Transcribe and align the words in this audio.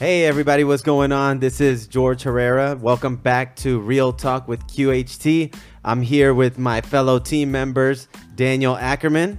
Hey 0.00 0.24
everybody, 0.24 0.64
what's 0.64 0.82
going 0.82 1.12
on? 1.12 1.38
This 1.38 1.60
is 1.60 1.86
George 1.86 2.22
Herrera. 2.22 2.74
Welcome 2.74 3.14
back 3.14 3.54
to 3.56 3.78
Real 3.78 4.12
Talk 4.12 4.48
with 4.48 4.60
QHT. 4.66 5.54
I'm 5.84 6.02
here 6.02 6.34
with 6.34 6.58
my 6.58 6.80
fellow 6.80 7.20
team 7.20 7.52
members, 7.52 8.08
Daniel 8.34 8.76
Ackerman, 8.76 9.38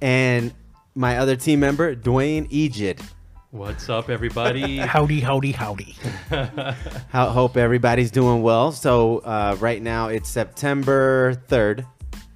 and 0.00 0.54
my 0.94 1.18
other 1.18 1.34
team 1.34 1.58
member, 1.58 1.96
Dwayne 1.96 2.48
Ejid. 2.52 3.02
What's 3.50 3.88
up, 3.88 4.08
everybody? 4.08 4.76
Howdy, 4.78 5.20
howdy, 5.20 5.50
howdy. 5.52 5.96
Ho- 6.30 7.30
hope 7.30 7.56
everybody's 7.56 8.12
doing 8.12 8.42
well. 8.42 8.70
So 8.70 9.18
uh, 9.18 9.56
right 9.58 9.82
now 9.82 10.06
it's 10.06 10.30
September 10.30 11.34
3rd, 11.48 11.84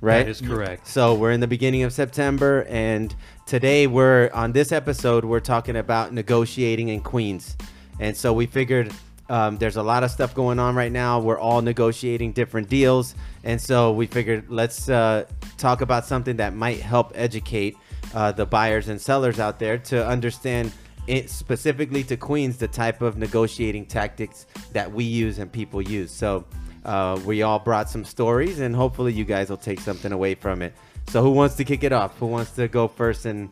right? 0.02 0.26
That 0.26 0.28
is 0.28 0.42
correct. 0.42 0.86
So 0.86 1.14
we're 1.14 1.30
in 1.30 1.40
the 1.40 1.46
beginning 1.46 1.84
of 1.84 1.92
September, 1.92 2.66
and 2.68 3.14
today 3.46 3.86
we're 3.86 4.30
on 4.34 4.52
this 4.52 4.72
episode. 4.72 5.24
We're 5.24 5.40
talking 5.40 5.76
about 5.76 6.12
negotiating 6.12 6.88
in 6.88 7.00
Queens, 7.00 7.56
and 7.98 8.14
so 8.14 8.34
we 8.34 8.44
figured 8.46 8.92
um, 9.30 9.56
there's 9.56 9.76
a 9.76 9.82
lot 9.82 10.02
of 10.02 10.10
stuff 10.10 10.34
going 10.34 10.58
on 10.58 10.74
right 10.74 10.92
now. 10.92 11.20
We're 11.20 11.38
all 11.38 11.62
negotiating 11.62 12.32
different 12.32 12.68
deals, 12.68 13.14
and 13.44 13.58
so 13.58 13.92
we 13.92 14.06
figured 14.06 14.50
let's 14.50 14.88
uh, 14.88 15.24
talk 15.56 15.80
about 15.80 16.04
something 16.04 16.36
that 16.36 16.52
might 16.54 16.80
help 16.80 17.12
educate 17.14 17.76
uh, 18.12 18.32
the 18.32 18.44
buyers 18.44 18.88
and 18.88 19.00
sellers 19.00 19.40
out 19.40 19.58
there 19.58 19.78
to 19.78 20.06
understand. 20.06 20.72
It 21.08 21.30
specifically 21.30 22.04
to 22.04 22.16
Queens, 22.16 22.58
the 22.58 22.68
type 22.68 23.02
of 23.02 23.16
negotiating 23.16 23.86
tactics 23.86 24.46
that 24.72 24.92
we 24.92 25.02
use 25.02 25.40
and 25.40 25.50
people 25.50 25.82
use. 25.82 26.12
So, 26.12 26.44
uh, 26.84 27.20
we 27.24 27.42
all 27.42 27.58
brought 27.58 27.88
some 27.90 28.04
stories, 28.04 28.60
and 28.60 28.74
hopefully, 28.74 29.12
you 29.12 29.24
guys 29.24 29.48
will 29.50 29.56
take 29.56 29.80
something 29.80 30.12
away 30.12 30.34
from 30.34 30.62
it. 30.62 30.74
So, 31.08 31.22
who 31.22 31.30
wants 31.30 31.54
to 31.56 31.64
kick 31.64 31.84
it 31.84 31.92
off? 31.92 32.16
Who 32.18 32.26
wants 32.26 32.52
to 32.52 32.68
go 32.68 32.88
first 32.88 33.24
and 33.26 33.50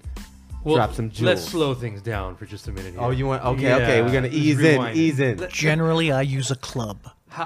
Well, 0.64 0.76
drop 0.76 0.94
some 0.94 1.10
jewels? 1.10 1.26
Let's 1.26 1.44
slow 1.44 1.74
things 1.74 2.00
down 2.02 2.36
for 2.36 2.46
just 2.46 2.68
a 2.68 2.72
minute. 2.72 2.92
Here. 2.94 3.02
Oh, 3.02 3.10
you 3.10 3.26
want? 3.26 3.44
Okay, 3.44 3.62
Yeah, 3.62 3.76
okay. 3.76 4.02
We're 4.02 4.08
gonna 4.12 4.22
let's 4.28 4.34
ease 4.34 4.58
in, 4.58 4.64
rewind 4.72 4.96
it. 4.96 5.00
ease 5.00 5.20
in. 5.20 5.46
Generally, 5.50 6.12
I 6.12 6.22
use 6.22 6.50
a 6.50 6.56
club. 6.56 6.98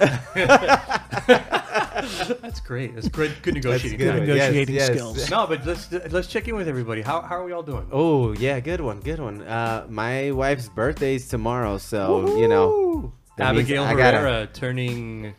That's 2.43 2.61
great. 2.61 2.95
That's 2.95 3.09
good. 3.09 3.33
Good 3.43 3.55
negotiating. 3.55 3.99
good. 3.99 4.07
tactics. 4.13 4.29
Negotiating 4.29 4.75
Yes, 4.75 4.89
yes. 4.89 4.97
skills. 4.99 5.31
No, 5.31 5.47
but 5.47 5.65
let's 5.67 5.91
let's 6.11 6.29
check 6.29 6.49
in 6.49 6.57
with 6.57 6.69
everybody. 6.69 7.03
How, 7.03 7.21
how 7.23 7.37
are 7.37 7.45
we 7.45 7.53
all 7.53 7.63
doing? 7.63 7.87
Oh 7.93 8.33
yeah, 8.33 8.61
good 8.61 8.81
one, 8.81 9.01
good 9.01 9.19
one. 9.21 9.43
Uh, 9.43 9.87
my 9.89 10.31
wife's 10.31 10.69
birthday's 10.69 11.29
tomorrow, 11.29 11.79
so 11.79 12.37
you 12.39 12.49
know. 12.49 13.13
Abigail 13.39 13.83
I 13.83 13.95
gotta- 13.95 14.19
Herrera 14.19 14.47
turning 14.47 15.21
25? 15.23 15.35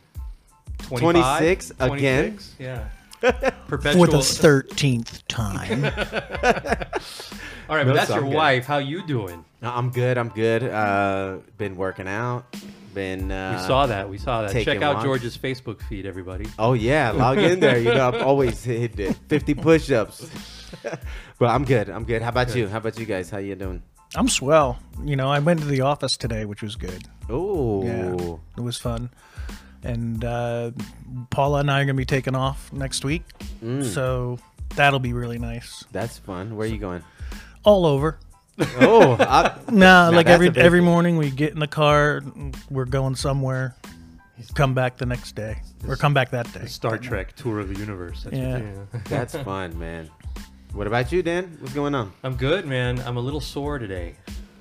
26 0.88 1.72
again? 1.80 1.88
26? 1.88 2.56
Yeah. 2.60 2.88
Perpetual. 3.68 4.06
For 4.06 4.12
the 4.12 4.18
13th 4.18 5.24
time. 5.28 5.84
all 7.70 7.76
right, 7.76 7.86
No, 7.86 7.92
but 7.92 7.96
that's 7.96 8.08
so 8.10 8.16
your 8.16 8.24
good. 8.26 8.34
wife. 8.34 8.66
How 8.66 8.78
you 8.78 9.06
doing? 9.06 9.44
No, 9.62 9.72
I'm 9.72 9.90
good. 9.90 10.18
I'm 10.18 10.30
good. 10.30 10.64
Uh, 10.64 11.38
been 11.58 11.76
working 11.76 12.08
out. 12.08 12.46
Been. 12.94 13.32
Uh, 13.32 13.58
we 13.60 13.68
saw 13.68 13.86
that. 13.88 14.10
We 14.10 14.18
saw 14.18 14.44
that. 14.44 14.52
taking 14.52 14.76
Check 14.76 14.84
out 14.84 14.96
walks. 14.96 15.06
George's 15.06 15.38
Facebook 15.38 15.82
feed, 15.84 16.06
everybody. 16.06 16.46
Oh 16.60 16.74
yeah, 16.74 17.12
log 17.12 17.38
in 17.40 17.60
there. 17.60 17.78
You 17.78 17.94
know, 17.94 18.08
I've 18.08 18.22
always 18.22 18.64
hit 18.64 19.00
it. 19.00 19.16
50 19.28 19.54
push-ups. 19.56 20.30
but 21.40 21.48
I'm 21.50 21.66
good. 21.66 21.90
I'm 21.90 22.04
good. 22.06 22.22
How 22.22 22.30
about 22.30 22.56
you? 22.56 22.68
How 22.68 22.78
about 22.78 22.98
you 23.00 23.06
guys? 23.06 23.30
How 23.30 23.40
you 23.40 23.56
doing? 23.56 23.82
I'm 24.16 24.30
swell. 24.30 24.80
You 25.04 25.16
know, 25.18 25.30
I 25.30 25.40
went 25.40 25.60
to 25.62 25.66
the 25.66 25.82
office 25.82 26.16
today, 26.16 26.46
which 26.46 26.62
was 26.62 26.76
good. 26.78 27.04
Oh. 27.30 27.84
Yeah, 27.84 28.36
it 28.58 28.62
was 28.62 28.78
fun. 28.78 29.10
And 29.86 30.26
uh, 30.26 30.72
Paula 31.30 31.60
and 31.60 31.70
I 31.70 31.82
are 31.82 31.86
going 31.86 31.96
to 31.96 32.02
be 32.02 32.06
taking 32.06 32.36
off 32.36 32.74
next 32.74 33.06
week. 33.06 33.24
Mm. 33.64 33.86
So 33.86 34.40
that'll 34.76 35.00
be 35.00 35.14
really 35.14 35.38
nice. 35.38 35.86
That's 35.92 36.18
fun. 36.18 36.56
Where 36.56 36.68
are 36.68 36.72
you 36.72 36.80
going? 36.80 37.04
All 37.64 37.86
over. 37.86 38.20
Oh, 38.80 39.18
I, 39.20 39.54
No, 39.70 40.10
like 40.14 40.28
that's 40.28 40.36
every 40.36 40.48
a 40.48 40.64
every 40.64 40.80
morning 40.80 41.18
we 41.18 41.30
get 41.30 41.52
in 41.52 41.60
the 41.60 41.68
car, 41.68 42.22
we're 42.70 42.86
going 42.86 43.16
somewhere, 43.16 43.76
come 44.54 44.74
back 44.74 44.96
the 44.96 45.06
next 45.06 45.34
day, 45.36 45.58
or 45.86 45.98
come 45.98 46.14
back 46.14 46.32
that 46.32 46.50
day. 46.54 46.66
Star 46.66 46.98
Trek 46.98 47.36
tour 47.36 47.60
of 47.60 47.68
the 47.68 47.78
universe. 47.78 48.24
That's 48.24 48.38
Yeah. 48.38 48.60
What, 48.62 49.06
that's 49.10 49.36
fun, 49.36 49.78
man. 49.78 50.10
What 50.72 50.88
about 50.88 51.12
you, 51.12 51.22
Dan? 51.22 51.58
What's 51.60 51.74
going 51.74 51.94
on? 51.96 52.14
I'm 52.24 52.36
good, 52.38 52.66
man. 52.66 53.00
I'm 53.06 53.18
a 53.18 53.20
little 53.20 53.42
sore 53.42 53.78
today. 53.78 54.16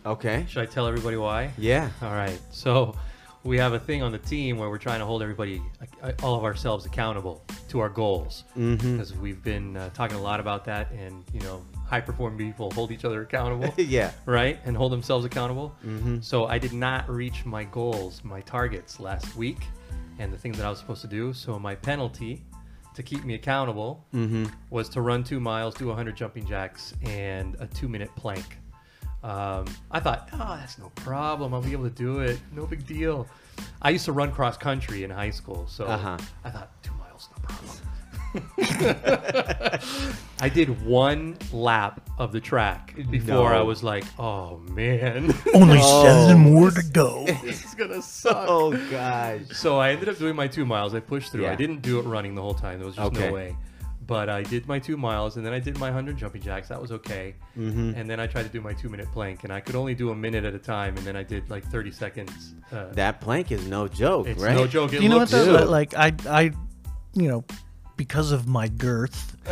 Okay. 0.04 0.44
Should 0.48 0.62
I 0.62 0.66
tell 0.66 0.88
everybody 0.88 1.16
why? 1.16 1.52
Yeah. 1.56 1.90
All 2.02 2.12
right. 2.12 2.40
So 2.50 2.96
we 3.44 3.58
have 3.58 3.74
a 3.74 3.78
thing 3.78 4.02
on 4.02 4.10
the 4.10 4.18
team 4.18 4.56
where 4.56 4.70
we're 4.70 4.78
trying 4.78 5.00
to 5.00 5.06
hold 5.06 5.22
everybody, 5.22 5.62
all 6.22 6.34
of 6.34 6.44
ourselves, 6.44 6.86
accountable 6.86 7.44
to 7.68 7.80
our 7.80 7.90
goals. 7.90 8.44
Mm-hmm. 8.56 8.96
Because 8.96 9.14
we've 9.14 9.42
been 9.42 9.76
uh, 9.76 9.90
talking 9.90 10.16
a 10.16 10.22
lot 10.22 10.40
about 10.40 10.64
that, 10.64 10.90
and 10.92 11.22
you 11.32 11.40
know, 11.40 11.64
high 11.86 12.00
performing 12.00 12.38
people 12.38 12.70
hold 12.70 12.90
each 12.90 13.04
other 13.04 13.22
accountable, 13.22 13.72
yeah. 13.82 14.12
right? 14.24 14.58
And 14.64 14.76
hold 14.76 14.92
themselves 14.92 15.24
accountable. 15.26 15.76
Mm-hmm. 15.84 16.20
So 16.20 16.46
I 16.46 16.58
did 16.58 16.72
not 16.72 17.08
reach 17.08 17.44
my 17.44 17.64
goals, 17.64 18.22
my 18.24 18.40
targets 18.40 18.98
last 18.98 19.36
week, 19.36 19.58
and 20.18 20.32
the 20.32 20.38
things 20.38 20.56
that 20.56 20.66
I 20.66 20.70
was 20.70 20.78
supposed 20.78 21.02
to 21.02 21.08
do. 21.08 21.32
So 21.34 21.58
my 21.58 21.74
penalty 21.74 22.44
to 22.94 23.02
keep 23.02 23.24
me 23.24 23.34
accountable 23.34 24.06
Mm-hmm. 24.14 24.46
was 24.70 24.88
to 24.90 25.00
run 25.00 25.22
two 25.24 25.40
miles, 25.40 25.74
do 25.74 25.88
100 25.88 26.16
jumping 26.16 26.46
jacks, 26.46 26.94
and 27.02 27.56
a 27.60 27.66
two 27.66 27.88
minute 27.88 28.10
plank. 28.16 28.58
Um, 29.24 29.64
I 29.90 30.00
thought, 30.00 30.28
oh, 30.34 30.56
that's 30.60 30.78
no 30.78 30.90
problem. 30.96 31.54
I'll 31.54 31.62
be 31.62 31.72
able 31.72 31.84
to 31.84 31.90
do 31.90 32.18
it. 32.20 32.38
No 32.52 32.66
big 32.66 32.86
deal. 32.86 33.26
I 33.80 33.88
used 33.90 34.04
to 34.04 34.12
run 34.12 34.30
cross 34.32 34.58
country 34.58 35.02
in 35.02 35.08
high 35.10 35.30
school, 35.30 35.66
so 35.66 35.86
Uh-huh. 35.86 36.18
I 36.44 36.50
thought 36.50 36.70
two 36.82 36.92
miles, 36.98 37.28
no 37.32 37.42
problem. 37.42 37.78
I 40.40 40.48
did 40.52 40.84
one 40.84 41.36
lap 41.52 42.00
of 42.18 42.32
the 42.32 42.40
track 42.40 42.94
before 43.10 43.54
I 43.54 43.62
was 43.62 43.82
like, 43.82 44.04
oh 44.18 44.58
man, 44.58 45.32
Only 45.54 45.78
Oh. 45.80 46.04
seven 46.26 46.42
more 46.42 46.70
to 46.70 46.82
go. 46.92 47.24
this 47.42 47.64
is 47.64 47.74
gonna 47.74 48.02
suck. 48.02 48.44
Oh 48.48 48.72
gosh. 48.90 49.42
So 49.52 49.78
I 49.78 49.90
ended 49.92 50.08
up 50.08 50.18
doing 50.18 50.36
my 50.36 50.48
two 50.48 50.66
miles. 50.66 50.94
I 50.94 51.00
pushed 51.00 51.32
through. 51.32 51.44
Yeah. 51.44 51.52
I 51.52 51.54
didn't 51.56 51.80
do 51.82 51.98
it 51.98 52.02
running 52.02 52.34
the 52.34 52.42
whole 52.42 52.54
time. 52.54 52.78
There 52.78 52.86
was 52.86 52.96
just 52.96 53.06
Okay. 53.14 53.28
no 53.28 53.32
way. 53.32 53.56
But 54.06 54.28
I 54.28 54.42
did 54.42 54.66
my 54.66 54.78
two 54.78 54.96
miles, 54.96 55.36
and 55.36 55.46
then 55.46 55.52
I 55.52 55.58
did 55.60 55.78
my 55.78 55.90
hundred 55.90 56.16
jumping 56.16 56.42
jacks. 56.42 56.68
That 56.68 56.80
was 56.80 56.92
okay. 56.92 57.34
Mm-hmm. 57.58 57.92
And 57.96 58.10
then 58.10 58.20
I 58.20 58.26
tried 58.26 58.42
to 58.42 58.48
do 58.48 58.60
my 58.60 58.72
two 58.72 58.88
minute 58.88 59.10
plank, 59.12 59.44
and 59.44 59.52
I 59.52 59.60
could 59.60 59.76
only 59.76 59.94
do 59.94 60.10
a 60.10 60.14
minute 60.14 60.44
at 60.44 60.54
a 60.54 60.58
time. 60.58 60.96
And 60.96 61.06
then 61.06 61.16
I 61.16 61.22
did 61.22 61.48
like 61.48 61.64
thirty 61.64 61.90
seconds. 61.90 62.54
Uh, 62.72 62.86
That 62.92 63.20
plank 63.20 63.52
is 63.52 63.66
no 63.66 63.88
joke, 63.88 64.26
it's 64.26 64.42
right? 64.42 64.54
no 64.56 64.66
joke. 64.66 64.92
It 64.92 65.02
you 65.02 65.08
know 65.08 65.18
what? 65.18 65.30
looks- 65.30 65.46
Though? 65.46 65.58
Dude. 65.60 65.68
Like 65.68 65.94
I, 65.94 66.12
I, 66.28 66.42
you 67.14 67.28
know, 67.28 67.44
because 67.96 68.32
of 68.32 68.46
my 68.48 68.68
girth, 68.68 69.36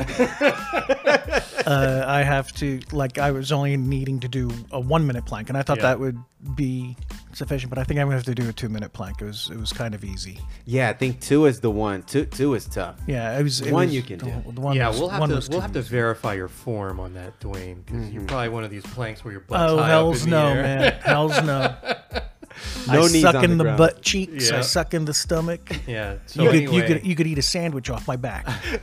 uh, 1.67 2.05
I 2.07 2.23
have 2.23 2.53
to 2.55 2.81
like 2.93 3.19
I 3.19 3.31
was 3.31 3.53
only 3.53 3.77
needing 3.77 4.21
to 4.21 4.29
do 4.29 4.51
a 4.71 4.81
one 4.81 5.07
minute 5.07 5.25
plank, 5.27 5.49
and 5.49 5.57
I 5.59 5.63
thought 5.63 5.79
Yeah. 5.79 5.83
that 5.85 6.01
would 6.01 6.19
be 6.57 6.97
sufficient. 7.37 7.71
But 7.71 7.79
I 7.79 7.85
think 7.85 7.99
I'm 8.01 8.07
gonna 8.07 8.17
have 8.17 8.25
to 8.27 8.35
do 8.35 8.49
a 8.49 8.53
two 8.53 8.69
minute 8.69 8.93
plank. 8.93 9.21
It 9.21 9.25
was 9.27 9.51
it 9.53 9.59
was 9.59 9.73
kind 9.73 9.95
of 9.95 10.05
easy. 10.05 10.39
Yeah, 10.65 10.89
I 10.91 10.93
think 10.93 11.21
two 11.21 11.47
is 11.47 11.61
the 11.61 11.71
one. 11.71 12.03
Two 12.03 12.25
two 12.27 12.55
is 12.55 12.67
tough. 12.67 12.97
Yeah, 13.07 13.39
it 13.39 13.43
was 13.43 13.61
it 13.61 13.73
One 13.73 13.87
was- 13.87 13.95
you 13.95 14.03
can 14.03 14.19
the, 14.19 14.27
do. 14.27 14.53
the 14.53 14.61
one 14.61 14.77
yeah, 14.77 14.89
was- 14.89 14.99
we'll 15.01 15.09
have 15.09 15.21
one 15.21 15.29
to 15.31 15.35
we'll 15.37 15.43
too 15.43 15.61
have 15.61 15.73
to 15.73 15.83
verify 15.83 16.35
your 16.35 16.49
form 16.49 17.01
on 17.01 17.15
that, 17.15 17.39
Dwayne, 17.41 17.85
because 17.85 18.03
Mm-hmm. 18.07 18.13
you're 18.15 18.25
probably 18.25 18.49
one 18.51 18.65
of 18.65 18.71
these 18.71 18.85
planks 18.85 19.25
where 19.25 19.33
your 19.33 19.41
butt's 19.43 19.73
Oh 19.73 19.79
high 19.79 19.89
hell's 19.89 20.23
up 20.23 20.25
in 20.25 20.31
the 20.31 20.37
no, 20.43 20.47
air. 20.49 20.63
man! 20.63 20.93
Hell's 21.03 21.43
no! 21.43 21.75
No 22.89 22.95
I 23.05 23.09
knees 23.09 23.23
suck 23.23 23.35
on 23.37 23.45
in 23.45 23.59
the 23.59 23.65
the, 23.65 23.73
butt 23.77 24.03
cheeks. 24.03 24.51
I 24.51 24.61
suck 24.63 24.95
in 24.95 25.05
the 25.05 25.15
stomach. 25.15 25.61
Yeah. 25.87 26.17
So 26.27 26.43
you 26.45 26.51
could 26.69 26.75
you 26.75 26.83
could 26.83 27.07
you 27.07 27.15
could 27.17 27.27
eat 27.27 27.39
a 27.39 27.43
sandwich 27.43 27.91
off 27.91 28.07
my 28.09 28.17
back. 28.17 28.47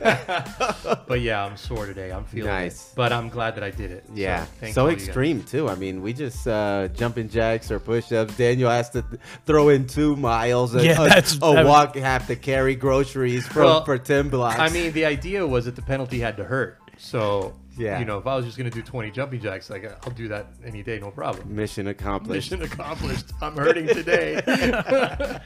but 1.06 1.20
yeah, 1.20 1.44
I'm 1.44 1.56
sore 1.56 1.86
today. 1.86 2.10
I'm 2.12 2.24
feeling 2.24 2.46
Nice. 2.50 2.90
it. 2.90 2.96
But 2.96 3.12
I'm 3.12 3.28
glad 3.28 3.54
that 3.56 3.64
I 3.64 3.70
did 3.70 3.90
it. 3.90 4.04
Yeah, 4.14 4.44
thank 4.60 4.74
so 4.74 4.82
all 4.84 4.90
you 4.90 4.96
guys. 4.96 5.06
extreme 5.06 5.42
too. 5.42 5.68
I 5.68 5.74
mean, 5.74 6.02
we 6.02 6.12
just 6.12 6.46
uh, 6.46 6.88
jumping 6.88 7.28
jacks 7.28 7.70
or 7.70 7.80
push-ups. 7.80 8.36
Daniel 8.36 8.70
has 8.70 8.90
to 8.90 9.02
th- 9.02 9.20
throw 9.46 9.68
in 9.68 9.86
two 9.86 10.16
miles. 10.16 10.74
A, 10.74 10.84
Yeah, 10.84 11.02
a- 11.02 11.08
that's- 11.08 11.34
a, 11.36 11.38
that 11.40 11.50
was- 11.56 11.66
walk. 11.66 11.96
Have 11.96 12.26
to 12.28 12.36
carry 12.36 12.74
groceries 12.76 13.46
from 13.46 13.64
Well, 13.64 13.84
for 13.84 13.98
ten 13.98 14.28
blocks. 14.28 14.58
I 14.58 14.68
mean, 14.70 14.92
the 14.92 15.04
idea 15.04 15.46
was 15.46 15.64
that 15.66 15.76
the 15.76 15.82
penalty 15.82 16.18
had 16.20 16.36
to 16.38 16.44
hurt. 16.44 16.78
So, 16.98 17.54
Yeah. 17.78 17.98
you 17.98 18.04
know, 18.04 18.18
if 18.18 18.26
I 18.26 18.36
was 18.36 18.44
just 18.44 18.58
going 18.58 18.68
to 18.70 18.74
do 18.76 18.82
20 18.82 19.10
jumping 19.10 19.40
jacks, 19.40 19.70
like 19.70 19.84
I'll 20.06 20.12
do 20.12 20.28
that 20.28 20.46
any 20.64 20.82
day, 20.82 20.98
no 20.98 21.10
problem. 21.10 21.54
mission 21.54 21.86
accomplished. 21.88 22.50
Mission 22.50 22.64
accomplished. 22.64 23.26
I'm 23.40 23.56
hurting 23.56 23.86
today. 23.86 24.40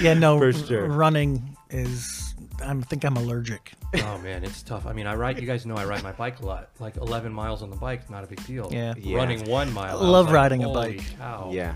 Yeah, 0.00 0.14
no, 0.14 0.38
For 0.38 0.52
sure. 0.52 0.88
running 0.88 1.56
is. 1.68 2.34
I 2.64 2.74
think 2.74 3.04
I'm 3.04 3.16
allergic. 3.16 3.72
oh 3.96 4.18
man, 4.18 4.44
it's 4.44 4.62
tough. 4.62 4.86
I 4.86 4.92
mean, 4.92 5.06
I 5.06 5.14
ride. 5.14 5.38
You 5.40 5.46
guys 5.46 5.66
know 5.66 5.76
I 5.76 5.84
ride 5.84 6.02
my 6.02 6.12
bike 6.12 6.40
a 6.40 6.46
lot. 6.46 6.70
Like 6.78 6.96
11 6.96 7.32
miles 7.32 7.62
on 7.62 7.68
the 7.70 7.76
bike, 7.76 8.08
not 8.10 8.24
a 8.24 8.26
big 8.26 8.44
deal. 8.46 8.68
Yeah. 8.72 8.94
Yeah. 8.98 9.16
Running 9.16 9.44
one 9.48 9.72
mile. 9.72 9.98
I 9.98 10.00
was 10.00 10.08
love 10.08 10.26
like, 10.26 10.34
riding 10.34 10.64
a 10.64 10.68
bike." 10.72 11.02
cow." 11.18 11.50
Yeah, 11.52 11.74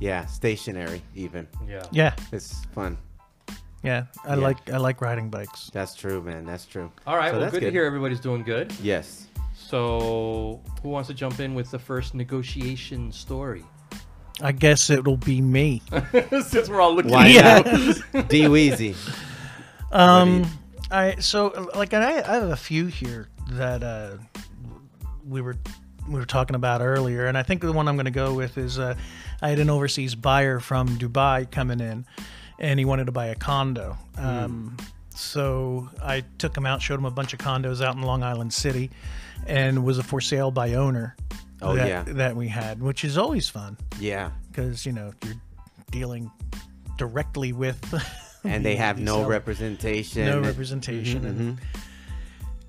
yeah, 0.00 0.24
stationary 0.26 1.02
even. 1.14 1.46
Yeah. 1.68 1.84
Yeah, 1.90 2.14
It's 2.32 2.64
fun. 2.74 2.96
Yeah. 3.82 4.04
I 4.24 4.30
Yeah. 4.30 4.34
like 4.36 4.70
I 4.70 4.76
like 4.76 5.00
riding 5.00 5.30
bikes. 5.30 5.70
That's 5.72 5.94
true, 5.94 6.22
man. 6.22 6.44
That's 6.44 6.66
true. 6.66 6.90
All 7.06 7.16
right. 7.16 7.28
So 7.28 7.32
well, 7.32 7.40
that's 7.40 7.52
good, 7.52 7.60
to 7.60 7.70
hear 7.70 7.84
everybody's 7.84 8.20
doing 8.20 8.42
good. 8.42 8.72
Yes. 8.82 9.26
So, 9.54 10.62
who 10.82 10.88
wants 10.88 11.08
to 11.08 11.14
jump 11.14 11.40
in 11.40 11.54
with 11.54 11.70
the 11.70 11.78
first 11.78 12.14
negotiation 12.14 13.12
story? 13.12 13.64
I 14.40 14.52
guess 14.52 14.88
it'll 14.88 15.16
be 15.16 15.40
me. 15.40 15.82
Since 16.46 16.68
we're 16.68 16.80
all 16.80 16.94
looking 16.94 17.10
Why 17.10 17.28
at 17.32 17.66
not? 17.66 18.28
D 18.28 18.42
Weezy. 18.54 18.96
Um, 19.92 20.46
I 20.90 21.16
so 21.16 21.68
like 21.74 21.92
I, 21.92 22.18
I 22.18 22.34
have 22.34 22.50
a 22.50 22.56
few 22.56 22.86
here 22.86 23.28
that 23.50 23.82
uh 23.82 24.16
we 25.26 25.40
were 25.40 25.56
we 26.08 26.14
were 26.14 26.24
talking 26.26 26.56
about 26.56 26.80
earlier. 26.80 27.26
And 27.26 27.36
I 27.36 27.42
think 27.42 27.60
the 27.60 27.72
one 27.72 27.88
I'm 27.88 27.96
going 27.96 28.06
to 28.06 28.10
go 28.10 28.34
with 28.34 28.56
is 28.58 28.78
uh, 28.78 28.94
I 29.42 29.50
had 29.50 29.58
an 29.58 29.70
overseas 29.70 30.14
buyer 30.14 30.58
from 30.58 30.88
Dubai 30.98 31.50
coming 31.50 31.80
in, 31.80 32.06
and 32.58 32.78
he 32.78 32.84
wanted 32.84 33.06
to 33.06 33.12
buy 33.12 33.26
a 33.26 33.34
condo. 33.34 33.96
Um, 34.16 34.76
so 35.14 35.88
I 36.02 36.22
took 36.38 36.56
him 36.56 36.66
out, 36.66 36.80
showed 36.82 36.98
him 36.98 37.04
a 37.04 37.10
bunch 37.10 37.32
of 37.32 37.38
condos 37.40 37.82
out 37.84 37.94
in 37.96 38.02
Long 38.02 38.22
Island 38.22 38.52
City, 38.52 38.90
and 39.46 39.84
was 39.84 39.98
a 39.98 40.02
for 40.02 40.20
sale 40.20 40.50
by 40.50 40.74
owner. 40.74 41.16
Oh, 41.60 41.74
that, 41.74 41.88
yeah. 41.88 42.02
that 42.14 42.36
we 42.36 42.46
had, 42.46 42.80
which 42.80 43.04
is 43.04 43.18
always 43.18 43.48
fun 43.48 43.76
Yeah. 43.98 44.30
because 44.48 44.86
you 44.86 44.92
know 44.92 45.12
you're 45.24 45.34
dealing 45.90 46.30
directly 46.96 47.52
with. 47.52 47.78
And 48.44 48.64
they 48.64 48.76
have 48.86 49.00
no 49.00 49.16
seller. 49.16 49.28
representation. 49.28 50.24
no 50.26 50.36
and- 50.36 50.46
representation 50.46 51.22
Mhm, 51.22 51.26
and 51.26 51.58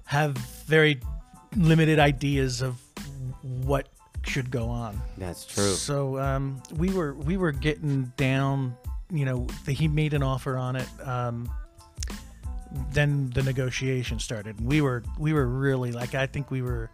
have 0.05 0.35
very 0.65 0.99
limited 1.55 1.99
ideas 1.99 2.61
of 2.63 2.81
what 3.43 3.87
should 4.23 4.49
go 4.49 4.67
on. 4.67 4.99
That's 5.19 5.45
true. 5.45 5.71
So 5.73 6.17
um, 6.19 6.61
we 6.75 6.89
were 6.89 7.13
we 7.13 7.37
were 7.37 7.51
getting 7.51 8.11
down. 8.17 8.75
You 9.11 9.25
know, 9.25 9.47
the, 9.65 9.73
he 9.73 9.87
made 9.87 10.13
an 10.13 10.21
offer 10.23 10.57
on 10.57 10.75
it. 10.75 10.87
Um, 11.03 11.49
then 12.91 13.31
the 13.31 13.41
negotiation 13.41 14.19
started. 14.19 14.61
We 14.61 14.81
were 14.81 15.03
we 15.17 15.33
were 15.33 15.47
really 15.47 15.91
like 15.91 16.13
I 16.15 16.27
think 16.27 16.51
we 16.51 16.61
were 16.61 16.89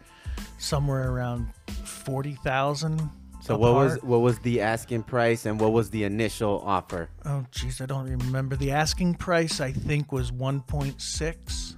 somewhere 0.57 1.11
around 1.11 1.47
forty 1.83 2.35
thousand. 2.35 3.09
So 3.41 3.57
what 3.57 3.73
was 3.75 4.01
what 4.01 4.21
was 4.21 4.39
the 4.39 4.61
asking 4.61 5.03
price 5.03 5.45
and 5.45 5.59
what 5.59 5.71
was 5.73 5.89
the 5.91 6.03
initial 6.05 6.61
offer? 6.65 7.09
Oh, 7.25 7.45
jeez, 7.51 7.79
I 7.81 7.85
don't 7.85 8.09
remember. 8.09 8.55
The 8.55 8.71
asking 8.71 9.15
price, 9.15 9.59
I 9.59 9.71
think, 9.71 10.11
was 10.11 10.31
1.6 10.31 11.75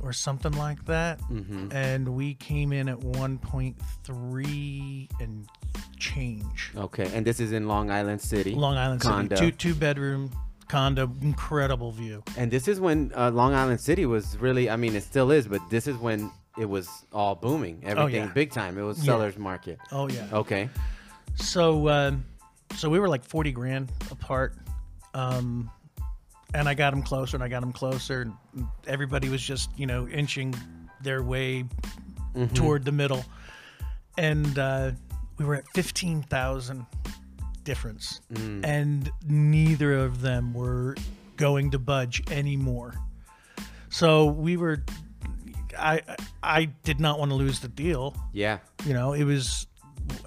or 0.00 0.12
something 0.14 0.52
like 0.52 0.82
that. 0.86 1.20
Mhm. 1.22 1.74
And 1.74 2.08
we 2.08 2.32
came 2.34 2.72
in 2.72 2.88
at 2.88 3.00
1.3 3.00 5.08
and 5.20 5.46
change. 5.98 6.72
Okay, 6.76 7.10
and 7.14 7.26
this 7.26 7.40
is 7.40 7.52
in 7.52 7.68
Long 7.68 7.90
Island 7.90 8.20
City. 8.20 8.54
Long 8.54 8.76
Island 8.76 9.00
condo. 9.00 9.36
City. 9.36 9.50
Two, 9.50 9.72
two 9.72 9.74
bedroom 9.74 10.30
condo, 10.68 11.10
incredible 11.22 11.92
view. 11.92 12.22
And 12.36 12.50
this 12.50 12.68
is 12.68 12.80
when 12.80 13.12
uh, 13.14 13.30
Long 13.30 13.54
Island 13.54 13.80
City 13.80 14.06
was 14.06 14.36
really, 14.38 14.68
I 14.68 14.76
mean, 14.76 14.94
it 14.94 15.02
still 15.02 15.30
is, 15.30 15.46
but 15.46 15.60
this 15.70 15.86
is 15.86 15.96
when 15.96 16.30
it 16.58 16.68
was 16.68 16.88
all 17.12 17.34
booming. 17.34 17.82
Everything 17.84 18.24
yeah. 18.26 18.32
big 18.32 18.50
time. 18.50 18.78
It 18.78 18.82
was 18.82 18.98
Yeah. 18.98 19.04
seller's 19.04 19.38
market. 19.38 19.78
Oh, 19.92 20.08
yeah. 20.08 20.26
Okay. 20.32 20.68
So, 21.36 21.88
um, 21.88 22.24
so 22.74 22.88
we 22.88 22.98
were 22.98 23.08
like 23.08 23.24
40 23.24 23.52
grand 23.52 23.92
apart. 24.10 24.54
Um, 25.14 25.70
and 26.54 26.68
I 26.68 26.74
got 26.74 26.92
him 26.92 27.02
closer 27.02 27.36
and 27.36 27.44
I 27.44 27.48
got 27.48 27.62
him 27.62 27.72
closer. 27.72 28.22
And 28.22 28.66
everybody 28.86 29.28
was 29.28 29.42
just, 29.42 29.70
you 29.78 29.86
know, 29.86 30.08
inching 30.08 30.54
their 31.02 31.22
way 31.22 31.64
toward 32.54 32.84
the 32.84 32.92
middle. 32.92 33.24
And 34.18 34.58
uh, 34.58 34.92
we 35.38 35.44
were 35.44 35.54
at 35.54 35.64
15,000 35.74 36.86
difference. 37.64 38.20
And 38.34 39.10
neither 39.26 39.94
of 39.94 40.20
them 40.20 40.54
were 40.54 40.96
going 41.36 41.70
to 41.72 41.78
budge 41.78 42.22
anymore. 42.30 42.94
So 43.90 44.26
we 44.26 44.56
were, 44.56 44.84
I, 45.78 46.00
I 46.42 46.66
did 46.84 47.00
not 47.00 47.18
want 47.18 47.30
to 47.30 47.34
lose 47.34 47.60
the 47.60 47.68
deal. 47.68 48.16
Yeah, 48.32 48.58
You 48.84 48.94
know, 48.94 49.12
it 49.12 49.24
was, 49.24 49.66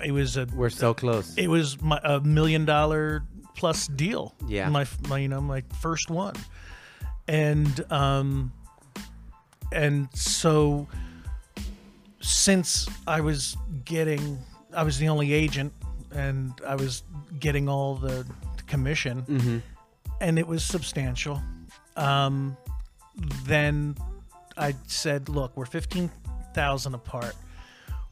it 0.04 0.12
was 0.12 0.38
a, 0.38 0.46
we're 0.54 0.70
so 0.70 0.94
close. 0.94 1.34
it 1.38 1.48
was 1.48 1.82
my 1.82 2.00
a 2.04 2.20
million 2.20 2.66
dollar 2.66 3.24
plus 3.56 3.88
deal. 3.88 4.36
Yeah. 4.48 4.70
my, 4.70 4.86
my 5.08 5.20
you 5.20 5.28
know 5.28 5.42
my 5.42 5.64
first 5.82 6.10
one, 6.10 6.36
and 7.28 7.86
um, 7.92 8.52
and 9.72 10.10
so 10.14 10.88
since 12.22 12.88
I 13.08 13.22
was 13.22 13.56
getting, 13.86 14.40
I 14.74 14.84
was 14.84 14.98
the 14.98 15.10
only 15.10 15.34
agent, 15.34 15.74
and 16.12 16.54
I 16.66 16.76
was 16.76 17.04
getting 17.40 17.68
all 17.70 17.96
the 17.96 18.26
commission, 18.68 19.24
mm-hmm. 19.24 19.58
and 20.22 20.38
it 20.40 20.48
was 20.48 20.64
substantial. 20.64 21.42
Um, 21.96 22.56
then 23.46 23.96
I 24.58 24.76
said, 24.88 25.30
"Look, 25.30 25.56
we're 25.58 25.66
fifteen 25.66 26.10
thousand 26.54 26.94
apart. 26.94 27.36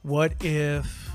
What 0.01 0.33
if 0.43 1.09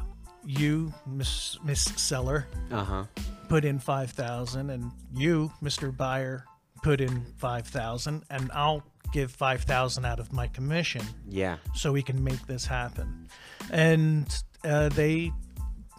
you, 0.44 0.93
Miss 1.06 1.59
Miss 1.65 1.83
Seller, 1.83 2.47
Uh 2.71 2.85
huh. 2.85 3.05
put 3.49 3.65
in 3.65 3.79
five 3.79 4.11
thousand, 4.12 4.71
and 4.71 4.91
you, 5.15 5.53
Mister 5.61 5.91
Buyer, 5.93 6.44
put 6.83 7.00
in 7.00 7.25
five 7.37 7.67
thousand, 7.67 8.25
and 8.31 8.50
I'll 8.53 8.83
give 9.12 9.31
five 9.33 9.62
thousand 9.62 10.05
out 10.05 10.19
of 10.21 10.33
my 10.33 10.47
commission, 10.49 11.05
Yeah. 11.29 11.56
so 11.75 11.93
we 11.93 12.03
can 12.03 12.23
make 12.23 12.47
this 12.47 12.65
happen." 12.67 13.29
And 13.71 14.27
uh, 14.64 14.88
they, 14.91 15.32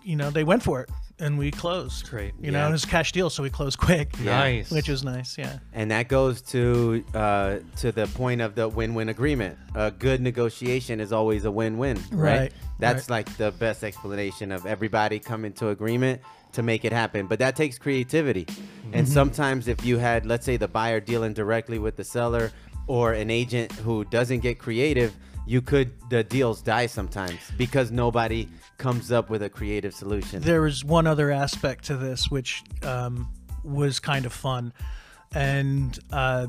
you 0.03 0.15
know, 0.15 0.29
they 0.29 0.43
went 0.43 0.63
for 0.63 0.81
it, 0.81 0.89
and 1.19 1.37
we 1.37 1.51
closed. 1.51 2.09
Great. 2.09 2.33
You 2.41 2.51
know, 2.51 2.59
Yeah. 2.59 2.69
it 2.69 2.71
was 2.71 2.83
a 2.83 2.87
cash 2.87 3.11
deal, 3.11 3.29
so 3.29 3.43
we 3.43 3.49
closed 3.49 3.77
quick. 3.77 4.13
Yeah. 4.19 4.37
Nice. 4.39 4.71
Which 4.71 4.89
was 4.89 5.03
nice, 5.03 5.37
yeah. 5.37 5.59
And 5.73 5.91
that 5.91 6.07
goes 6.07 6.41
to 6.53 7.03
uh, 7.13 7.57
to 7.77 7.91
the 7.91 8.07
point 8.07 8.41
of 8.41 8.55
the 8.55 8.67
win-win 8.67 9.09
agreement. 9.09 9.57
A 9.75 9.91
good 9.91 10.21
negotiation 10.21 10.99
is 10.99 11.11
always 11.13 11.45
a 11.45 11.51
win-win, 11.51 11.97
right? 12.11 12.39
Right, 12.39 12.53
That's 12.79 13.09
right. 13.09 13.27
like 13.27 13.37
the 13.37 13.51
best 13.51 13.83
explanation 13.83 14.51
of 14.51 14.65
everybody 14.65 15.19
coming 15.19 15.53
to 15.53 15.69
agreement 15.69 16.21
to 16.53 16.61
make 16.63 16.85
it 16.85 16.91
happen. 16.93 17.27
But 17.27 17.39
that 17.39 17.55
takes 17.55 17.77
creativity. 17.79 18.45
And 18.91 19.05
Mm-hmm. 19.07 19.13
sometimes 19.13 19.67
if 19.67 19.83
you 19.83 19.97
had, 19.97 20.25
let's 20.25 20.45
say, 20.45 20.55
the 20.57 20.67
buyer 20.67 20.99
dealing 20.99 21.33
directly 21.33 21.79
with 21.79 21.95
the 21.95 22.03
seller 22.03 22.51
or 22.85 23.13
an 23.13 23.31
agent 23.31 23.71
who 23.71 24.03
doesn't 24.05 24.41
get 24.41 24.59
creative, 24.59 25.15
you 25.45 25.61
could 25.61 25.91
the 26.09 26.23
deals 26.23 26.61
die 26.61 26.85
sometimes 26.87 27.39
because 27.57 27.91
nobody 27.91 28.47
comes 28.77 29.11
up 29.11 29.29
with 29.29 29.43
a 29.43 29.49
creative 29.49 29.93
solution. 29.93 30.41
There 30.41 30.61
was 30.61 30.83
one 30.85 31.05
other 31.07 31.31
aspect 31.31 31.85
to 31.85 31.97
this 31.97 32.29
which 32.31 32.63
um, 32.83 33.29
was 33.63 33.99
kind 33.99 34.25
of 34.25 34.33
fun, 34.33 34.73
and 35.33 35.97
uh, 36.11 36.47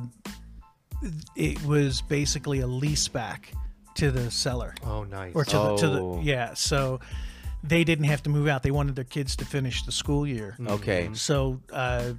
it 1.36 1.62
was 1.64 2.02
basically 2.02 2.60
a 2.60 2.66
lease 2.66 3.08
back 3.08 3.52
to 3.96 4.10
the 4.10 4.30
seller 4.30 4.74
Oh, 4.84 5.04
nice. 5.04 5.32
or 5.34 5.44
to 5.44 5.56
the 5.56 5.76
to 5.76 5.86
Oh. 5.86 6.16
the 6.16 6.22
yeah. 6.24 6.54
So 6.54 7.00
they 7.62 7.84
didn't 7.84 8.06
have 8.06 8.22
to 8.24 8.30
move 8.30 8.48
out. 8.48 8.62
They 8.62 8.70
wanted 8.70 8.94
their 8.96 9.04
kids 9.04 9.36
to 9.36 9.44
finish 9.44 9.82
the 9.84 9.92
school 9.92 10.26
year. 10.26 10.56
okay. 10.66 11.10
So 11.14 11.60
uh, 11.72 12.12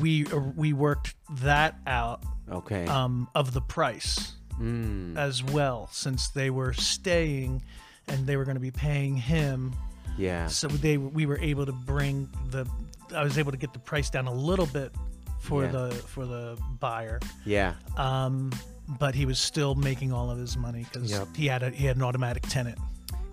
we 0.00 0.24
we 0.56 0.72
worked 0.72 1.14
that 1.42 1.78
out 1.86 2.22
Okay. 2.50 2.86
um, 2.86 3.28
of 3.34 3.52
the 3.52 3.60
price 3.60 4.32
Mm. 4.60 5.16
as 5.16 5.42
well, 5.42 5.88
since 5.92 6.28
they 6.28 6.50
were 6.50 6.72
staying 6.74 7.62
and 8.08 8.26
they 8.26 8.36
were 8.36 8.44
going 8.44 8.56
to 8.56 8.60
be 8.60 8.70
paying 8.70 9.16
him 9.16 9.74
Yeah. 10.18 10.48
so 10.48 10.68
they 10.68 10.98
we 10.98 11.24
were 11.26 11.38
able 11.38 11.64
to 11.66 11.72
bring 11.72 12.28
the 12.50 12.66
I 13.14 13.24
was 13.24 13.38
able 13.38 13.52
to 13.52 13.58
get 13.58 13.72
the 13.72 13.78
price 13.80 14.10
down 14.10 14.26
a 14.28 14.32
little 14.34 14.66
bit 14.66 14.92
for 15.40 15.64
Yeah. 15.64 15.70
the 15.72 15.90
for 16.06 16.26
the 16.26 16.58
buyer, 16.78 17.18
Yeah. 17.44 17.74
um, 17.96 18.52
but 18.98 19.14
he 19.14 19.24
was 19.26 19.38
still 19.38 19.74
making 19.74 20.12
all 20.12 20.30
of 20.30 20.38
his 20.38 20.56
money 20.56 20.84
because 20.92 21.10
Yep. 21.10 21.28
he 21.36 21.46
had 21.46 21.62
a 21.62 21.70
he 21.70 21.86
had 21.86 21.96
an 21.96 22.02
automatic 22.02 22.42
tenant. 22.48 22.78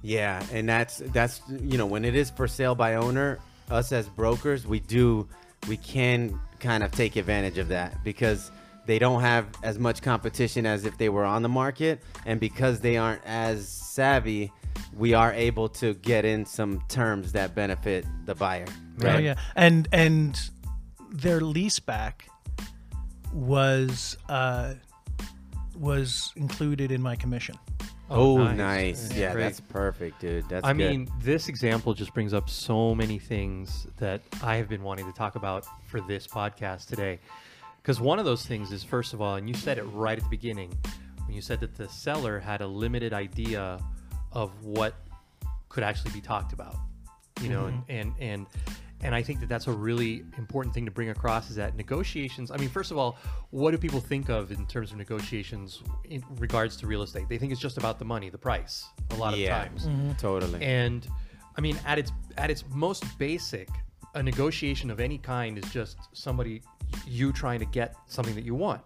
Yeah, 0.04 0.44
and 0.54 0.70
that's 0.70 0.98
that's 1.13 1.42
you 1.50 1.78
know 1.78 1.86
when 1.86 2.06
it 2.06 2.16
is 2.16 2.30
for 2.32 2.48
sale 2.48 2.75
by 2.75 2.96
owner, 2.96 3.40
us 3.70 3.92
as 3.92 4.08
brokers, 4.08 4.66
we 4.66 4.80
do 4.80 5.28
we 5.68 5.75
can 5.78 6.40
kind 6.60 6.84
of 6.84 6.92
take 6.92 7.16
advantage 7.18 7.58
of 7.58 7.68
that 7.68 8.04
because 8.04 8.51
they 8.88 8.98
don't 8.98 9.22
have 9.22 9.48
as 9.62 9.77
much 9.77 10.01
competition 10.01 10.65
as 10.65 10.86
if 10.86 10.98
they 10.98 11.10
were 11.10 11.25
on 11.25 11.44
the 11.44 11.50
market, 11.50 12.01
and 12.25 12.39
because 12.39 12.79
they 12.79 12.98
aren't 12.98 13.22
as 13.25 13.67
savvy, 13.67 14.51
we 14.96 15.13
are 15.13 15.34
able 15.34 15.70
to 15.70 15.94
get 15.96 16.25
in 16.25 16.46
some 16.46 16.82
terms 16.88 17.34
that 17.34 17.53
benefit 17.53 18.06
the 18.25 18.34
buyer. 18.34 18.65
Oh 19.03 19.17
yeah, 19.17 19.36
and 19.56 19.88
and 19.91 20.39
their 21.12 21.41
lease 21.41 21.79
back 21.79 22.27
was 23.34 24.17
uh, 24.29 24.74
was 25.75 26.32
included 26.36 26.91
in 26.91 27.01
my 27.01 27.15
commission. 27.15 27.56
Oh, 28.10 28.48
nice. 28.53 29.12
Yeah, 29.13 29.20
Yeah, 29.20 29.34
that's 29.34 29.60
perfect, 29.60 30.22
dude. 30.22 30.48
That's 30.48 30.65
I 30.65 30.72
good. 30.72 30.77
mean, 30.77 31.10
this 31.22 31.50
example 31.50 31.94
just 31.94 32.13
brings 32.13 32.34
up 32.34 32.50
so 32.50 32.96
many 32.96 33.20
things 33.20 33.86
that 33.98 34.22
I 34.41 34.56
have 34.56 34.70
been 34.70 34.82
wanting 34.82 35.06
to 35.08 35.12
talk 35.12 35.36
about 35.36 35.65
for 35.88 36.00
this 36.00 36.25
podcast 36.25 36.88
today. 36.88 37.20
Because 37.88 38.01
one 38.01 38.20
of 38.20 38.25
those 38.25 38.46
things 38.46 38.74
is, 38.74 38.84
first 38.84 39.13
of 39.13 39.22
all, 39.22 39.36
and 39.36 39.48
you 39.48 39.56
said 39.56 39.77
it 39.77 39.84
right 39.84 40.17
at 40.17 40.24
the 40.25 40.29
beginning, 40.29 40.77
when 41.25 41.34
you 41.34 41.41
said 41.41 41.62
that 41.62 41.74
the 41.74 41.88
seller 41.88 42.38
had 42.38 42.60
a 42.60 42.67
limited 42.67 43.13
idea 43.13 43.79
of 44.34 44.51
what 44.62 44.96
could 45.70 45.86
actually 45.86 46.12
be 46.12 46.20
talked 46.20 46.51
about, 46.51 46.75
you 47.41 47.48
know, 47.48 47.67
and, 47.67 47.84
and 47.88 48.13
and 48.20 48.48
and 49.00 49.15
I 49.15 49.22
think 49.24 49.39
that 49.39 49.48
that's 49.48 49.67
a 49.67 49.72
really 49.72 50.25
important 50.38 50.75
thing 50.75 50.84
to 50.84 50.91
bring 50.91 51.12
across 51.12 51.50
is 51.50 51.56
that 51.56 51.77
negotiations. 51.77 52.51
I 52.51 52.58
mean, 52.58 52.67
first 52.67 52.91
of 52.91 52.98
all, 52.98 53.17
what 53.51 53.72
do 53.72 53.77
people 53.77 54.01
think 54.01 54.27
of 54.27 54.51
in 54.51 54.65
terms 54.65 54.91
of 54.91 54.98
negotiations 54.98 55.82
in 56.03 56.22
regards 56.39 56.75
to 56.77 56.88
real 56.88 57.03
estate? 57.03 57.29
They 57.29 57.38
think 57.38 57.53
it's 57.53 57.62
just 57.62 57.77
about 57.77 58.00
the 58.00 58.06
money, 58.06 58.29
the 58.29 58.38
price, 58.38 58.84
a 59.12 59.15
lot 59.15 59.27
of 59.27 59.36
times. 59.36 59.39
yeah, 59.39 59.60
times. 59.60 59.88
Mm-hmm. 59.88 60.12
totally. 60.17 60.62
And 60.62 61.08
I 61.56 61.62
mean, 61.62 61.79
at 61.86 61.98
its 61.98 62.12
at 62.38 62.51
its 62.51 62.65
most 62.74 63.17
basic, 63.17 63.70
a 64.18 64.24
negotiation 64.24 64.90
of 64.90 65.00
any 65.00 65.18
kind 65.18 65.58
is 65.58 65.72
just 65.72 65.98
somebody 66.12 66.62
you 67.06 67.32
trying 67.32 67.60
to 67.60 67.66
get 67.66 67.96
something 68.08 68.34
that 68.34 68.46
you 68.46 68.56
want, 68.56 68.82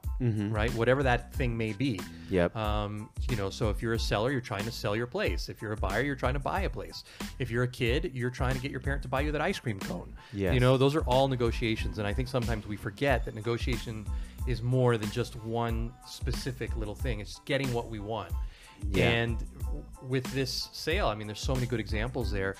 right? 0.51 0.73
Whatever 0.73 1.03
that 1.03 1.33
thing 1.33 1.55
may 1.55 1.71
be. 1.71 1.99
Yep. 2.29 2.55
Um, 2.55 3.09
you 3.29 3.35
know, 3.35 3.49
so 3.49 3.69
if 3.69 3.81
you're 3.81 3.93
a 3.93 3.99
seller, 3.99 4.31
you're 4.31 4.41
trying 4.41 4.65
to 4.65 4.71
sell 4.71 4.95
your 4.95 5.07
place. 5.07 5.49
If 5.49 5.61
you're 5.61 5.71
a 5.71 5.77
buyer, 5.77 6.01
you're 6.01 6.15
trying 6.15 6.33
to 6.33 6.39
buy 6.39 6.61
a 6.61 6.69
place. 6.69 7.03
If 7.39 7.49
you're 7.51 7.63
a 7.63 7.67
kid, 7.67 8.11
you're 8.13 8.29
trying 8.31 8.55
to 8.55 8.61
get 8.61 8.71
your 8.71 8.79
parent 8.79 9.03
to 9.03 9.07
buy 9.07 9.21
you 9.21 9.31
that 9.31 9.41
ice 9.41 9.59
cream 9.59 9.79
cone. 9.79 10.13
Yes. 10.33 10.53
You 10.53 10.59
know, 10.59 10.77
those 10.77 10.95
are 10.95 11.01
all 11.01 11.27
negotiations, 11.27 11.97
and 11.97 12.07
I 12.07 12.13
think 12.13 12.27
sometimes 12.27 12.67
we 12.67 12.75
forget 12.75 13.23
that 13.25 13.35
negotiation 13.35 14.05
is 14.47 14.61
more 14.61 14.97
than 14.97 15.09
just 15.11 15.35
one 15.43 15.93
specific 16.05 16.75
little 16.75 16.95
thing. 16.95 17.19
It's 17.19 17.39
getting 17.45 17.71
what 17.71 17.89
we 17.89 17.99
want. 17.99 18.33
Yeah. 18.91 19.09
And 19.09 19.37
with 20.07 20.25
this 20.33 20.69
sale, 20.73 21.07
I 21.07 21.15
mean, 21.15 21.27
there's 21.27 21.39
so 21.39 21.53
many 21.53 21.67
good 21.67 21.79
examples 21.79 22.31
there 22.31 22.55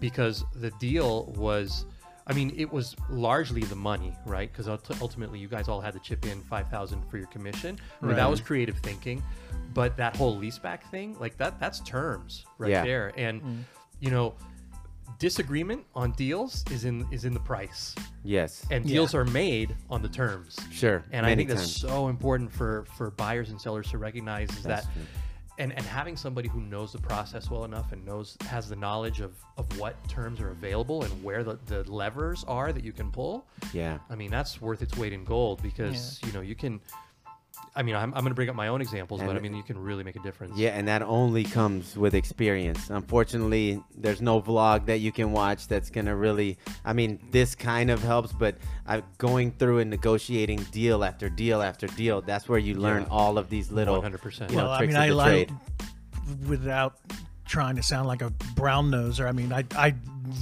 because 0.00 0.44
the 0.54 0.70
deal 0.72 1.26
was. 1.36 1.84
I 2.28 2.32
mean, 2.32 2.52
it 2.56 2.72
was 2.72 2.96
largely 3.08 3.60
the 3.62 3.76
money, 3.76 4.12
right? 4.24 4.50
Because 4.52 4.68
ultimately, 5.00 5.38
you 5.38 5.48
guys 5.48 5.68
all 5.68 5.80
had 5.80 5.94
to 5.94 6.00
chip 6.00 6.26
in 6.26 6.40
five 6.42 6.68
thousand 6.68 7.08
for 7.08 7.18
your 7.18 7.28
commission. 7.28 7.78
I 8.02 8.06
mean, 8.06 8.16
that 8.16 8.28
was 8.28 8.40
creative 8.40 8.78
thinking, 8.78 9.22
but 9.74 9.96
that 9.96 10.16
whole 10.16 10.36
leaseback 10.36 10.82
thing, 10.90 11.16
like 11.20 11.36
that—that's 11.38 11.80
terms 11.80 12.44
right 12.58 12.70
Yeah. 12.72 12.84
there. 12.84 13.12
And 13.16 13.42
mm. 13.42 13.62
you 14.00 14.10
know, 14.10 14.34
disagreement 15.18 15.84
on 15.94 16.12
deals 16.12 16.64
is 16.70 16.84
in 16.84 17.06
is 17.12 17.24
in 17.24 17.32
the 17.32 17.40
price, 17.40 17.94
Yes. 18.24 18.66
and 18.72 18.84
Yeah. 18.84 18.94
deals 18.94 19.14
are 19.14 19.24
made 19.24 19.76
on 19.88 20.02
the 20.02 20.08
terms. 20.08 20.58
Sure. 20.72 21.04
And 21.12 21.24
I 21.24 21.30
many 21.30 21.46
think 21.46 21.58
that's 21.58 21.70
so 21.70 22.08
important 22.08 22.52
for 22.52 22.86
for 22.96 23.12
buyers 23.12 23.50
and 23.50 23.60
sellers 23.60 23.88
to 23.90 23.98
recognize 23.98 24.50
is 24.50 24.62
That's 24.62 24.84
that 24.86 24.92
true. 24.92 25.02
And 25.58 25.72
and 25.72 25.84
having 25.84 26.16
somebody 26.16 26.48
who 26.48 26.60
knows 26.60 26.92
the 26.92 26.98
process 26.98 27.50
well 27.50 27.64
enough 27.64 27.92
and 27.92 28.04
knows 28.04 28.36
has 28.46 28.68
the 28.68 28.76
knowledge 28.76 29.20
of 29.20 29.36
of 29.56 29.78
what 29.78 29.96
terms 30.08 30.40
are 30.40 30.50
available 30.50 31.02
and 31.02 31.24
where 31.24 31.42
the, 31.44 31.58
the 31.66 31.82
levers 31.90 32.44
are 32.44 32.72
that 32.72 32.84
you 32.84 32.92
can 32.92 33.10
pull. 33.10 33.46
Yeah. 33.72 33.98
I 34.10 34.14
mean, 34.14 34.30
that's 34.30 34.60
worth 34.60 34.82
its 34.82 34.96
weight 34.96 35.12
in 35.12 35.24
gold 35.24 35.62
because 35.62 36.20
you 36.24 36.32
know 36.32 36.40
you 36.40 36.54
can. 36.54 36.80
I 37.76 37.82
mean, 37.82 37.94
I'm, 37.94 38.14
I'm 38.14 38.20
going 38.22 38.30
to 38.30 38.34
bring 38.34 38.48
up 38.48 38.56
my 38.56 38.68
own 38.68 38.80
examples, 38.80 39.20
but 39.20 39.36
I 39.36 39.38
mean, 39.38 39.54
you 39.54 39.62
can 39.62 39.78
really 39.78 40.02
make 40.02 40.16
a 40.16 40.20
difference. 40.20 40.56
Yeah, 40.56 40.70
and 40.70 40.88
that 40.88 41.02
only 41.02 41.44
comes 41.44 41.96
with 41.96 42.14
experience. 42.14 42.88
Unfortunately, 42.88 43.82
there's 43.94 44.22
no 44.22 44.40
vlog 44.40 44.86
that 44.86 44.98
you 45.00 45.12
can 45.12 45.32
watch 45.32 45.68
that's 45.68 45.90
gonna 45.90 46.16
really. 46.16 46.56
I 46.84 46.94
mean, 46.94 47.18
this 47.30 47.54
kind 47.54 47.90
of 47.90 48.02
helps, 48.02 48.32
but 48.32 48.56
I, 48.86 49.02
going 49.18 49.52
through 49.52 49.80
and 49.80 49.90
negotiating 49.90 50.60
deal 50.72 51.04
after 51.04 51.28
deal 51.28 51.60
after 51.60 51.86
deal, 51.86 52.22
that's 52.22 52.48
where 52.48 52.58
you 52.58 52.74
learn 52.74 53.02
Yeah. 53.02 53.08
all 53.10 53.36
of 53.36 53.50
these 53.50 53.70
little. 53.70 54.00
100%. 54.02 54.50
you 54.50 54.56
know, 54.56 54.64
well, 54.64 54.72
I 54.72 54.86
mean, 54.86 54.96
I 54.96 55.10
like 55.10 55.50
without 56.48 56.96
trying 57.46 57.76
to 57.76 57.82
sound 57.82 58.08
like 58.08 58.22
a 58.22 58.30
brown 58.54 58.90
noser. 58.90 59.28
I 59.28 59.32
mean, 59.32 59.52
I 59.52 59.64
I 59.76 59.94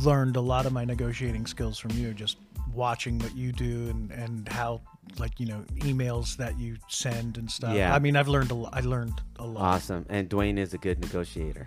learned 0.02 0.36
a 0.36 0.40
lot 0.40 0.66
of 0.66 0.72
my 0.72 0.84
negotiating 0.84 1.46
skills 1.46 1.78
from 1.78 1.90
you, 1.92 2.14
just 2.14 2.38
watching 2.72 3.18
what 3.18 3.36
you 3.36 3.52
do 3.52 3.88
and 3.90 4.10
and 4.10 4.48
how 4.48 4.80
like 5.18 5.38
you 5.38 5.46
know 5.46 5.64
emails 5.76 6.36
that 6.36 6.58
you 6.58 6.76
send 6.88 7.38
and 7.38 7.50
stuff. 7.50 7.74
Yeah. 7.74 7.94
I 7.94 7.98
mean, 7.98 8.16
I've 8.16 8.28
learned 8.28 8.50
a 8.50 8.54
lo- 8.54 8.70
I 8.72 8.80
learned 8.80 9.20
a 9.38 9.46
lot. 9.46 9.76
Awesome, 9.76 10.06
and 10.08 10.28
Dwayne 10.28 10.58
is 10.58 10.74
a 10.74 10.78
good 10.78 11.00
negotiator. 11.00 11.66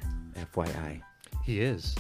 FYI. 0.54 1.02
he 1.44 1.62
is. 1.62 1.96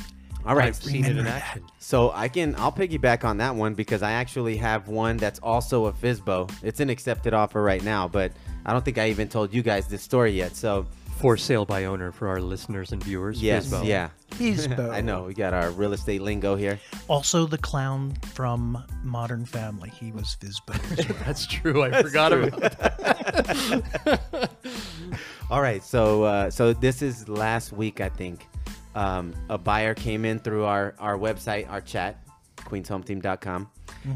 All 0.45 0.55
right, 0.55 0.67
I've 0.67 0.75
seen 0.75 1.03
it 1.03 1.17
in 1.17 1.27
action. 1.27 1.63
So 1.79 2.11
I 2.13 2.27
can 2.29 2.55
I'll 2.55 2.71
piggyback 2.71 3.23
on 3.25 3.37
that 3.37 3.55
one 3.55 3.73
because 3.73 4.01
I 4.01 4.11
actually 4.13 4.55
have 4.57 4.87
one 4.87 5.17
that's 5.17 5.39
also 5.39 5.87
a 5.87 5.91
FISBO. 5.93 6.49
It's 6.63 6.79
an 6.79 6.89
accepted 6.89 7.33
offer 7.33 7.61
right 7.61 7.83
now, 7.83 8.07
but 8.07 8.31
I 8.65 8.71
don't 8.71 8.85
think 8.85 8.97
I 8.97 9.09
even 9.09 9.27
told 9.27 9.53
you 9.53 9.61
guys 9.61 9.87
this 9.87 10.01
story 10.01 10.31
yet. 10.31 10.55
So 10.55 10.85
For 11.17 11.35
sale 11.35 11.65
by 11.65 11.85
owner 11.85 12.11
for 12.11 12.27
our 12.27 12.39
listeners 12.39 12.91
and 12.91 13.03
viewers. 13.03 13.41
yes, 13.41 13.67
Fizbo. 13.67 13.85
yeah. 13.85 14.09
Fizbo. 14.31 14.89
I 14.93 15.01
know 15.01 15.23
we 15.23 15.33
got 15.33 15.51
our 15.51 15.71
real 15.71 15.93
estate 15.93 16.21
lingo 16.21 16.55
here. 16.55 16.79
Also, 17.07 17.47
the 17.47 17.57
clown 17.57 18.13
from 18.33 18.83
Modern 19.03 19.43
Family. 19.45 19.89
He 19.89 20.11
was 20.11 20.37
Fizbo. 20.39 20.75
as 20.99 21.07
well. 21.09 21.17
That's 21.25 21.47
true. 21.47 21.81
I 21.83 22.03
forgot 22.03 22.31
true. 22.33 22.43
about 22.47 22.77
that. 22.77 24.49
All 25.49 25.61
right, 25.61 25.83
so 25.83 26.23
uh, 26.23 26.49
so 26.51 26.71
this 26.73 27.01
is 27.01 27.27
last 27.27 27.71
week, 27.73 27.99
I 27.99 28.09
think. 28.09 28.45
Um, 28.93 29.33
a 29.49 29.57
buyer 29.57 29.93
came 29.95 30.23
in 30.25 30.37
through 30.39 30.65
our 30.65 30.93
our 30.99 31.17
website, 31.17 31.67
our 31.69 31.81
chat, 31.81 32.23
queenshometeam.com, 32.65 33.69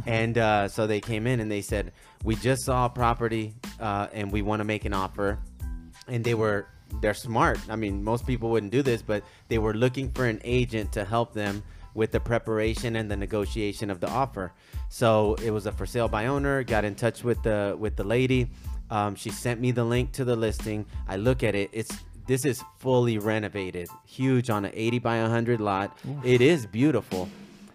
and 0.05 0.37
uh, 0.37 0.67
so 0.67 0.85
they 0.87 0.99
came 0.99 1.25
in 1.25 1.39
and 1.39 1.49
they 1.51 1.61
said, 1.61 1.93
"We 2.23 2.35
just 2.35 2.63
saw 2.65 2.85
a 2.85 2.89
property 2.89 3.55
uh, 3.79 4.07
and 4.13 4.31
we 4.31 4.41
want 4.43 4.59
to 4.59 4.65
make 4.65 4.85
an 4.85 4.93
offer," 4.93 5.39
and 6.07 6.23
they 6.23 6.33
were 6.33 6.67
they're 7.01 7.13
smart. 7.13 7.59
I 7.69 7.75
mean, 7.75 8.03
most 8.03 8.25
people 8.25 8.49
wouldn't 8.49 8.71
do 8.71 8.81
this, 8.81 9.01
but 9.01 9.23
they 9.47 9.57
were 9.57 9.73
looking 9.73 10.11
for 10.11 10.25
an 10.25 10.41
agent 10.43 10.91
to 10.93 11.05
help 11.05 11.33
them 11.33 11.63
with 11.93 12.11
the 12.11 12.19
preparation 12.19 12.95
and 12.95 13.11
the 13.11 13.17
negotiation 13.17 13.89
of 13.89 13.99
the 13.99 14.09
offer. 14.09 14.53
So 14.89 15.35
it 15.43 15.51
was 15.51 15.65
a 15.65 15.71
for 15.71 15.85
sale 15.85 16.07
by 16.07 16.27
owner. 16.27 16.63
Got 16.63 16.85
in 16.85 16.95
touch 16.95 17.23
with 17.23 17.41
the 17.43 17.75
with 17.77 17.95
the 17.95 18.03
lady. 18.03 18.49
Um, 18.89 19.15
she 19.15 19.29
sent 19.29 19.61
me 19.61 19.71
the 19.71 19.83
link 19.83 20.11
to 20.13 20.25
the 20.25 20.35
listing. 20.35 20.85
I 21.07 21.15
look 21.15 21.43
at 21.43 21.55
it. 21.55 21.69
It's 21.71 21.97
this 22.27 22.45
is 22.45 22.63
fully 22.77 23.17
renovated, 23.17 23.89
huge 24.05 24.49
on 24.49 24.65
an 24.65 24.71
80 24.73 24.99
by 24.99 25.21
100 25.21 25.59
lot. 25.59 25.97
It 26.23 26.41
is 26.41 26.65
beautiful. 26.65 27.27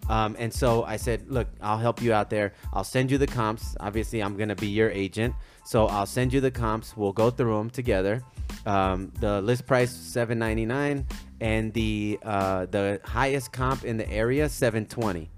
Um, 0.08 0.36
and 0.38 0.52
so 0.52 0.84
I 0.84 0.96
said, 0.96 1.28
look, 1.28 1.48
I'll 1.60 1.78
help 1.78 2.00
you 2.00 2.12
out 2.12 2.30
there. 2.30 2.52
I'll 2.72 2.84
send 2.84 3.10
you 3.10 3.18
the 3.18 3.26
comps. 3.26 3.76
Obviously, 3.80 4.22
I'm 4.22 4.36
going 4.36 4.48
to 4.48 4.54
be 4.54 4.68
your 4.68 4.90
agent. 4.90 5.34
So 5.64 5.86
I'll 5.86 6.06
send 6.06 6.32
you 6.32 6.40
the 6.40 6.50
comps. 6.50 6.96
We'll 6.96 7.12
go 7.12 7.28
through 7.30 7.58
them 7.58 7.70
together. 7.70 8.22
Um, 8.66 9.12
the 9.20 9.40
list 9.40 9.66
price, 9.66 9.90
seven 9.90 10.38
ninety 10.38 10.66
nine, 10.66 11.06
and 11.40 11.72
the 11.72 12.18
uh, 12.22 12.66
the 12.66 13.00
highest 13.04 13.52
comp 13.52 13.84
in 13.84 13.96
the 13.96 14.10
area, 14.10 14.48
720. 14.48 15.30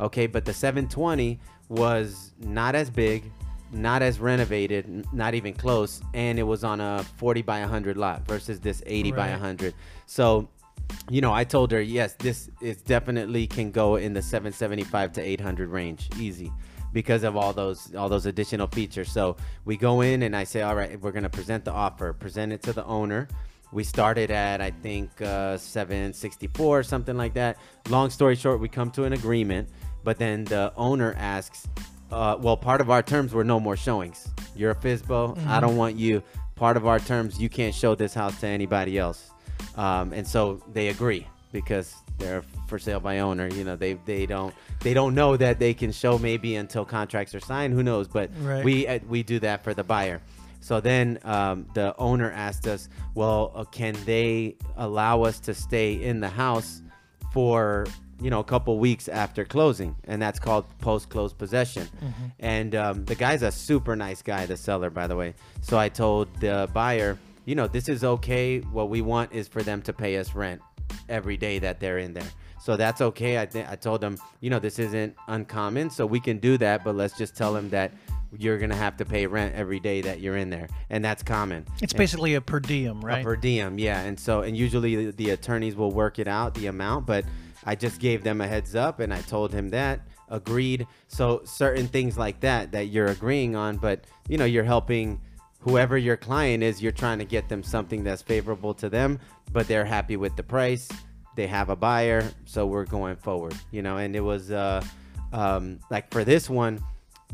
Okay, 0.00 0.26
but 0.26 0.46
the 0.46 0.52
720 0.54 1.38
was 1.68 2.32
not 2.38 2.74
as 2.74 2.88
big, 2.88 3.30
not 3.70 4.00
as 4.02 4.18
renovated, 4.18 5.06
not 5.12 5.34
even 5.34 5.52
close, 5.52 6.00
and 6.14 6.38
it 6.38 6.42
was 6.42 6.64
on 6.64 6.80
a 6.80 7.04
40 7.18 7.42
by 7.42 7.60
100 7.60 7.98
lot 7.98 8.26
versus 8.26 8.60
this 8.60 8.82
80 8.86 9.12
by 9.12 9.16
Right. 9.18 9.30
100. 9.32 9.74
So 10.06 10.48
you 11.08 11.20
know, 11.20 11.32
I 11.32 11.44
told 11.44 11.70
her, 11.72 11.80
yes, 11.80 12.14
this 12.14 12.50
is 12.60 12.78
definitely 12.82 13.46
can 13.46 13.70
go 13.70 13.96
in 13.96 14.12
the 14.12 14.22
775 14.22 15.12
to 15.12 15.20
800 15.22 15.68
range, 15.68 16.08
easy, 16.18 16.50
because 16.92 17.22
of 17.24 17.36
all 17.36 17.52
those 17.52 17.94
all 17.94 18.08
those 18.08 18.26
additional 18.26 18.66
features. 18.66 19.10
So 19.10 19.36
we 19.64 19.76
go 19.76 20.00
in 20.00 20.22
and 20.22 20.36
I 20.36 20.44
say, 20.44 20.62
all 20.62 20.74
right, 20.74 21.00
we're 21.00 21.12
gonna 21.12 21.30
present 21.30 21.64
the 21.64 21.72
offer, 21.72 22.12
present 22.12 22.52
it 22.52 22.62
to 22.62 22.72
the 22.72 22.84
owner. 22.84 23.28
We 23.72 23.84
started 23.84 24.30
at 24.30 24.60
I 24.60 24.70
think 24.70 25.20
uh, 25.22 25.56
764 25.56 26.78
or 26.78 26.82
something 26.82 27.16
like 27.16 27.34
that. 27.34 27.56
Long 27.88 28.10
story 28.10 28.36
short, 28.36 28.60
we 28.60 28.68
come 28.68 28.90
to 28.92 29.04
an 29.04 29.12
agreement, 29.12 29.68
but 30.02 30.18
then 30.18 30.44
the 30.44 30.72
owner 30.76 31.14
asks, 31.16 31.68
uh, 32.10 32.36
well, 32.40 32.56
part 32.56 32.80
of 32.80 32.90
our 32.90 33.02
terms 33.02 33.32
were 33.32 33.44
no 33.44 33.60
more 33.60 33.76
showings. 33.76 34.28
You're 34.56 34.72
a 34.72 34.74
FISBO. 34.74 35.46
I 35.46 35.60
don't 35.60 35.76
want 35.76 35.96
you. 35.96 36.22
Part 36.56 36.76
of 36.76 36.86
our 36.86 36.98
terms, 36.98 37.40
you 37.40 37.48
can't 37.48 37.74
show 37.74 37.94
this 37.94 38.12
house 38.12 38.38
to 38.40 38.46
anybody 38.46 38.98
else 38.98 39.30
um, 39.76 40.12
and 40.12 40.26
so 40.26 40.62
they 40.72 40.88
agree 40.88 41.26
because 41.52 41.94
they're 42.20 42.42
for 42.68 42.78
sale 42.78 43.00
by 43.00 43.18
owner. 43.18 43.48
You 43.48 43.64
know, 43.64 43.74
they 43.76 43.94
they 44.04 44.26
don't 44.26 44.54
they 44.80 44.94
don't 44.94 45.14
know 45.14 45.36
that 45.36 45.58
they 45.58 45.74
can 45.74 45.90
show 45.90 46.18
maybe 46.18 46.56
until 46.56 46.84
contracts 46.84 47.34
are 47.34 47.40
signed. 47.40 47.74
Who 47.74 47.82
knows? 47.82 48.06
But 48.06 48.30
Right. 48.40 48.64
we 48.64 48.86
uh, 48.86 49.00
we 49.08 49.22
do 49.24 49.40
that 49.40 49.64
for 49.64 49.74
the 49.74 49.82
buyer. 49.84 50.20
So 50.60 50.78
then 50.80 51.18
um, 51.24 51.66
the 51.74 51.96
owner 51.96 52.30
asked 52.30 52.66
us, 52.66 52.90
well, 53.14 53.50
uh, 53.54 53.64
can 53.64 53.96
they 54.04 54.56
allow 54.76 55.22
us 55.22 55.40
to 55.40 55.54
stay 55.54 55.94
in 55.94 56.20
the 56.20 56.28
house 56.28 56.82
for 57.32 57.86
you 58.20 58.28
know 58.28 58.40
a 58.40 58.44
couple 58.44 58.78
weeks 58.78 59.08
after 59.08 59.44
closing, 59.44 59.96
and 60.04 60.20
that's 60.20 60.38
called 60.38 60.66
post 60.78 61.08
close 61.08 61.32
possession. 61.32 61.88
And 62.38 62.74
um, 62.74 63.04
the 63.06 63.14
guy's 63.14 63.42
a 63.42 63.50
super 63.50 63.96
nice 63.96 64.20
guy, 64.22 64.44
the 64.46 64.56
seller, 64.56 64.90
by 64.90 65.06
the 65.06 65.16
way. 65.16 65.34
So 65.62 65.78
I 65.78 65.88
told 65.88 66.28
the 66.40 66.68
buyer, 66.74 67.18
you 67.46 67.54
know, 67.54 67.66
this 67.66 67.88
is 67.88 68.04
okay. 68.04 68.58
What 68.60 68.90
we 68.90 69.00
want 69.00 69.32
is 69.32 69.48
for 69.48 69.62
them 69.62 69.80
to 69.82 69.92
pay 69.94 70.18
us 70.18 70.34
rent 70.34 70.60
every 71.08 71.36
day 71.36 71.58
that 71.58 71.80
they're 71.80 71.98
in 71.98 72.12
there. 72.12 72.28
So 72.62 72.76
that's 72.76 73.00
okay. 73.00 73.40
I 73.40 73.46
th- 73.46 73.66
I 73.68 73.74
told 73.76 74.00
them, 74.00 74.16
you 74.40 74.50
know, 74.50 74.58
this 74.58 74.78
isn't 74.78 75.16
uncommon, 75.28 75.90
so 75.90 76.04
we 76.06 76.20
can 76.20 76.38
do 76.38 76.58
that, 76.58 76.84
but 76.84 76.94
let's 76.94 77.16
just 77.16 77.34
tell 77.36 77.52
them 77.54 77.70
that 77.70 77.92
you're 78.38 78.58
gonna 78.58 78.76
have 78.76 78.96
to 78.98 79.04
pay 79.04 79.26
rent 79.26 79.54
every 79.54 79.80
day 79.80 80.00
that 80.02 80.20
you're 80.20 80.36
in 80.36 80.50
there, 80.50 80.68
and 80.90 81.04
that's 81.04 81.22
common. 81.22 81.64
It's 81.82 81.92
And- 81.92 81.98
basically 81.98 82.34
a 82.34 82.40
per 82.40 82.60
diem, 82.60 83.00
right? 83.00 83.22
a 83.22 83.24
per 83.24 83.34
diem, 83.36 83.78
yeah. 83.78 84.02
And 84.02 84.20
so, 84.20 84.42
and 84.42 84.56
usually 84.56 85.06
the, 85.06 85.12
the 85.12 85.30
attorneys 85.30 85.74
will 85.74 85.90
work 85.90 86.18
it 86.18 86.28
out, 86.28 86.54
the 86.54 86.66
amount, 86.66 87.06
but 87.06 87.24
I 87.64 87.74
just 87.74 87.98
gave 87.98 88.22
them 88.22 88.40
a 88.40 88.46
heads 88.46 88.74
up 88.74 89.00
and 89.00 89.12
I 89.12 89.20
told 89.22 89.52
him 89.52 89.70
that, 89.70 90.00
agreed. 90.28 90.86
So, 91.08 91.40
certain 91.44 91.88
things 91.88 92.16
like 92.16 92.40
that 92.40 92.72
that 92.72 92.86
you're 92.88 93.08
agreeing 93.08 93.56
on, 93.56 93.78
but 93.78 94.04
you 94.28 94.38
know, 94.38 94.44
you're 94.44 94.64
helping 94.64 95.20
whoever 95.60 95.96
your 95.96 96.16
client 96.16 96.62
is, 96.62 96.82
you're 96.82 96.92
trying 96.92 97.18
to 97.18 97.24
get 97.24 97.48
them 97.48 97.62
something 97.62 98.02
that's 98.04 98.22
favorable 98.22 98.74
to 98.74 98.88
them, 98.88 99.18
but 99.52 99.68
they're 99.68 99.84
happy 99.84 100.16
with 100.16 100.36
the 100.36 100.42
price. 100.42 100.88
They 101.36 101.46
have 101.46 101.70
a 101.70 101.76
buyer, 101.76 102.24
so 102.44 102.66
we're 102.66 102.84
going 102.84 103.16
forward, 103.16 103.54
you 103.70 103.82
know. 103.82 103.98
And 103.98 104.14
it 104.16 104.20
was 104.20 104.50
uh, 104.50 104.82
um, 105.32 105.78
like 105.90 106.10
for 106.10 106.24
this 106.24 106.50
one, 106.50 106.80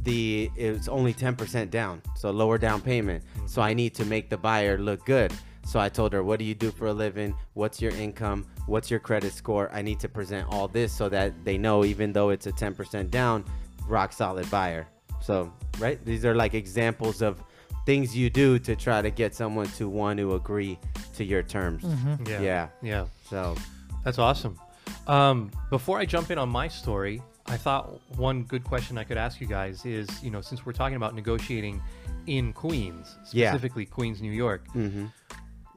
the 0.02 0.50
it's 0.56 0.88
only 0.88 1.14
10% 1.14 1.71
down 1.71 2.02
so 2.14 2.30
lower 2.30 2.59
down 2.59 2.83
payment 2.83 3.25
so 3.47 3.62
i 3.62 3.73
need 3.73 3.95
to 3.95 4.04
make 4.04 4.28
the 4.28 4.37
buyer 4.37 4.76
look 4.76 5.02
good 5.06 5.33
So 5.66 5.80
I 5.80 5.88
told 5.88 6.12
her, 6.12 6.23
"What 6.23 6.38
do 6.38 6.45
you 6.45 6.54
do 6.54 6.71
for 6.71 6.87
a 6.87 6.92
living? 6.92 7.35
What's 7.54 7.83
your 7.83 7.90
income? 7.90 8.47
What's 8.66 8.88
your 8.88 9.00
credit 9.00 9.33
score? 9.33 9.68
I 9.73 9.83
need 9.83 9.99
to 9.99 10.09
present 10.09 10.47
all 10.49 10.68
this 10.68 10.92
so 10.92 11.09
that 11.09 11.33
they 11.45 11.59
know, 11.59 11.85
even 11.85 12.12
though 12.12 12.30
it's 12.30 12.47
a 12.47 12.52
10% 12.52 13.11
down, 13.11 13.45
rock 13.88 14.12
solid 14.12 14.49
buyer." 14.49 14.87
So, 15.21 15.52
right? 15.80 15.99
These 16.04 16.25
are 16.25 16.37
like 16.37 16.54
examples 16.54 17.21
of 17.21 17.42
things 17.87 18.14
you 18.16 18.28
do 18.28 18.59
to 18.59 18.76
try 18.76 19.00
to 19.00 19.11
get 19.11 19.35
someone 19.35 19.69
to 19.69 19.88
want 19.88 20.19
to 20.19 20.35
agree 20.35 20.78
to 21.14 21.25
your 21.25 21.43
terms. 21.43 21.85
Yeah. 22.28 22.40
Yeah. 22.40 22.69
Yeah. 22.83 23.07
So, 23.31 23.57
That's 24.05 24.19
awesome. 24.19 24.59
Um, 25.07 25.50
before 25.71 25.99
I 25.99 26.05
jump 26.05 26.31
in 26.31 26.38
on 26.38 26.49
my 26.49 26.69
story, 26.69 27.23
I 27.47 27.57
thought 27.57 28.00
one 28.16 28.43
good 28.43 28.64
question 28.64 28.99
I 28.99 29.05
could 29.05 29.16
ask 29.16 29.40
you 29.40 29.47
guys 29.47 29.87
is, 29.87 30.09
you 30.23 30.31
know, 30.33 30.40
since 30.40 30.66
we're 30.66 30.73
talking 30.73 30.97
about 30.97 31.14
negotiating 31.14 31.81
in 32.26 32.52
Queens, 32.52 33.16
Yeah. 33.33 33.50
specifically 33.52 33.87
Queens, 33.87 34.21
New 34.21 34.33
York, 34.33 34.66
mhm. 34.75 35.12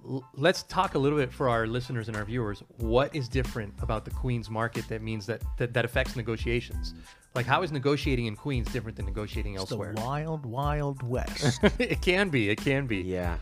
l- 0.08 0.24
let's 0.36 0.64
talk 0.64 0.96
a 0.96 1.00
little 1.00 1.18
bit 1.20 1.32
for 1.32 1.48
our 1.48 1.68
listeners 1.68 2.08
and 2.08 2.18
our 2.18 2.26
viewers. 2.26 2.64
What 2.78 3.16
is 3.16 3.30
different 3.30 3.74
about 3.82 4.04
the 4.04 4.12
Queens 4.12 4.50
market 4.50 4.88
that 4.90 5.04
means 5.04 5.28
that 5.28 5.44
that, 5.58 5.74
that 5.74 5.86
affects 5.86 6.16
negotiations? 6.16 6.96
Like, 7.40 7.46
how 7.46 7.62
is 7.62 7.72
negotiating 7.72 8.26
in 8.26 8.36
Queens 8.36 8.70
different 8.70 8.98
than 8.98 9.06
negotiating 9.06 9.54
It's 9.54 9.64
the 9.64 9.78
elsewhere? 9.78 9.94
wild, 9.96 10.46
wild 10.46 11.02
west. 11.04 11.62
it 11.80 12.02
can 12.02 12.28
be. 12.28 12.50
It 12.50 12.58
can 12.58 12.86
be. 12.86 12.98
Yeah. 12.98 13.38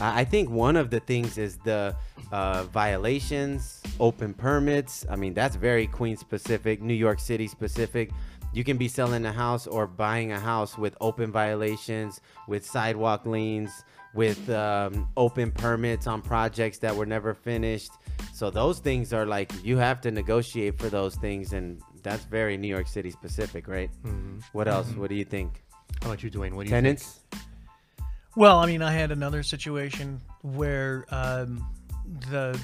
I 0.00 0.20
I 0.20 0.24
think 0.24 0.48
one 0.48 0.76
of 0.76 0.88
the 0.88 1.00
things 1.00 1.36
is 1.36 1.58
the 1.58 1.94
uh, 2.32 2.64
violations, 2.72 3.82
open 4.00 4.32
permits. 4.32 5.04
I 5.10 5.16
mean, 5.16 5.34
that's 5.34 5.56
very 5.56 5.86
Queen 5.86 6.16
specific, 6.16 6.80
New 6.80 6.94
York 6.94 7.20
City 7.20 7.46
specific. 7.46 8.12
You 8.54 8.64
can 8.64 8.78
be 8.78 8.88
selling 8.88 9.26
a 9.26 9.32
house 9.32 9.66
or 9.66 9.86
buying 9.86 10.32
a 10.32 10.40
house 10.40 10.78
with 10.78 10.96
open 11.02 11.30
violations, 11.30 12.22
with 12.48 12.64
sidewalk 12.64 13.26
liens, 13.26 13.84
with 14.14 14.48
um, 14.48 15.06
open 15.18 15.50
permits 15.50 16.06
on 16.06 16.22
projects 16.22 16.78
that 16.78 16.96
were 16.96 17.04
never 17.04 17.34
finished. 17.34 17.92
So 18.32 18.48
those 18.48 18.78
things 18.78 19.12
are 19.12 19.26
like 19.26 19.52
you 19.62 19.76
have 19.76 20.00
to 20.00 20.10
negotiate 20.10 20.78
for 20.78 20.88
those 20.88 21.16
things, 21.16 21.52
and 21.52 21.82
that's 22.04 22.24
very 22.24 22.56
New 22.56 22.68
York 22.68 22.86
City 22.86 23.10
specific, 23.10 23.66
right? 23.66 23.90
Mhm. 24.04 24.42
What 24.52 24.68
else? 24.68 24.88
What 24.94 25.08
do 25.10 25.16
you 25.16 25.24
think? 25.24 25.64
How 26.02 26.08
about 26.10 26.22
you, 26.22 26.30
Dwayne? 26.30 26.52
What 26.54 26.64
do 26.64 26.70
you 26.70 26.76
Tenants? 26.76 27.20
Well, 28.36 28.58
I 28.58 28.66
mean, 28.66 28.82
I 28.82 28.92
had 28.92 29.10
another 29.10 29.42
situation 29.42 30.20
where 30.42 31.04
um, 31.10 31.66
the 32.30 32.60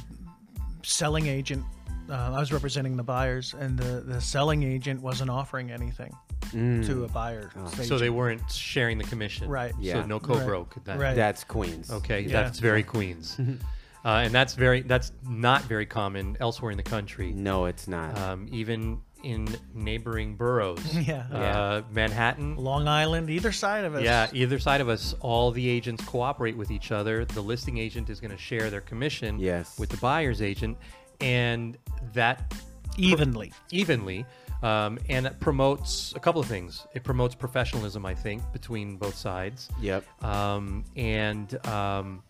selling 0.82 1.26
agent, 1.26 1.64
uh, 2.08 2.32
I 2.34 2.40
was 2.40 2.52
representing 2.52 2.96
the 2.96 3.02
buyers, 3.04 3.54
and 3.58 3.78
the, 3.78 4.00
the 4.00 4.20
selling 4.20 4.62
agent 4.62 5.00
wasn't 5.00 5.30
offering 5.30 5.70
anything 5.70 6.14
Mm. 6.52 6.84
to 6.86 7.04
a 7.04 7.08
buyer. 7.08 7.50
think? 7.68 7.86
So 7.86 7.96
they 7.96 8.10
weren't 8.10 8.50
sharing 8.50 8.98
the 8.98 9.04
commission. 9.04 9.48
Right. 9.48 9.72
Yeah. 9.78 10.00
So 10.02 10.06
no 10.06 10.18
co-broke. 10.18 10.74
That, 10.84 10.98
Right. 10.98 11.14
That's 11.14 11.44
Queens. 11.44 11.92
Okay, 11.92 12.22
Yeah. 12.22 12.42
that's 12.42 12.58
very 12.58 12.82
Queens, 12.82 13.38
uh, 14.04 14.08
and 14.08 14.34
that's 14.34 14.54
very 14.54 14.80
that's 14.80 15.12
not 15.28 15.62
very 15.64 15.86
common 15.86 16.36
elsewhere 16.40 16.72
in 16.72 16.76
the 16.76 16.82
country. 16.82 17.30
No, 17.32 17.66
it's 17.66 17.86
not. 17.86 18.18
Um, 18.18 18.48
even 18.50 19.00
in 19.22 19.48
neighboring 19.74 20.36
boroughs, 20.36 20.96
Yeah. 21.06 21.26
uh, 21.30 21.82
Manhattan. 21.90 22.56
Long 22.56 22.88
Island, 22.88 23.30
either 23.30 23.52
side 23.52 23.84
of 23.84 23.94
us. 23.94 24.02
Yeah, 24.02 24.28
either 24.32 24.58
side 24.58 24.80
of 24.80 24.88
us, 24.88 25.14
all 25.20 25.50
the 25.50 25.68
agents 25.68 26.04
cooperate 26.04 26.56
with 26.56 26.70
each 26.70 26.92
other. 26.92 27.24
The 27.24 27.40
listing 27.40 27.78
agent 27.78 28.10
is 28.10 28.20
going 28.20 28.30
to 28.32 28.38
share 28.38 28.70
their 28.70 28.80
commission 28.80 29.38
Yes. 29.38 29.78
with 29.78 29.90
the 29.90 29.96
buyer's 29.98 30.40
agent, 30.42 30.76
and 31.20 31.76
that 32.14 32.54
Evenly. 32.96 33.52
evenly. 33.70 34.24
Um, 34.62 34.98
and 35.08 35.24
that 35.24 35.40
promotes 35.40 36.12
a 36.16 36.20
couple 36.20 36.38
of 36.40 36.46
things. 36.46 36.86
It 36.94 37.02
promotes 37.02 37.34
professionalism, 37.34 38.04
I 38.04 38.14
think, 38.14 38.42
between 38.52 38.96
both 38.96 39.14
sides. 39.14 39.70
Yep. 39.80 40.04
um, 40.22 40.84
and 40.96 41.66
um, 41.66 42.22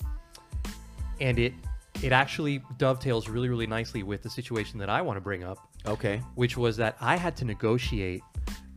and 1.21 1.39
it 1.41 1.55
it 2.03 2.13
actually 2.13 2.63
dovetails 2.79 3.29
really 3.29 3.49
really 3.49 3.67
nicely 3.67 4.03
with 4.05 4.23
the 4.23 4.31
situation 4.31 4.79
that 4.79 4.89
I 4.89 5.03
want 5.03 5.17
to 5.17 5.21
bring 5.21 5.43
up, 5.43 5.59
Okay. 5.87 6.21
which 6.35 6.57
was 6.57 6.77
that 6.79 6.97
I 7.01 7.17
had 7.17 7.37
to 7.39 7.45
negotiate 7.45 8.23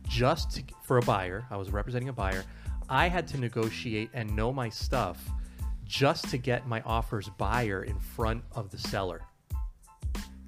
just 0.08 0.52
to, 0.56 0.62
for 0.82 0.98
a 0.98 1.02
buyer. 1.02 1.44
I 1.50 1.56
was 1.56 1.70
representing 1.70 2.08
a 2.08 2.12
buyer. 2.12 2.44
I 2.88 3.08
had 3.08 3.26
to 3.28 3.38
negotiate 3.38 4.10
and 4.14 4.34
know 4.36 4.52
my 4.52 4.68
stuff 4.68 5.18
just 5.84 6.28
to 6.30 6.38
get 6.38 6.66
my 6.66 6.80
offer's 6.82 7.28
buyer 7.30 7.84
in 7.84 7.98
front 7.98 8.42
of 8.52 8.70
the 8.70 8.78
seller. 8.78 9.20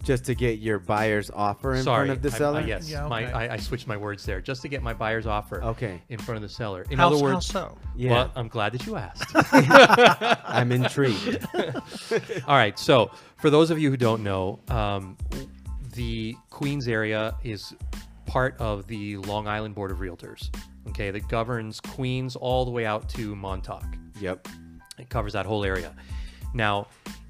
Just 0.02 0.24
to 0.26 0.34
get 0.36 0.60
your 0.60 0.78
buyer's 0.78 1.30
offer 1.30 1.74
in 1.74 1.82
Sorry, 1.82 2.06
front 2.06 2.16
of 2.18 2.22
the 2.22 2.34
I- 2.34 2.38
seller. 2.38 2.60
I, 2.60 2.64
yes, 2.64 2.88
Yeah, 2.88 3.08
my, 3.08 3.24
okay. 3.24 3.32
I, 3.32 3.54
I 3.54 3.56
switched 3.56 3.88
my 3.88 3.96
words 3.96 4.24
there. 4.24 4.40
Just 4.40 4.62
to 4.62 4.68
get 4.68 4.80
my 4.82 4.94
buyer's 4.94 5.26
offer 5.26 5.62
Okay. 5.64 6.00
in 6.08 6.18
front 6.18 6.36
of 6.36 6.42
the 6.42 6.48
seller. 6.48 6.86
In 6.90 6.98
How, 6.98 7.08
other 7.08 7.16
how 7.16 7.22
words, 7.22 7.46
so? 7.46 7.76
Yeah. 7.96 8.10
well, 8.12 8.32
I'm 8.36 8.46
glad 8.48 8.72
that 8.72 8.86
you 8.86 8.96
asked. 8.96 9.32
I'm 10.46 10.70
intrigued. 10.70 11.44
All 12.46 12.54
right. 12.56 12.78
So, 12.78 13.10
for 13.36 13.50
those 13.50 13.70
of 13.72 13.80
you 13.80 13.90
who 13.90 13.96
don't 13.96 14.22
know, 14.22 14.60
um, 14.68 15.16
the 15.96 16.36
Queens 16.50 16.86
area 16.86 17.34
is 17.42 17.74
part 18.26 18.54
of 18.60 18.86
the 18.86 19.16
Long 19.16 19.48
Island 19.48 19.74
Board 19.74 19.90
of 19.90 19.98
Realtors. 19.98 20.54
Okay, 20.88 21.10
that 21.10 21.26
governs 21.28 21.80
Queens 21.80 22.36
all 22.36 22.64
the 22.64 22.70
way 22.70 22.86
out 22.86 23.08
to 23.10 23.34
Montauk. 23.34 23.84
yep. 24.20 24.46
It 24.98 25.08
covers 25.10 25.32
that 25.32 25.44
whole 25.44 25.64
area. 25.64 25.94
Now, 26.54 26.86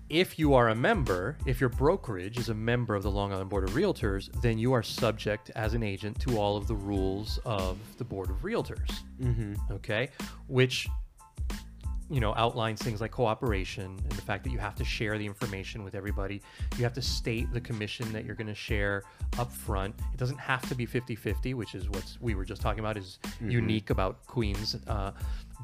if 0.09 0.39
you 0.39 0.55
are 0.55 0.69
a 0.69 0.75
member, 0.75 1.37
if 1.47 1.61
your 1.61 1.71
brokerage 1.71 2.39
is 2.39 2.49
a 2.49 2.55
member 2.55 2.95
of 2.95 3.03
the 3.03 3.11
Long 3.11 3.33
Island 3.33 3.51
Board 3.51 3.65
of 3.65 3.71
Realtors, 3.71 4.31
then 4.41 4.57
you 4.57 4.73
are 4.73 4.83
subject 4.83 5.51
as 5.57 5.75
an 5.75 5.83
agent 5.83 6.21
to 6.21 6.39
all 6.39 6.57
of 6.57 6.69
the 6.69 6.77
rules 6.77 7.41
of 7.45 7.79
the 7.99 8.05
Board 8.05 8.31
of 8.31 8.37
Realtors. 8.43 8.91
Mm-hmm. 9.21 9.55
Okay, 9.73 10.11
which 10.47 10.87
you 12.09 12.21
know 12.21 12.35
outlines 12.37 12.81
things 12.81 13.01
like 13.01 13.11
cooperation 13.11 13.85
and 13.85 14.13
the 14.13 14.23
fact 14.23 14.45
that 14.45 14.51
you 14.51 14.59
have 14.59 14.75
to 14.77 14.85
share 14.85 15.19
the 15.19 15.27
information 15.27 15.83
with 15.83 15.95
everybody. 15.95 16.41
You 16.77 16.85
have 16.85 16.93
to 16.95 17.03
state 17.03 17.53
the 17.53 17.61
commission 17.61 18.13
that 18.13 18.25
you're 18.25 18.35
going 18.35 18.47
to 18.47 18.55
share 18.55 19.03
up 19.39 19.53
front. 19.53 19.95
It 20.13 20.19
doesn't 20.19 20.39
have 20.39 20.67
to 20.69 20.75
be 20.75 20.87
50-50, 20.87 21.55
which 21.55 21.75
is 21.75 21.89
what 21.89 22.05
we 22.21 22.35
were 22.35 22.45
just 22.45 22.63
talking 22.63 22.81
about 22.81 22.97
is 22.97 23.19
unique 23.41 23.91
about 23.91 24.25
Queens, 24.27 24.77
uh, 24.87 25.13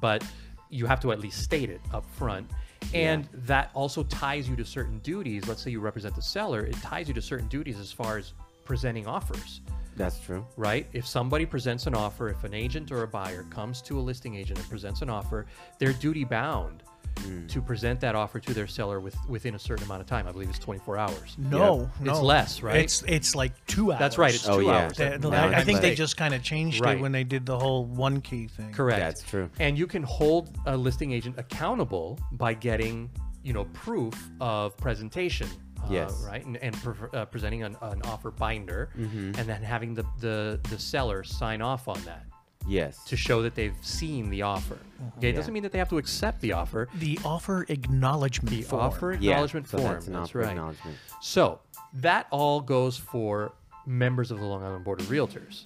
but 0.00 0.24
you 0.68 0.86
have 0.86 1.00
to 1.00 1.12
at 1.12 1.20
least 1.20 1.42
state 1.42 1.70
it 1.70 1.80
up 1.92 2.04
front. 2.16 2.50
And 2.94 3.28
that 3.32 3.70
also 3.74 4.02
ties 4.04 4.48
you 4.48 4.56
to 4.56 4.64
certain 4.64 4.98
duties. 5.00 5.46
Let's 5.46 5.62
say 5.62 5.70
you 5.70 5.80
represent 5.80 6.16
the 6.16 6.22
seller, 6.22 6.64
it 6.64 6.74
ties 6.82 7.08
you 7.08 7.14
to 7.14 7.22
certain 7.22 7.46
duties 7.48 7.78
as 7.78 7.92
far 7.92 8.18
as 8.18 8.32
presenting 8.64 9.06
offers 9.06 9.60
That's 9.96 10.18
true. 10.18 10.46
right? 10.56 10.86
If 10.92 11.06
somebody 11.06 11.46
presents 11.46 11.86
an 11.86 11.94
offer, 11.94 12.28
if 12.28 12.44
an 12.44 12.54
agent 12.54 12.90
or 12.92 13.02
a 13.02 13.08
buyer 13.08 13.44
comes 13.44 13.82
to 13.82 13.98
a 13.98 14.00
listing 14.02 14.34
agent 14.34 14.58
and 14.58 14.68
presents 14.68 15.02
an 15.02 15.10
offer, 15.10 15.46
they're 15.78 15.92
duty 15.92 16.24
bound 16.24 16.82
hmm. 17.18 17.46
to 17.46 17.60
present 17.60 18.00
that 18.00 18.14
offer 18.14 18.40
to 18.40 18.54
their 18.54 18.66
seller 18.66 19.00
with, 19.00 19.16
within 19.28 19.54
a 19.54 19.58
certain 19.58 19.84
amount 19.84 20.00
of 20.00 20.06
time. 20.06 20.26
I 20.26 20.32
believe 20.32 20.48
it's 20.48 20.58
24 20.58 20.98
hours. 20.98 21.36
No, 21.38 21.90
It's 22.00 22.06
no. 22.06 22.22
less, 22.22 22.62
right? 22.62 22.76
It's 22.76 23.02
it's 23.06 23.34
like 23.34 23.52
two 23.66 23.92
hours. 23.92 23.98
That's 23.98 24.18
right. 24.18 24.34
It's 24.34 24.44
two 24.44 24.52
Oh, 24.52 24.58
yeah. 24.60 24.70
hours. 24.70 24.96
They- 24.96 25.08
That- 25.10 25.22
they- 25.22 25.30
Now 25.30 25.48
I, 25.48 25.56
it's 25.56 25.64
think 25.64 25.80
they 25.80 25.94
just 25.94 26.16
kind 26.16 26.34
of 26.34 26.42
changed 26.42 26.80
Right. 26.80 26.96
it 26.96 27.00
when 27.00 27.12
they 27.12 27.24
did 27.24 27.44
the 27.46 27.58
whole 27.58 27.86
OneKey 27.86 28.50
thing. 28.50 28.72
Correct. 28.72 29.00
That's 29.00 29.22
true. 29.22 29.50
And 29.58 29.78
you 29.78 29.86
can 29.86 30.02
hold 30.02 30.56
a 30.66 30.76
listing 30.76 31.12
agent 31.12 31.38
accountable 31.38 32.18
by 32.32 32.54
getting, 32.54 33.10
you 33.42 33.52
know, 33.52 33.64
proof 33.72 34.14
of 34.40 34.76
presentation. 34.76 35.48
Uh, 35.84 35.86
Yes. 35.90 36.22
right, 36.26 36.44
and, 36.44 36.56
and 36.58 36.74
pre- 36.82 37.08
uh, 37.12 37.24
presenting 37.26 37.62
an, 37.62 37.76
an 37.82 38.02
offer 38.04 38.30
binder, 38.30 38.90
Mm-hmm. 38.98 39.38
and 39.38 39.48
then 39.48 39.62
having 39.62 39.94
the, 39.94 40.04
the 40.20 40.60
the 40.70 40.78
seller 40.78 41.22
sign 41.24 41.60
off 41.62 41.88
on 41.88 42.00
that. 42.04 42.24
Yes. 42.68 43.02
to 43.06 43.16
show 43.16 43.42
that 43.42 43.56
they've 43.56 43.74
seen 43.82 44.30
the 44.30 44.42
offer. 44.42 44.78
Okay, 45.18 45.28
it 45.28 45.30
Yeah. 45.32 45.36
doesn't 45.36 45.52
mean 45.52 45.64
that 45.64 45.72
they 45.72 45.78
have 45.78 45.88
to 45.88 45.98
accept 45.98 46.40
the 46.40 46.52
offer. 46.52 46.88
The 46.94 47.18
offer 47.24 47.66
acknowledgement 47.68 48.50
The 48.54 48.62
form. 48.62 48.82
offer 48.82 49.12
Yeah, 49.20 49.32
acknowledgement 49.32 49.66
so 49.68 49.78
form. 49.78 49.92
That's, 49.94 50.06
That's, 50.06 50.08
an 50.16 50.22
offer 50.22 50.38
right. 50.38 50.50
acknowledgement. 50.50 50.96
So 51.20 51.58
that 51.94 52.28
all 52.30 52.60
goes 52.60 52.96
for 52.96 53.52
members 53.84 54.30
of 54.30 54.38
the 54.38 54.44
Long 54.46 54.62
Island 54.62 54.84
Board 54.84 55.00
of 55.00 55.06
Realtors, 55.06 55.64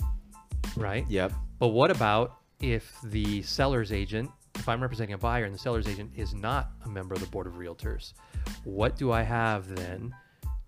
right? 0.75 1.05
Yep. 1.11 1.33
But 1.59 1.69
what 1.69 1.91
about 1.91 2.39
if 2.61 2.97
the 3.05 3.43
seller's 3.43 3.93
agent, 3.93 4.31
if 4.55 4.67
I'm 4.67 4.81
representing 4.81 5.13
a 5.13 5.19
buyer 5.19 5.45
and 5.45 5.55
the 5.55 5.59
seller's 5.59 5.87
agent 5.87 6.13
is 6.17 6.33
not 6.33 6.71
a 6.87 6.89
member 6.89 7.13
of 7.15 7.21
the 7.21 7.27
Board 7.27 7.47
of 7.47 7.55
Realtors, 7.55 8.15
what 8.65 8.97
do 8.97 9.13
I 9.13 9.23
have 9.23 9.75
then 9.75 10.15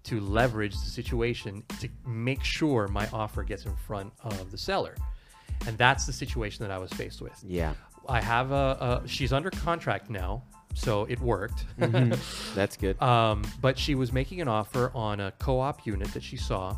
to 0.04 0.20
leverage 0.20 0.74
the 0.74 0.90
situation 0.90 1.62
to 1.80 1.88
make 2.06 2.42
sure 2.42 2.88
my 2.88 3.08
offer 3.12 3.42
gets 3.42 3.66
in 3.66 3.74
front 3.76 4.12
of 4.22 4.50
the 4.50 4.58
seller? 4.58 4.96
And 5.66 5.76
that's 5.76 6.06
the 6.06 6.12
situation 6.12 6.64
that 6.64 6.70
I 6.70 6.78
was 6.78 6.92
faced 6.92 7.20
with. 7.20 7.42
Yeah. 7.46 7.74
I 8.08 8.20
have 8.20 8.52
a, 8.52 9.02
a 9.04 9.08
she's 9.08 9.32
under 9.32 9.50
contract 9.50 10.08
now, 10.08 10.42
so 10.74 11.04
it 11.04 11.20
worked. 11.20 11.64
That's 12.54 12.76
good. 12.76 13.00
um, 13.02 13.42
but 13.60 13.78
she 13.78 13.94
was 13.94 14.12
making 14.12 14.40
an 14.40 14.48
offer 14.48 14.90
on 14.94 15.20
a 15.20 15.32
co-op 15.32 15.84
unit 15.84 16.08
that 16.14 16.22
she 16.22 16.36
saw, 16.36 16.76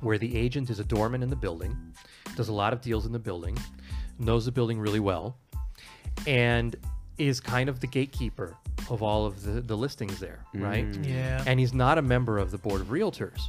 where 0.00 0.18
the 0.18 0.36
agent 0.36 0.70
is 0.70 0.78
a 0.78 0.84
doorman 0.84 1.22
in 1.22 1.30
the 1.30 1.36
building, 1.36 1.76
does 2.36 2.48
a 2.48 2.52
lot 2.52 2.72
of 2.72 2.80
deals 2.80 3.04
in 3.04 3.12
the 3.12 3.18
building, 3.18 3.58
knows 4.18 4.44
the 4.44 4.52
building 4.52 4.78
really 4.78 5.00
well, 5.00 5.36
and 6.26 6.76
is 7.18 7.40
kind 7.40 7.68
of 7.68 7.80
the 7.80 7.86
gatekeeper 7.86 8.56
of 8.90 9.02
all 9.02 9.26
of 9.26 9.42
the, 9.42 9.60
the 9.60 9.76
listings 9.76 10.18
there, 10.20 10.44
right? 10.54 10.86
Yeah. 11.02 11.42
and 11.46 11.58
he's 11.60 11.74
not 11.74 11.98
a 11.98 12.02
member 12.02 12.38
of 12.38 12.50
the 12.50 12.58
board 12.58 12.80
of 12.80 12.88
realtors. 12.88 13.40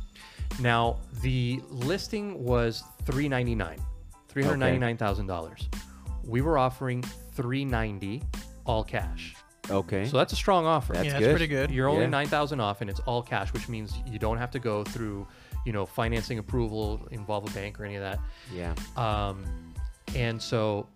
Now, 0.59 0.97
the 1.21 1.61
listing 1.69 2.43
was 2.43 2.83
three 3.05 3.29
ninety 3.29 3.55
nine, 3.55 3.79
three 4.27 4.43
hundred 4.43 4.57
ninety 4.57 4.79
nine 4.79 4.97
thousand 4.97 5.27
dollars. 5.27 5.69
We 6.25 6.41
were 6.41 6.57
offering 6.57 7.03
three 7.33 7.63
ninety 7.65 8.23
all 8.65 8.83
cash. 8.83 9.35
Okay. 9.69 10.05
So 10.05 10.17
that's 10.17 10.33
a 10.33 10.35
strong 10.35 10.65
offer. 10.65 10.93
That's 10.93 11.05
yeah, 11.05 11.13
good. 11.13 11.21
that's 11.21 11.31
pretty 11.33 11.47
good. 11.47 11.69
You're 11.71 11.87
only 11.87 12.01
Yeah. 12.03 12.09
nine 12.09 12.27
thousand 12.27 12.59
off, 12.59 12.81
and 12.81 12.89
it's 12.89 12.99
all 13.01 13.21
cash, 13.21 13.53
which 13.53 13.69
means 13.69 13.93
you 14.07 14.17
don't 14.17 14.37
have 14.39 14.49
to 14.51 14.59
go 14.59 14.83
through, 14.83 15.27
you 15.65 15.71
know, 15.71 15.85
financing 15.85 16.39
approval, 16.39 17.07
involve 17.11 17.47
a 17.49 17.53
bank 17.53 17.79
or 17.79 17.85
any 17.85 17.95
of 17.95 18.01
that. 18.01 18.19
yeah. 18.53 18.73
Um, 18.97 19.45
and 20.15 20.41
so 20.41 20.87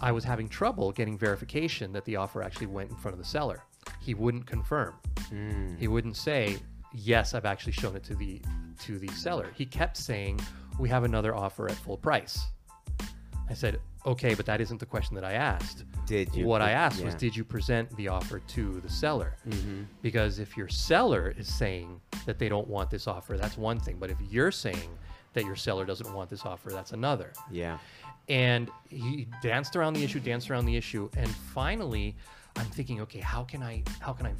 I 0.00 0.12
was 0.12 0.24
having 0.24 0.48
trouble 0.48 0.92
getting 0.92 1.16
verification 1.16 1.92
that 1.92 2.04
the 2.04 2.16
offer 2.16 2.42
actually 2.42 2.66
went 2.66 2.90
in 2.90 2.96
front 2.96 3.14
of 3.14 3.18
the 3.18 3.24
seller. 3.28 3.62
He 4.00 4.14
wouldn't 4.14 4.46
confirm. 4.46 4.94
Mm. 5.30 5.78
He 5.78 5.88
wouldn't 5.88 6.16
say, 6.16 6.58
"Yes, 6.92 7.34
I've 7.34 7.46
actually 7.46 7.72
shown 7.72 7.96
it 7.96 8.04
to 8.04 8.14
the 8.14 8.42
to 8.80 8.98
the 8.98 9.08
seller." 9.08 9.50
He 9.54 9.64
kept 9.64 9.96
saying, 9.96 10.40
"We 10.78 10.88
have 10.88 11.04
another 11.04 11.34
offer 11.34 11.68
at 11.68 11.76
full 11.76 11.96
price." 11.96 12.46
I 13.48 13.54
said, 13.54 13.80
"Okay, 14.04 14.34
but 14.34 14.44
that 14.46 14.60
isn't 14.60 14.78
the 14.78 14.86
question 14.86 15.14
that 15.14 15.24
I 15.24 15.32
asked." 15.32 15.84
Did 16.06 16.34
you? 16.34 16.46
what 16.46 16.62
I 16.62 16.70
asked 16.70 17.02
was, 17.02 17.14
did 17.16 17.36
you 17.36 17.44
present 17.44 17.94
the 17.96 18.08
offer 18.08 18.38
to 18.38 18.80
the 18.80 18.88
seller? 18.88 19.36
Mm-hmm. 19.48 19.82
Because 20.02 20.38
if 20.38 20.56
your 20.56 20.68
seller 20.68 21.34
is 21.36 21.52
saying 21.52 22.00
that 22.26 22.38
they 22.38 22.48
don't 22.48 22.68
want 22.68 22.90
this 22.90 23.08
offer, 23.08 23.36
that's 23.36 23.58
one 23.58 23.80
thing. 23.80 23.96
But 23.98 24.10
if 24.10 24.18
you're 24.30 24.52
saying 24.52 24.96
that 25.32 25.44
your 25.44 25.56
seller 25.56 25.84
doesn't 25.84 26.12
want 26.14 26.30
this 26.30 26.46
offer, 26.46 26.70
that's 26.70 26.92
another. 26.92 27.32
Yeah. 27.50 27.78
And 28.28 28.70
he 28.88 29.28
danced 29.42 29.76
around 29.76 29.94
the 29.94 30.02
issue, 30.02 30.18
danced 30.20 30.50
around 30.50 30.66
the 30.66 30.76
issue, 30.76 31.08
and 31.16 31.28
finally, 31.28 32.16
I'm 32.56 32.66
thinking, 32.66 33.00
okay, 33.02 33.20
how 33.20 33.44
can 33.44 33.62
I, 33.62 33.84
how 34.00 34.12
can 34.12 34.26
I 34.26 34.34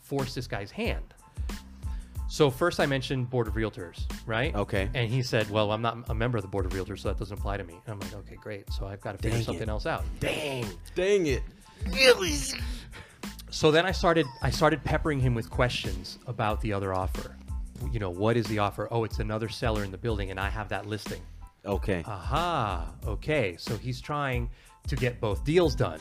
force 0.00 0.34
this 0.34 0.46
guy's 0.46 0.70
hand? 0.70 1.14
So 2.30 2.50
first, 2.50 2.78
I 2.78 2.86
mentioned 2.86 3.30
board 3.30 3.48
of 3.48 3.54
realtors, 3.54 4.04
right? 4.26 4.54
Okay. 4.54 4.90
And 4.92 5.10
he 5.10 5.22
said, 5.22 5.48
"Well, 5.48 5.72
I'm 5.72 5.80
not 5.80 6.10
a 6.10 6.14
member 6.14 6.36
of 6.36 6.42
the 6.42 6.48
board 6.48 6.66
of 6.66 6.72
realtors, 6.72 7.00
so 7.00 7.08
that 7.08 7.18
doesn't 7.18 7.38
apply 7.38 7.56
to 7.56 7.64
me." 7.64 7.80
And 7.86 7.94
I'm 7.94 8.00
like, 8.00 8.14
"Okay, 8.14 8.36
great. 8.36 8.70
So 8.70 8.86
I've 8.86 9.00
got 9.00 9.12
to 9.12 9.18
figure 9.18 9.30
Dang 9.30 9.40
it. 9.40 9.44
something 9.46 9.68
else 9.68 9.86
out." 9.86 10.04
Dang. 10.20 10.66
Dang 10.94 11.26
it. 11.26 11.42
So 13.50 13.70
then 13.70 13.86
I 13.86 13.92
started 13.92 14.26
I 14.42 14.50
started 14.50 14.84
peppering 14.84 15.20
him 15.20 15.34
with 15.34 15.48
questions 15.48 16.18
about 16.26 16.60
the 16.60 16.72
other 16.72 16.92
offer. 16.92 17.34
You 17.90 17.98
know, 17.98 18.10
what 18.10 18.36
is 18.36 18.46
the 18.46 18.58
offer? 18.58 18.88
Oh, 18.90 19.04
it's 19.04 19.20
another 19.20 19.48
seller 19.48 19.82
in 19.82 19.90
the 19.90 19.98
building 19.98 20.30
and 20.30 20.38
I 20.38 20.50
have 20.50 20.68
that 20.68 20.86
listing. 20.86 21.22
Okay. 21.68 22.02
Aha. 22.06 22.92
Okay. 23.06 23.56
So 23.58 23.76
he's 23.76 24.00
trying 24.00 24.50
to 24.86 24.96
get 24.96 25.20
both 25.20 25.44
deals 25.44 25.74
done. 25.74 26.00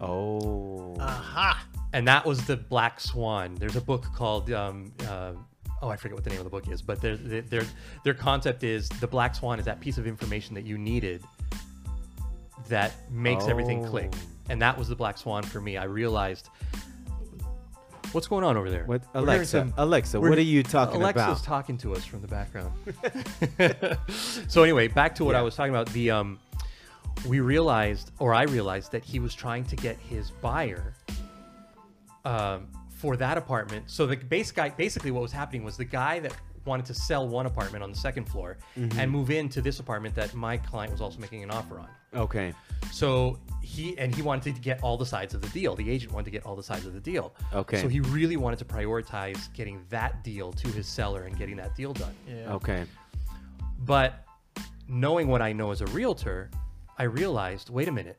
oh. 0.00 0.96
Aha. 1.00 1.66
And 1.92 2.06
that 2.06 2.24
was 2.24 2.44
the 2.46 2.56
Black 2.56 3.00
Swan. 3.00 3.54
There's 3.54 3.76
a 3.76 3.80
book 3.80 4.04
called 4.14 4.52
um, 4.52 4.92
uh, 5.06 5.32
oh, 5.82 5.88
I 5.88 5.96
forget 5.96 6.14
what 6.14 6.24
the 6.24 6.30
name 6.30 6.38
of 6.38 6.44
the 6.44 6.50
book 6.50 6.68
is, 6.68 6.82
but 6.82 7.00
their 7.00 7.16
their 7.16 7.64
their 8.04 8.14
concept 8.14 8.62
is 8.62 8.88
the 8.88 9.06
Black 9.06 9.34
Swan 9.34 9.58
is 9.58 9.64
that 9.64 9.80
piece 9.80 9.98
of 9.98 10.06
information 10.06 10.54
that 10.54 10.64
you 10.64 10.78
needed 10.78 11.22
that 12.68 13.10
makes 13.10 13.46
everything 13.46 13.84
click. 13.84 14.12
Oh. 14.14 14.18
And 14.50 14.62
that 14.62 14.76
was 14.76 14.88
the 14.88 14.96
Black 14.96 15.18
Swan 15.18 15.42
for 15.42 15.60
me. 15.60 15.76
I 15.76 15.84
realized 15.84 16.48
what's 18.12 18.26
going 18.26 18.44
on 18.44 18.56
over 18.56 18.70
there. 18.70 18.84
what 18.84 19.02
We're 19.14 19.20
hearing 19.20 19.28
Alexa? 19.36 19.50
some- 19.50 19.74
Alexa, 19.76 20.20
we're- 20.20 20.30
what 20.30 20.38
are 20.38 20.42
you 20.42 20.62
talking 20.62 21.00
about? 21.00 21.14
Alexa's 21.16 21.40
about? 21.40 21.44
talking 21.44 21.78
to 21.78 21.94
us 21.94 22.04
from 22.04 22.20
the 22.22 22.28
background. 22.28 22.72
so 24.48 24.62
anyway, 24.62 24.88
back 24.88 25.14
to 25.16 25.24
what 25.24 25.34
I 25.34 25.42
was 25.42 25.54
talking 25.54 25.72
about. 25.74 25.88
The 25.90 26.10
um, 26.10 26.38
we 27.26 27.40
realized, 27.40 28.12
or 28.18 28.34
I 28.34 28.44
realized, 28.44 28.92
that 28.92 29.04
he 29.04 29.18
was 29.18 29.34
trying 29.34 29.64
to 29.64 29.76
get 29.76 29.96
his 29.98 30.30
buyer 30.30 30.94
um, 32.24 32.68
for 32.90 33.16
that 33.16 33.38
apartment. 33.38 33.90
So 33.90 34.06
the 34.06 34.16
base 34.16 34.50
guy, 34.52 34.70
basically, 34.70 35.10
what 35.10 35.22
was 35.22 35.32
happening 35.32 35.64
was 35.64 35.76
the 35.76 35.84
guy 35.84 36.18
that 36.20 36.34
wanted 36.68 36.86
to 36.86 36.94
sell 36.94 37.26
one 37.26 37.46
apartment 37.46 37.82
on 37.82 37.90
the 37.90 37.96
second 37.98 38.24
floor 38.26 38.58
Mm-hmm. 38.78 38.98
and 39.00 39.10
move 39.10 39.30
into 39.30 39.60
this 39.60 39.80
apartment 39.80 40.14
that 40.14 40.34
my 40.34 40.56
client 40.56 40.92
was 40.92 41.00
also 41.00 41.18
making 41.18 41.42
an 41.42 41.50
offer 41.50 41.80
on. 41.80 41.88
okay. 42.14 42.52
So 42.92 43.38
he 43.62 43.98
and 43.98 44.14
he 44.14 44.22
wanted 44.22 44.54
to 44.54 44.60
get 44.60 44.82
all 44.82 44.96
the 44.96 45.04
sides 45.14 45.34
of 45.34 45.40
the 45.42 45.48
deal. 45.48 45.74
The 45.74 45.90
agent 45.90 46.12
wanted 46.12 46.26
to 46.26 46.30
get 46.30 46.46
all 46.46 46.56
the 46.56 46.62
sides 46.62 46.86
of 46.86 46.94
the 46.94 47.00
deal. 47.00 47.34
Okay. 47.52 47.80
So 47.82 47.88
he 47.88 48.00
really 48.00 48.36
wanted 48.36 48.58
to 48.60 48.64
prioritize 48.64 49.52
getting 49.52 49.84
that 49.90 50.22
deal 50.24 50.52
to 50.52 50.68
his 50.68 50.86
seller 50.86 51.24
and 51.24 51.36
getting 51.36 51.56
that 51.56 51.74
deal 51.76 51.92
done. 51.92 52.14
Yeah. 52.26 52.54
Okay. 52.54 52.84
But 53.80 54.24
knowing 54.88 55.28
what 55.28 55.42
I 55.42 55.52
know 55.52 55.70
as 55.70 55.80
a 55.82 55.86
realtor, 55.86 56.50
I 56.98 57.04
realized, 57.04 57.68
wait 57.70 57.88
a 57.88 57.92
minute, 57.92 58.16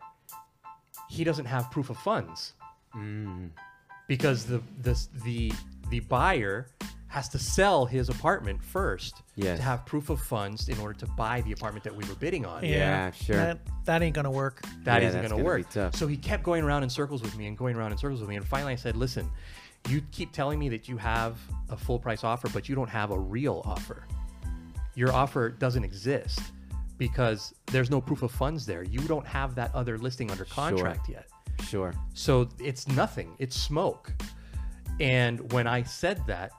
he 1.09 1.23
doesn't 1.23 1.45
have 1.45 1.69
proof 1.71 1.89
of 1.89 1.97
funds 1.97 2.53
Mm. 2.95 3.49
because 4.07 4.45
the 4.45 4.61
the 4.81 4.95
the 5.23 5.51
the 5.91 5.99
buyer 6.01 6.67
has 7.09 7.27
to 7.27 7.39
sell 7.39 7.85
his 7.85 8.07
apartment 8.09 8.63
first 8.63 9.21
Yes. 9.35 9.57
to 9.57 9.63
have 9.63 9.85
proof 9.85 10.09
of 10.09 10.21
funds 10.21 10.69
in 10.69 10.79
order 10.79 10.93
to 10.99 11.07
buy 11.17 11.41
the 11.41 11.51
apartment 11.51 11.83
that 11.83 11.95
we 11.95 12.03
were 12.07 12.13
bidding 12.15 12.45
on. 12.45 12.63
Yeah, 12.63 13.09
sure. 13.11 13.35
That, 13.35 13.59
that 13.85 14.01
ain't 14.03 14.15
gonna 14.15 14.29
work. 14.31 14.61
That 14.83 15.01
Yeah, 15.01 15.07
not 15.09 15.13
going 15.13 15.23
to 15.23 15.29
gonna 15.29 15.41
be 15.41 15.45
work. 15.45 15.69
tough. 15.71 15.95
So 15.95 16.05
he 16.07 16.15
kept 16.17 16.43
going 16.43 16.63
around 16.63 16.83
in 16.83 16.89
circles 16.89 17.21
with 17.23 17.35
me 17.35 17.47
and 17.47 17.57
going 17.57 17.75
around 17.75 17.91
in 17.93 17.97
circles 17.97 18.19
with 18.21 18.29
me. 18.29 18.35
And 18.35 18.45
finally 18.47 18.73
I 18.73 18.75
said, 18.75 18.95
listen, 18.95 19.27
you 19.89 20.01
keep 20.11 20.31
telling 20.33 20.59
me 20.59 20.69
that 20.69 20.87
you 20.87 20.97
have 20.97 21.39
a 21.69 21.77
full 21.77 21.97
price 21.97 22.23
offer, 22.23 22.47
but 22.49 22.69
you 22.69 22.75
don't 22.75 22.89
have 22.89 23.09
a 23.11 23.19
real 23.19 23.63
offer. 23.65 24.03
Your 24.93 25.11
offer 25.11 25.49
doesn't 25.49 25.83
exist 25.83 26.39
because 26.99 27.53
there's 27.67 27.89
no 27.89 28.01
proof 28.01 28.21
of 28.21 28.31
funds 28.31 28.65
there. 28.67 28.83
You 28.83 28.99
don't 29.01 29.25
have 29.25 29.55
that 29.55 29.73
other 29.73 29.97
listing 29.97 30.29
under 30.29 30.45
contract 30.45 31.09
yet. 31.09 31.27
Sure. 31.63 31.93
So 32.13 32.49
it's 32.59 32.87
nothing. 32.87 33.33
It's 33.39 33.55
smoke. 33.55 34.11
And 34.99 35.51
when 35.53 35.65
I 35.65 35.83
said 35.83 36.21
that, 36.27 36.51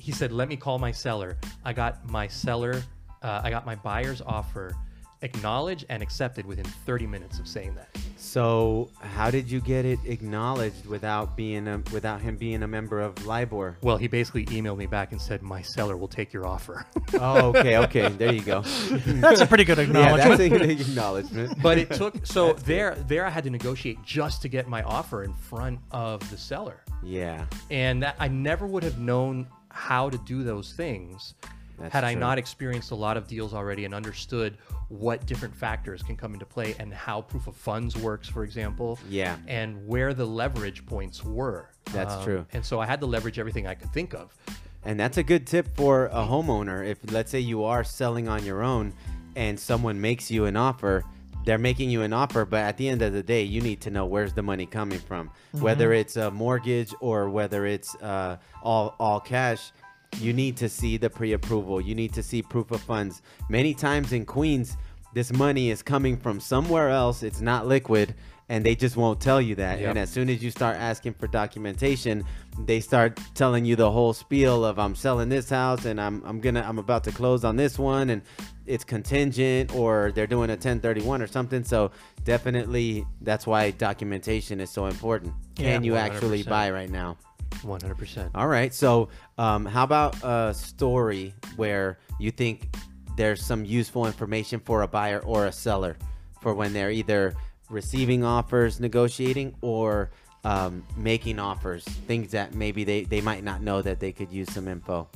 he 0.00 0.10
he 0.10 0.16
said, 0.16 0.32
"Let 0.32 0.48
me 0.48 0.56
call 0.56 0.78
my 0.78 0.90
seller." 0.90 1.36
I 1.64 1.72
got 1.72 2.08
my 2.10 2.26
seller, 2.26 2.82
uh, 3.22 3.40
I 3.44 3.50
got 3.50 3.64
my 3.64 3.76
buyer's 3.76 4.20
offer 4.20 4.74
acknowledged 5.22 5.84
and 5.88 6.02
accepted 6.02 6.46
within 6.46 6.64
30 6.64 7.06
minutes 7.06 7.38
of 7.38 7.46
saying 7.46 7.74
that. 7.74 7.88
So, 8.16 8.90
how 9.00 9.30
did 9.30 9.50
you 9.50 9.60
get 9.60 9.84
it 9.84 9.98
acknowledged 10.04 10.86
without 10.86 11.36
being 11.36 11.68
a, 11.68 11.78
without 11.92 12.20
him 12.20 12.36
being 12.36 12.62
a 12.62 12.68
member 12.68 13.00
of 13.00 13.26
LIBOR? 13.26 13.78
Well, 13.82 13.96
he 13.96 14.08
basically 14.08 14.46
emailed 14.46 14.76
me 14.76 14.86
back 14.86 15.12
and 15.12 15.20
said, 15.20 15.42
"My 15.42 15.62
seller 15.62 15.96
will 15.96 16.08
take 16.08 16.32
your 16.32 16.46
offer." 16.46 16.86
Oh, 17.14 17.48
okay, 17.48 17.76
okay. 17.76 18.08
There 18.08 18.32
you 18.32 18.40
go. 18.40 18.60
That's 19.06 19.40
a 19.40 19.46
pretty 19.46 19.64
good 19.64 19.80
acknowledgement. 19.80 20.40
yeah, 20.40 20.46
acknowledgement. 20.46 20.60
that's 20.60 20.62
a 20.62 20.76
good 20.76 20.88
acknowledgement. 20.88 21.62
but 21.62 21.76
it 21.76 21.90
took 21.90 22.24
so 22.24 22.52
there 22.52 22.94
there 23.08 23.26
I 23.26 23.30
had 23.30 23.44
to 23.44 23.50
negotiate 23.50 23.98
just 24.04 24.42
to 24.42 24.48
get 24.48 24.68
my 24.68 24.82
offer 24.84 25.24
in 25.24 25.34
front 25.34 25.80
of 25.90 26.28
the 26.30 26.38
seller. 26.38 26.82
Yeah. 27.02 27.46
and 27.70 28.02
that 28.02 28.14
I 28.18 28.28
never 28.28 28.66
would 28.66 28.84
have 28.84 28.98
known 28.98 29.48
how 29.70 30.10
to 30.10 30.18
do 30.18 30.42
those 30.42 30.72
things 30.72 31.34
That's 31.78 31.92
had 31.92 32.04
I 32.04 32.14
not 32.14 32.38
experienced 32.38 32.90
a 32.90 32.94
lot 32.94 33.16
of 33.16 33.26
deals 33.26 33.54
already 33.54 33.84
and 33.84 33.94
understood 33.94 34.58
what 34.88 35.24
different 35.26 35.54
factors 35.54 36.02
can 36.02 36.16
come 36.16 36.34
into 36.34 36.44
play 36.44 36.74
and 36.78 36.92
how 36.92 37.22
proof 37.22 37.46
of 37.46 37.56
funds 37.56 37.96
works, 37.96 38.28
for 38.28 38.42
example. 38.44 38.98
Yeah. 39.08 39.36
And 39.46 39.86
where 39.86 40.12
the 40.12 40.26
leverage 40.26 40.84
points 40.84 41.24
were. 41.24 41.70
Um, 41.86 41.92
That's 41.92 42.24
true. 42.24 42.44
And 42.52 42.64
so 42.64 42.80
I 42.80 42.86
had 42.86 43.00
to 43.00 43.06
leverage 43.06 43.38
everything 43.38 43.66
I 43.66 43.74
could 43.74 43.92
think 43.92 44.14
of. 44.14 44.36
And 44.84 44.98
that's 44.98 45.18
a 45.18 45.22
good 45.22 45.46
tip 45.46 45.76
for 45.76 46.06
a 46.06 46.24
homeowner. 46.24 46.86
If 46.86 46.98
let's 47.12 47.30
say 47.30 47.40
you 47.40 47.64
are 47.64 47.84
selling 47.84 48.28
on 48.28 48.44
your 48.44 48.62
own 48.62 48.94
and 49.36 49.60
someone 49.60 50.00
makes 50.00 50.30
you 50.30 50.46
an 50.46 50.56
offer, 50.56 51.04
they're 51.44 51.58
making 51.58 51.90
you 51.90 52.02
an 52.02 52.12
offer, 52.12 52.44
but 52.44 52.60
at 52.60 52.76
the 52.76 52.88
end 52.88 53.02
of 53.02 53.12
the 53.12 53.22
day, 53.22 53.42
you 53.42 53.60
need 53.60 53.80
to 53.82 53.90
know 53.90 54.06
where's 54.06 54.32
the 54.32 54.42
money 54.42 54.66
coming 54.66 54.98
from. 54.98 55.30
Whether 55.52 55.92
it's 55.92 56.16
a 56.16 56.30
mortgage 56.30 56.94
or 57.00 57.30
whether 57.30 57.66
it's 57.66 57.94
uh, 57.96 58.36
all 58.62 58.94
all 58.98 59.20
cash, 59.20 59.72
you 60.18 60.32
need 60.32 60.56
to 60.58 60.68
see 60.68 60.96
the 60.96 61.08
pre-approval. 61.08 61.80
You 61.80 61.94
need 61.94 62.12
to 62.14 62.22
see 62.22 62.42
proof 62.42 62.70
of 62.70 62.80
funds. 62.80 63.22
Many 63.48 63.74
times 63.74 64.12
in 64.12 64.26
Queens, 64.26 64.76
this 65.14 65.32
money 65.32 65.70
is 65.70 65.82
coming 65.82 66.16
from 66.16 66.40
somewhere 66.40 66.88
else. 66.88 67.22
It's 67.22 67.40
not 67.40 67.66
liquid, 67.66 68.14
and 68.50 68.66
they 68.66 68.74
just 68.74 68.96
won't 68.96 69.20
tell 69.20 69.40
you 69.40 69.54
that. 69.54 69.78
Yep. 69.78 69.90
And 69.90 69.98
as 69.98 70.10
soon 70.10 70.28
as 70.28 70.42
you 70.42 70.50
start 70.50 70.76
asking 70.76 71.14
for 71.14 71.28
documentation, 71.28 72.24
they 72.58 72.80
start 72.80 73.18
telling 73.34 73.64
you 73.64 73.76
the 73.76 73.88
whole 73.88 74.12
spiel 74.12 74.64
of 74.64 74.76
I'm 74.76 74.96
selling 74.96 75.28
this 75.28 75.48
house 75.48 75.84
and 75.84 76.00
I'm 76.00 76.20
I'm 76.26 76.40
gonna 76.40 76.64
I'm 76.66 76.78
about 76.80 77.04
to 77.04 77.12
close 77.12 77.44
on 77.44 77.54
this 77.54 77.78
one 77.78 78.10
and 78.10 78.22
it's 78.66 78.82
contingent 78.82 79.72
or 79.72 80.10
they're 80.16 80.26
doing 80.26 80.50
a 80.50 80.54
1031 80.54 81.22
or 81.22 81.28
something. 81.28 81.62
So 81.62 81.92
definitely 82.24 83.06
that's 83.20 83.46
why 83.46 83.70
documentation 83.70 84.60
is 84.60 84.68
so 84.68 84.86
important. 84.86 85.32
Can 85.54 85.66
Yeah, 85.66 85.80
you 85.86 85.96
actually 85.96 86.42
100%. 86.42 86.48
buy 86.48 86.70
right 86.72 86.90
now? 86.90 87.18
100%. 87.62 88.30
All 88.34 88.48
right. 88.48 88.74
So, 88.74 89.10
um, 89.38 89.64
how 89.64 89.84
about 89.84 90.16
a 90.24 90.54
story 90.54 91.34
where 91.54 91.98
you 92.18 92.32
think 92.32 92.74
there's 93.16 93.44
some 93.44 93.64
useful 93.64 94.06
information 94.06 94.58
for 94.60 94.82
a 94.82 94.88
buyer 94.88 95.20
or 95.20 95.46
a 95.46 95.52
seller 95.52 95.96
for 96.40 96.54
when 96.54 96.72
they're 96.72 96.90
either 96.90 97.34
receiving 97.70 98.24
offers, 98.24 98.78
negotiating, 98.80 99.54
or 99.62 100.10
um, 100.44 100.84
making 100.96 101.38
offers? 101.38 101.84
Things 101.84 102.32
that 102.32 102.54
maybe 102.54 102.84
they, 102.84 103.04
they 103.04 103.20
might 103.20 103.42
not 103.44 103.62
know 103.62 103.80
that 103.82 104.00
they 104.00 104.12
could 104.12 104.30
use 104.30 104.52
some 104.52 104.68
info. 104.68 105.08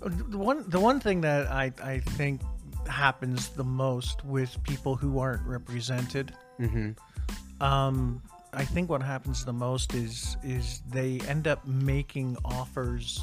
the 0.00 0.38
one 0.38 0.64
the 0.68 0.78
one 0.80 1.00
thing 1.00 1.20
that 1.22 1.46
I, 1.50 1.72
I 1.82 1.98
think 2.00 2.40
happens 2.88 3.48
the 3.50 3.64
most 3.64 4.24
with 4.24 4.56
people 4.62 4.96
who 4.96 5.18
aren't 5.18 5.42
represented 5.46 6.32
Mm-hmm. 6.60 7.62
um, 7.62 8.20
I 8.52 8.64
think 8.64 8.88
what 8.90 9.02
happens 9.02 9.44
the 9.44 9.52
most 9.52 9.94
is 9.94 10.36
is 10.42 10.82
they 10.90 11.20
end 11.28 11.46
up 11.46 11.66
making 11.66 12.36
offers 12.44 13.20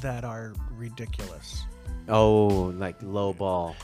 that 0.00 0.24
are 0.24 0.52
ridiculous 0.72 1.64
Oh, 2.08 2.72
like 2.78 2.96
low 3.02 3.32
ball. 3.32 3.76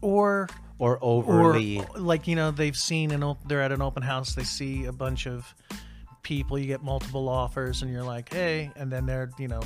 or 0.00 0.48
or 0.78 0.98
or 0.98 1.24
overly. 1.24 1.80
like 1.96 2.26
you 2.26 2.34
know 2.36 2.50
they've 2.50 2.76
seen 2.76 3.10
an 3.12 3.22
op- 3.22 3.46
they're 3.48 3.62
at 3.62 3.72
an 3.72 3.80
open 3.82 4.02
house 4.02 4.34
they 4.34 4.44
see 4.44 4.84
a 4.86 4.92
bunch 4.92 5.26
of 5.26 5.54
people 6.22 6.58
you 6.58 6.66
get 6.66 6.82
multiple 6.82 7.28
offers 7.28 7.82
and 7.82 7.92
you're 7.92 8.02
like 8.02 8.32
hey 8.32 8.70
and 8.76 8.90
then 8.90 9.06
they're 9.06 9.30
you 9.38 9.46
know 9.48 9.60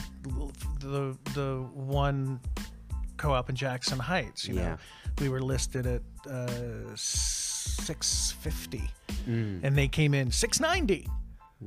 the 0.81 1.17
the 1.35 1.65
one 1.73 2.39
co-op 3.17 3.49
in 3.49 3.57
jackson 3.57 3.99
heights 3.99 4.47
you 4.47 4.55
Yeah. 4.55 4.71
know 4.71 4.77
we 5.21 5.29
were 5.29 5.41
listed 5.41 5.87
at 5.87 6.03
uh 6.31 6.95
650 6.95 8.91
Mm, 9.29 9.61
and 9.63 9.77
they 9.77 9.89
came 9.89 10.15
in 10.15 10.31
690 10.31 11.07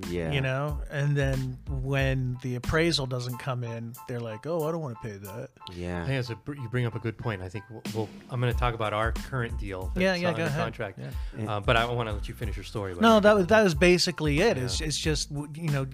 yeah. 0.08 0.32
you 0.32 0.40
know 0.40 0.80
and 0.90 1.18
then 1.18 1.58
when 1.70 2.38
the 2.44 2.56
appraisal 2.56 3.06
doesn't 3.06 3.38
come 3.40 3.64
in 3.64 3.94
they're 4.08 4.22
like 4.22 4.48
oh 4.48 4.66
i 4.66 4.72
don't 4.72 4.82
want 4.82 4.96
to 5.02 5.08
pay 5.08 5.18
that 5.18 5.50
Yeah. 5.76 6.02
I 6.04 6.08
think 6.08 6.26
that's 6.26 6.30
a, 6.30 6.62
you 6.62 6.70
bring 6.70 6.86
up 6.86 6.96
a 6.96 7.00
good 7.00 7.18
point. 7.18 7.42
I 7.42 7.50
think 7.50 7.66
we'll, 7.70 7.84
we'll 7.94 8.10
I'm 8.30 8.40
going 8.40 8.54
to 8.54 8.58
talk 8.60 8.74
about 8.74 8.94
our 8.94 9.12
current 9.12 9.58
deal. 9.58 9.92
Yeah, 9.96 10.16
yeah, 10.16 10.30
under 10.30 10.40
go 10.40 10.46
ahead. 10.46 10.62
Contract. 10.64 11.00
Yeah. 11.00 11.50
Uh, 11.50 11.60
but 11.60 11.76
I 11.76 11.86
want 11.86 12.08
to 12.10 12.14
let 12.14 12.28
you 12.28 12.34
finish 12.34 12.56
your 12.56 12.64
story. 12.64 12.94
No, 13.00 13.20
that 13.20 13.30
deal. 13.30 13.38
was 13.38 13.48
that 13.48 13.64
was 13.64 13.76
basically 13.76 14.40
it. 14.42 14.58
It's 14.58 14.82
it's 14.82 14.98
just 14.98 15.30
you 15.32 15.70
know 15.70 15.86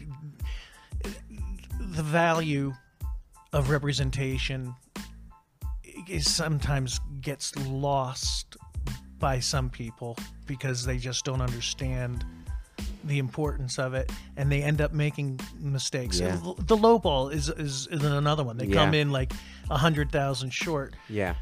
the 1.79 2.03
value 2.03 2.73
of 3.53 3.69
representation 3.69 4.75
is 6.07 6.29
sometimes 6.33 6.99
gets 7.21 7.55
lost 7.67 8.57
by 9.19 9.39
some 9.39 9.69
people 9.69 10.17
because 10.45 10.85
they 10.85 10.97
just 10.97 11.25
don't 11.25 11.41
understand 11.41 12.23
the 13.07 13.19
importance 13.19 13.79
of 13.79 13.93
it 13.93 14.11
and 14.35 14.51
they 14.51 14.61
end 14.63 14.81
up 14.81 14.93
making 14.93 15.39
mistakes. 15.59 16.19
Yeah. 16.19 16.37
The 16.59 16.77
low 16.77 16.99
ball 16.99 17.29
is, 17.29 17.49
is 17.49 17.87
is 17.87 18.03
another 18.03 18.43
one. 18.43 18.57
They 18.57 18.67
come 18.67 18.93
in 18.93 19.11
like 19.11 19.33
a 19.69 19.77
hundred 19.77 20.11
thousand 20.11 20.51
short, 20.53 20.93
Yeah. 21.09 21.35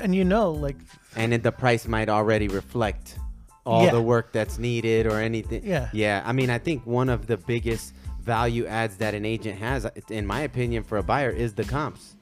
and 0.00 0.14
you 0.14 0.24
know, 0.24 0.50
like 0.52 0.76
And 1.16 1.32
then 1.32 1.42
the 1.42 1.52
price 1.52 1.86
might 1.86 2.08
already 2.08 2.48
reflect 2.48 3.18
all 3.66 3.84
Yeah. 3.84 3.92
the 3.92 4.02
work 4.02 4.32
that's 4.32 4.58
needed 4.58 5.06
or 5.06 5.20
anything. 5.20 5.62
Yeah. 5.64 5.88
Yeah. 5.92 6.22
I 6.24 6.32
mean, 6.32 6.50
I 6.50 6.58
think 6.58 6.86
one 6.86 7.08
of 7.08 7.26
the 7.26 7.36
biggest 7.36 7.94
value 8.22 8.66
adds 8.66 8.96
that 8.96 9.14
an 9.14 9.24
agent 9.24 9.58
has, 9.58 9.86
in 10.10 10.26
my 10.26 10.40
opinion, 10.40 10.82
for 10.82 10.98
a 10.98 11.02
buyer 11.02 11.30
is 11.30 11.54
the 11.54 11.64
comps, 11.64 12.16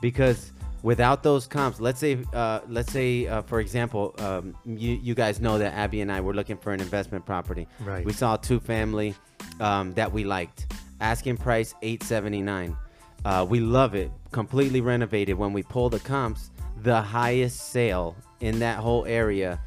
because 0.00 0.52
without 0.82 1.22
those 1.22 1.46
comps, 1.46 1.80
let's 1.80 2.00
say, 2.00 2.18
uh, 2.32 2.60
let's 2.68 2.92
say, 2.92 3.26
uh, 3.26 3.42
for 3.42 3.60
example, 3.60 4.14
um, 4.18 4.56
you 4.64 4.94
you 5.02 5.14
guys 5.14 5.40
know 5.40 5.58
that 5.58 5.74
Abby 5.74 6.00
and 6.00 6.10
I 6.10 6.20
were 6.20 6.34
looking 6.34 6.56
for 6.56 6.72
an 6.72 6.80
investment 6.80 7.24
property. 7.26 7.66
Right. 7.80 8.04
We 8.04 8.12
saw 8.12 8.34
a 8.34 8.38
two 8.38 8.60
family 8.60 9.14
um, 9.60 9.92
that 9.94 10.12
we 10.12 10.24
liked. 10.24 10.72
Asking 11.00 11.36
price 11.36 11.74
eight 11.82 12.02
seventy 12.02 12.42
nine. 12.42 12.76
Uh, 13.24 13.46
we 13.48 13.60
love 13.60 13.94
it. 13.94 14.10
Completely 14.30 14.80
renovated. 14.80 15.36
When 15.36 15.52
we 15.52 15.62
pull 15.62 15.88
the 15.90 16.00
comps, 16.00 16.50
the 16.82 17.00
highest 17.00 17.72
sale 17.72 18.16
in 18.40 18.58
that 18.60 18.78
whole 18.78 19.04
area 19.06 19.60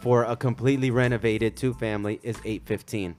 for 0.00 0.24
a 0.24 0.36
completely 0.36 0.90
renovated 0.90 1.56
two 1.56 1.74
family 1.74 2.20
is 2.22 2.38
eight 2.44 2.62
fifteen. 2.64 3.16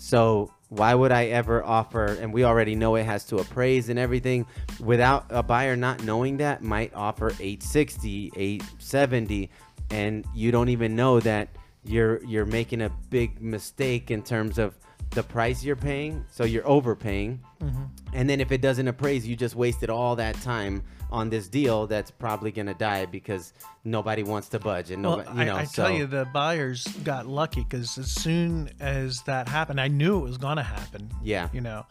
So 0.00 0.50
why 0.70 0.94
would 0.94 1.12
I 1.12 1.26
ever 1.26 1.62
offer? 1.62 2.06
And 2.06 2.32
we 2.32 2.44
already 2.44 2.74
know 2.74 2.94
it 2.96 3.04
has 3.04 3.24
to 3.26 3.36
appraise 3.36 3.90
and 3.90 3.98
everything. 3.98 4.46
Without 4.80 5.26
a 5.28 5.42
buyer 5.42 5.76
not 5.76 6.02
knowing 6.04 6.38
that, 6.38 6.62
might 6.62 6.94
offer 6.94 7.28
860, 7.32 8.32
870, 8.34 9.50
and 9.90 10.24
you 10.34 10.50
don't 10.50 10.70
even 10.70 10.96
know 10.96 11.20
that 11.20 11.48
you're 11.84 12.24
you're 12.24 12.46
making 12.46 12.80
a 12.80 12.88
big 13.10 13.42
mistake 13.42 14.10
in 14.10 14.22
terms 14.22 14.58
of 14.58 14.74
the 15.10 15.22
price 15.22 15.62
you're 15.62 15.76
paying. 15.76 16.24
So 16.30 16.44
you're 16.44 16.66
overpaying, 16.66 17.40
mm-hmm. 17.60 17.82
and 18.14 18.30
then 18.30 18.40
if 18.40 18.52
it 18.52 18.62
doesn't 18.62 18.88
appraise, 18.88 19.26
you 19.26 19.36
just 19.36 19.54
wasted 19.54 19.90
all 19.90 20.16
that 20.16 20.40
time 20.40 20.82
on 21.10 21.28
this 21.30 21.48
deal 21.48 21.86
that's 21.86 22.10
probably 22.10 22.50
gonna 22.52 22.74
die 22.74 23.04
because 23.06 23.52
nobody 23.84 24.22
wants 24.22 24.48
to 24.50 24.58
budge 24.58 24.90
and 24.90 25.02
Well, 25.04 25.24
you 25.36 25.44
know. 25.44 25.56
I, 25.56 25.60
I 25.60 25.64
so 25.64 25.82
tell 25.84 25.92
you, 25.92 26.06
the 26.06 26.24
buyers 26.32 26.86
got 27.04 27.26
lucky 27.26 27.62
because 27.64 27.98
as 27.98 28.10
soon 28.10 28.70
as 28.80 29.22
that 29.22 29.48
happened, 29.48 29.80
I 29.80 29.88
knew 29.88 30.18
it 30.18 30.22
was 30.22 30.38
going 30.38 30.56
to 30.56 30.62
happen. 30.62 31.10
Yeah. 31.22 31.48
You 31.52 31.60
know, 31.62 31.86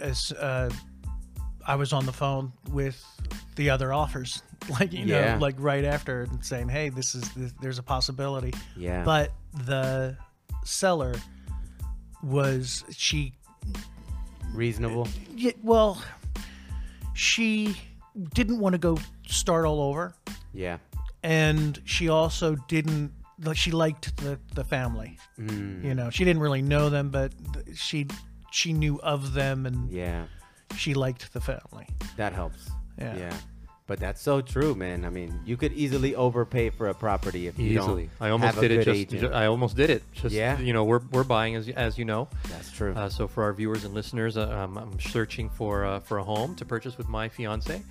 as 0.00 0.32
uh, 0.32 0.70
I 1.66 1.76
was 1.76 1.92
on 1.92 2.06
the 2.06 2.12
phone 2.12 2.52
with 2.70 3.02
the 3.56 3.70
other 3.70 3.92
offers, 3.92 4.42
like 4.70 4.92
you 4.92 5.04
Yeah. 5.04 5.34
know, 5.34 5.40
like 5.40 5.54
right 5.58 5.84
after, 5.84 6.22
and 6.22 6.44
saying, 6.44 6.68
"Hey, 6.68 6.88
this 6.88 7.14
is 7.14 7.22
this, 7.34 7.52
there's 7.60 7.78
a 7.78 7.82
possibility." 7.82 8.52
Yeah. 8.76 9.04
But 9.04 9.32
the 9.66 10.16
seller 10.64 11.14
was 12.22 12.84
she 12.90 13.34
reasonable. 14.52 15.08
yeah, 15.34 15.52
well, 15.62 16.02
she 17.14 17.76
didn't 18.34 18.58
want 18.58 18.72
to 18.74 18.78
go 18.78 18.98
start 19.26 19.64
all 19.64 19.80
over 19.80 20.14
Yeah. 20.52 20.78
and 21.22 21.80
she 21.84 22.08
also 22.08 22.56
didn't 22.68 23.12
like 23.44 23.56
she 23.56 23.70
liked 23.70 24.16
the 24.18 24.38
the 24.54 24.64
family 24.64 25.18
Mm, 25.38 25.84
you 25.84 25.94
know 25.94 26.10
she 26.10 26.24
didn't 26.24 26.42
really 26.42 26.62
know 26.62 26.88
them 26.90 27.10
but 27.10 27.32
she 27.74 28.06
she 28.50 28.72
knew 28.72 29.00
of 29.00 29.32
them 29.32 29.66
and 29.66 29.90
yeah. 29.90 30.24
she 30.76 30.94
liked 30.94 31.32
the 31.32 31.40
family 31.40 31.86
That 32.16 32.32
helps. 32.34 32.70
Yeah. 32.98 33.16
Yeah. 33.16 33.36
But 33.92 34.00
that's 34.00 34.22
so 34.22 34.40
true, 34.40 34.74
man. 34.74 35.04
I 35.04 35.10
mean, 35.10 35.38
you 35.44 35.58
could 35.58 35.74
easily 35.74 36.14
overpay 36.14 36.70
for 36.70 36.88
a 36.88 36.94
property 36.94 37.46
if 37.46 37.58
you 37.58 37.78
Easily. 37.78 38.04
don't 38.18 38.26
I 38.26 38.30
almost 38.30 38.54
have 38.54 38.64
a 38.64 38.66
did 38.68 38.80
it. 38.80 38.84
Just, 38.86 38.98
agent. 38.98 39.20
ju- 39.20 39.28
I 39.34 39.44
almost 39.48 39.76
did 39.76 39.90
it. 39.90 40.02
Just 40.12 40.34
Yeah? 40.34 40.58
you 40.58 40.72
know, 40.72 40.84
we're 40.84 41.02
we're 41.10 41.24
buying 41.24 41.56
as 41.56 41.68
as 41.68 41.98
you 41.98 42.06
know. 42.06 42.26
that's 42.48 42.72
true. 42.72 42.94
Uh, 42.94 43.10
so 43.10 43.28
for 43.28 43.42
our 43.44 43.52
viewers 43.52 43.84
and 43.84 43.92
listeners, 43.92 44.38
uh, 44.38 44.48
um, 44.48 44.78
I'm 44.78 44.98
searching 44.98 45.50
for 45.50 45.84
uh, 45.84 46.00
for 46.00 46.16
a 46.16 46.24
home 46.24 46.54
to 46.54 46.64
purchase 46.64 46.96
with 46.96 47.06
my 47.10 47.28
fiance, 47.28 47.82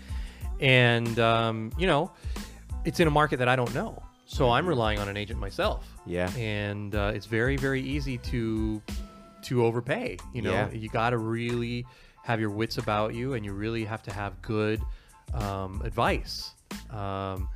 and 0.59 1.19
um, 1.19 1.71
you 1.77 1.85
know, 1.85 2.09
it's 2.83 2.99
in 2.99 3.07
a 3.07 3.11
market 3.11 3.37
that 3.37 3.47
I 3.47 3.55
don't 3.55 3.75
know, 3.75 4.01
so 4.25 4.49
I'm 4.49 4.65
relying 4.65 4.97
on 4.97 5.07
an 5.07 5.17
agent 5.17 5.39
myself. 5.39 5.87
Yeah. 6.07 6.31
and 6.35 6.95
uh, 6.95 7.11
it's 7.13 7.27
very 7.27 7.57
very 7.57 7.81
easy 7.83 8.17
to 8.31 8.81
to 9.43 9.65
overpay. 9.65 10.17
You 10.33 10.41
know, 10.41 10.51
Yeah. 10.51 10.71
you 10.71 10.89
got 10.89 11.11
to 11.11 11.19
really 11.19 11.85
have 12.23 12.39
your 12.39 12.49
wits 12.49 12.79
about 12.79 13.13
you, 13.13 13.35
and 13.35 13.45
you 13.45 13.53
really 13.53 13.85
have 13.85 14.01
to 14.03 14.11
have 14.11 14.41
good 14.41 14.81
um, 15.33 15.81
advice. 15.83 16.51
Um, 16.89 17.49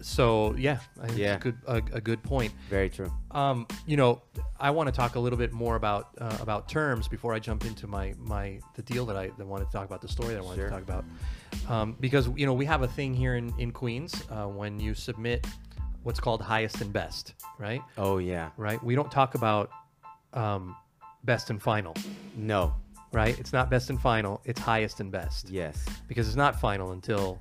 so 0.00 0.54
yeah, 0.56 0.78
Yeah. 1.14 1.36
a 1.36 1.38
good 1.38 1.56
a, 1.66 1.76
a 1.92 2.00
good 2.00 2.22
point. 2.22 2.52
Very 2.68 2.90
true. 2.90 3.12
Um, 3.30 3.66
you 3.86 3.96
know, 3.96 4.22
I 4.58 4.70
want 4.70 4.88
to 4.88 4.92
talk 4.92 5.14
a 5.14 5.20
little 5.20 5.38
bit 5.38 5.52
more 5.52 5.76
about 5.76 6.08
uh, 6.18 6.36
about 6.40 6.68
terms 6.68 7.06
before 7.08 7.32
I 7.32 7.38
jump 7.38 7.64
into 7.64 7.86
my 7.86 8.14
my 8.18 8.58
the 8.74 8.82
deal 8.82 9.06
that 9.06 9.16
I 9.16 9.28
that 9.38 9.46
wanted 9.46 9.66
to 9.66 9.72
talk 9.72 9.84
about, 9.86 10.00
the 10.00 10.08
story 10.08 10.34
that 10.34 10.40
I 10.40 10.42
wanted 10.42 10.56
Sure. 10.56 10.66
to 10.70 10.72
talk 10.74 10.82
about, 10.82 11.04
um, 11.68 11.96
because 12.00 12.28
you 12.36 12.46
know 12.46 12.54
we 12.54 12.64
have 12.66 12.82
a 12.82 12.88
thing 12.88 13.14
here 13.14 13.36
in 13.36 13.52
in 13.58 13.70
Queens 13.70 14.22
uh, 14.30 14.46
when 14.46 14.80
you 14.80 14.94
submit 14.94 15.46
what's 16.02 16.18
called 16.20 16.40
highest 16.42 16.80
and 16.80 16.92
best, 16.92 17.34
right? 17.58 17.82
Oh 17.98 18.18
yeah. 18.18 18.50
Right. 18.56 18.82
We 18.82 18.94
don't 18.96 19.12
talk 19.12 19.34
about 19.36 19.70
um, 20.32 20.74
best 21.24 21.50
and 21.50 21.60
final, 21.62 21.94
No. 22.36 22.74
Right? 23.12 23.38
It's 23.38 23.52
not 23.52 23.70
best 23.70 23.90
and 23.90 24.00
final. 24.00 24.40
It's 24.44 24.60
highest 24.60 25.00
and 25.00 25.10
best 25.10 25.48
Yes. 25.50 25.84
because 26.08 26.26
it's 26.28 26.36
not 26.36 26.60
final 26.60 26.92
until 26.92 27.38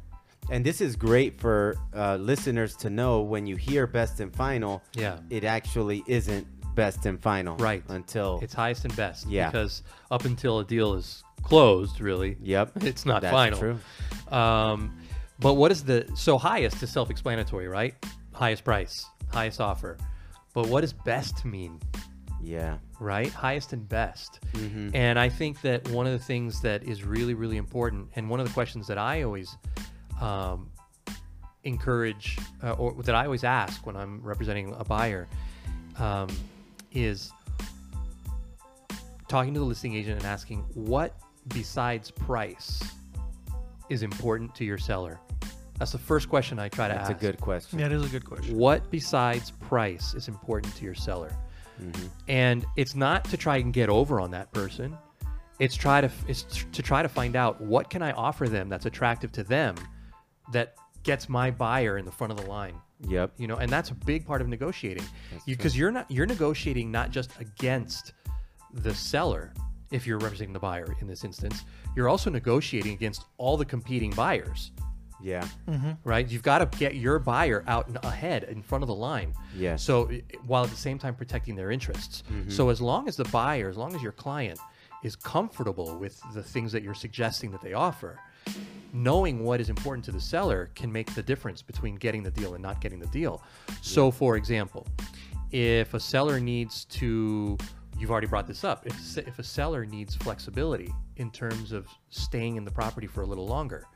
And 0.50 0.66
this 0.66 0.80
is 0.80 0.96
great 0.96 1.40
for 1.42 1.76
uh, 1.94 2.16
listeners 2.16 2.76
to 2.78 2.90
know 2.90 3.22
when 3.22 3.46
you 3.48 3.58
hear 3.58 3.86
best 3.86 4.20
and 4.22 4.34
final. 4.34 4.82
Yeah. 4.94 5.20
It 5.30 5.44
actually 5.44 6.04
isn't 6.08 6.48
best 6.74 7.06
and 7.06 7.22
final. 7.22 7.58
Right. 7.58 7.84
Until 7.90 8.40
it's 8.42 8.54
highest 8.54 8.86
and 8.86 8.96
best. 8.96 9.28
Yeah. 9.28 9.48
Because 9.52 9.84
up 10.10 10.24
until 10.26 10.60
a 10.60 10.64
deal 10.64 10.94
is 10.94 11.22
closed, 11.44 12.00
really. 12.00 12.38
Yep. 12.42 12.72
It's 12.84 13.06
not 13.06 13.22
That's 13.24 13.34
final. 13.34 13.60
true. 13.60 13.80
Um, 14.32 14.98
but 15.40 15.56
what 15.56 15.72
is 15.72 15.84
the 15.84 16.08
so 16.16 16.38
highest 16.38 16.82
is 16.82 16.92
self-explanatory, 16.92 17.68
right? 17.68 17.94
Highest 18.34 18.64
price, 18.64 19.06
highest 19.34 19.60
offer. 19.60 19.98
But 20.54 20.68
what 20.68 20.82
does 20.82 20.94
best 20.94 21.44
mean, 21.46 21.80
Yeah. 22.42 22.78
Right? 23.00 23.32
Highest 23.32 23.74
and 23.74 23.88
best. 23.88 24.40
Mhm. 24.54 24.92
And 24.94 25.20
I 25.20 25.30
think 25.30 25.62
that 25.62 25.88
one 25.90 26.06
of 26.08 26.14
the 26.14 26.20
things 26.20 26.62
that 26.62 26.84
is 26.84 27.04
really, 27.04 27.34
really 27.34 27.58
important, 27.58 28.10
and 28.16 28.30
one 28.30 28.40
of 28.40 28.48
the 28.48 28.54
questions 28.54 28.88
that 28.88 28.98
I 28.98 29.24
always 29.24 29.56
um, 30.22 30.72
encourage, 31.64 32.38
uh, 32.64 32.72
or 32.72 33.04
that 33.04 33.14
I 33.14 33.26
always 33.26 33.44
ask 33.44 33.86
when 33.86 33.96
I'm 33.96 34.22
representing 34.24 34.74
a 34.78 34.84
buyer, 34.84 35.28
um, 36.00 36.28
is 36.92 37.32
talking 39.28 39.54
to 39.54 39.60
the 39.60 39.66
listing 39.66 39.94
agent 39.94 40.18
and 40.18 40.26
asking 40.26 40.60
what 40.74 41.14
besides 41.50 42.10
price 42.10 42.82
is 43.90 44.02
important 44.04 44.56
to 44.56 44.66
your 44.66 44.78
seller. 44.78 45.20
That's 45.78 45.92
the 45.92 45.98
first 46.00 46.30
question 46.30 46.58
I 46.58 46.70
try 46.70 46.88
to 46.88 46.94
ask. 46.96 47.10
That's 47.10 47.22
a 47.22 47.26
good 47.26 47.40
question. 47.40 47.78
yeah 47.80 47.86
it 47.86 47.92
is 47.92 48.04
a 48.04 48.10
good 48.10 48.26
question 48.26 48.58
What 48.58 48.90
besides 48.90 49.52
price 49.52 50.14
is 50.16 50.28
important 50.28 50.76
to 50.78 50.84
your 50.86 50.96
seller? 50.96 51.32
Mhm. 51.82 52.10
And 52.28 52.66
it's 52.76 52.96
not 52.96 53.26
to 53.26 53.38
try 53.38 53.58
and 53.58 53.74
get 53.74 53.90
over 53.90 54.20
on 54.20 54.32
that 54.32 54.52
person. 54.54 54.98
It's 55.60 55.76
try 55.76 56.02
to 56.02 56.12
it's 56.28 56.44
to 56.72 56.82
try 56.82 57.02
to 57.02 57.10
find 57.10 57.36
out 57.36 57.60
what 57.62 57.90
can 57.90 58.02
I 58.02 58.12
offer 58.12 58.48
them 58.48 58.70
that's 58.70 58.86
attractive 58.86 59.32
to 59.34 59.44
them 59.44 59.76
that 60.52 60.76
gets 61.04 61.30
my 61.30 61.52
buyer 61.52 61.98
in 61.98 62.06
the 62.06 62.12
front 62.12 62.32
of 62.32 62.38
the 62.38 62.46
line. 62.48 62.76
Yep. 63.08 63.34
You 63.38 63.48
know, 63.48 63.58
and 63.58 63.70
that's 63.70 63.90
a 63.92 63.96
big 63.96 64.26
part 64.26 64.42
of 64.42 64.48
negotiating. 64.48 65.06
Because 65.46 65.78
you're 65.78 65.92
not 65.92 66.10
you're 66.12 66.26
negotiating 66.26 66.92
not 66.92 67.12
just 67.12 67.32
against 67.40 68.14
the 68.74 68.94
seller 68.94 69.54
if 69.92 70.06
you're 70.06 70.20
representing 70.20 70.54
the 70.54 70.60
buyer 70.60 70.96
in 71.00 71.08
this 71.08 71.24
instance. 71.24 71.64
You're 71.96 72.10
also 72.10 72.30
negotiating 72.30 72.94
against 72.94 73.26
all 73.38 73.58
the 73.58 73.66
competing 73.66 74.12
buyers 74.12 74.72
Yeah. 75.22 75.48
Mm-hmm. 75.68 75.92
right? 76.04 76.28
You've 76.28 76.44
got 76.44 76.60
to 76.60 76.78
get 76.78 76.96
your 76.96 77.20
buyer 77.20 77.64
out 77.68 77.88
and 77.88 77.98
ahead 78.04 78.44
in 78.44 78.62
front 78.62 78.84
of 78.84 78.88
the 78.88 78.96
line. 78.96 79.34
Yeah. 79.56 79.76
So 79.76 80.10
while 80.46 80.64
at 80.64 80.70
the 80.70 80.76
same 80.76 81.00
time 81.00 81.16
protecting 81.16 81.56
their 81.56 81.72
interests. 81.72 82.24
Mm-hmm. 82.32 82.50
So 82.50 82.70
as 82.70 82.82
long 82.82 83.08
as 83.08 83.16
the 83.16 83.26
buyer, 83.26 83.70
as 83.70 83.78
long 83.78 83.96
as 83.96 84.02
your 84.02 84.12
client 84.12 84.60
is 85.04 85.16
comfortable 85.16 85.98
with 85.98 86.22
the 86.34 86.44
things 86.44 86.72
that 86.72 86.84
you're 86.84 86.94
suggesting 86.94 87.52
that 87.52 87.62
they 87.62 87.74
offer, 87.74 88.20
knowing 88.94 89.44
what 89.44 89.60
is 89.60 89.70
important 89.70 90.06
to 90.06 90.12
the 90.12 90.22
seller 90.22 90.70
can 90.76 90.92
make 90.92 91.14
the 91.14 91.24
difference 91.24 91.62
between 91.62 91.96
getting 91.96 92.24
the 92.24 92.32
deal 92.32 92.54
and 92.54 92.64
not 92.64 92.82
getting 92.82 93.00
the 93.00 93.08
deal. 93.08 93.42
So 93.82 94.12
for 94.12 94.38
example, 94.38 94.88
if 95.52 95.94
a 95.94 96.00
seller 96.00 96.40
needs 96.40 96.86
to 96.86 97.58
you've 97.98 98.12
already 98.12 98.28
brought 98.28 98.46
this 98.46 98.64
up 98.64 98.86
if, 98.86 99.18
if 99.18 99.40
a 99.40 99.44
seller 99.44 99.84
needs 99.84 100.14
flexibility 100.16 100.94
in 101.16 101.32
terms 101.32 101.72
of 101.72 101.88
staying 102.10 102.56
in 102.56 102.64
the 102.64 102.70
property 102.70 103.08
for 103.08 103.22
a 103.22 103.26
little 103.26 103.48
longer 103.48 103.88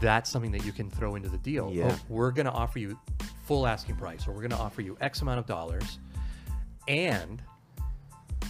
that's 0.00 0.30
something 0.30 0.50
that 0.52 0.64
you 0.64 0.72
can 0.72 0.90
throw 0.90 1.14
into 1.14 1.28
the 1.28 1.38
deal. 1.38 1.70
Yeah. 1.72 1.90
Oh, 1.92 2.00
we're 2.08 2.30
going 2.32 2.46
to 2.46 2.52
offer 2.52 2.78
you 2.78 2.98
full 3.46 3.66
asking 3.66 3.96
price, 3.96 4.26
or 4.26 4.32
we're 4.32 4.40
going 4.40 4.50
to 4.50 4.58
offer 4.58 4.82
you 4.82 4.96
X 5.00 5.22
amount 5.22 5.38
of 5.38 5.46
dollars, 5.46 5.98
and 6.88 7.42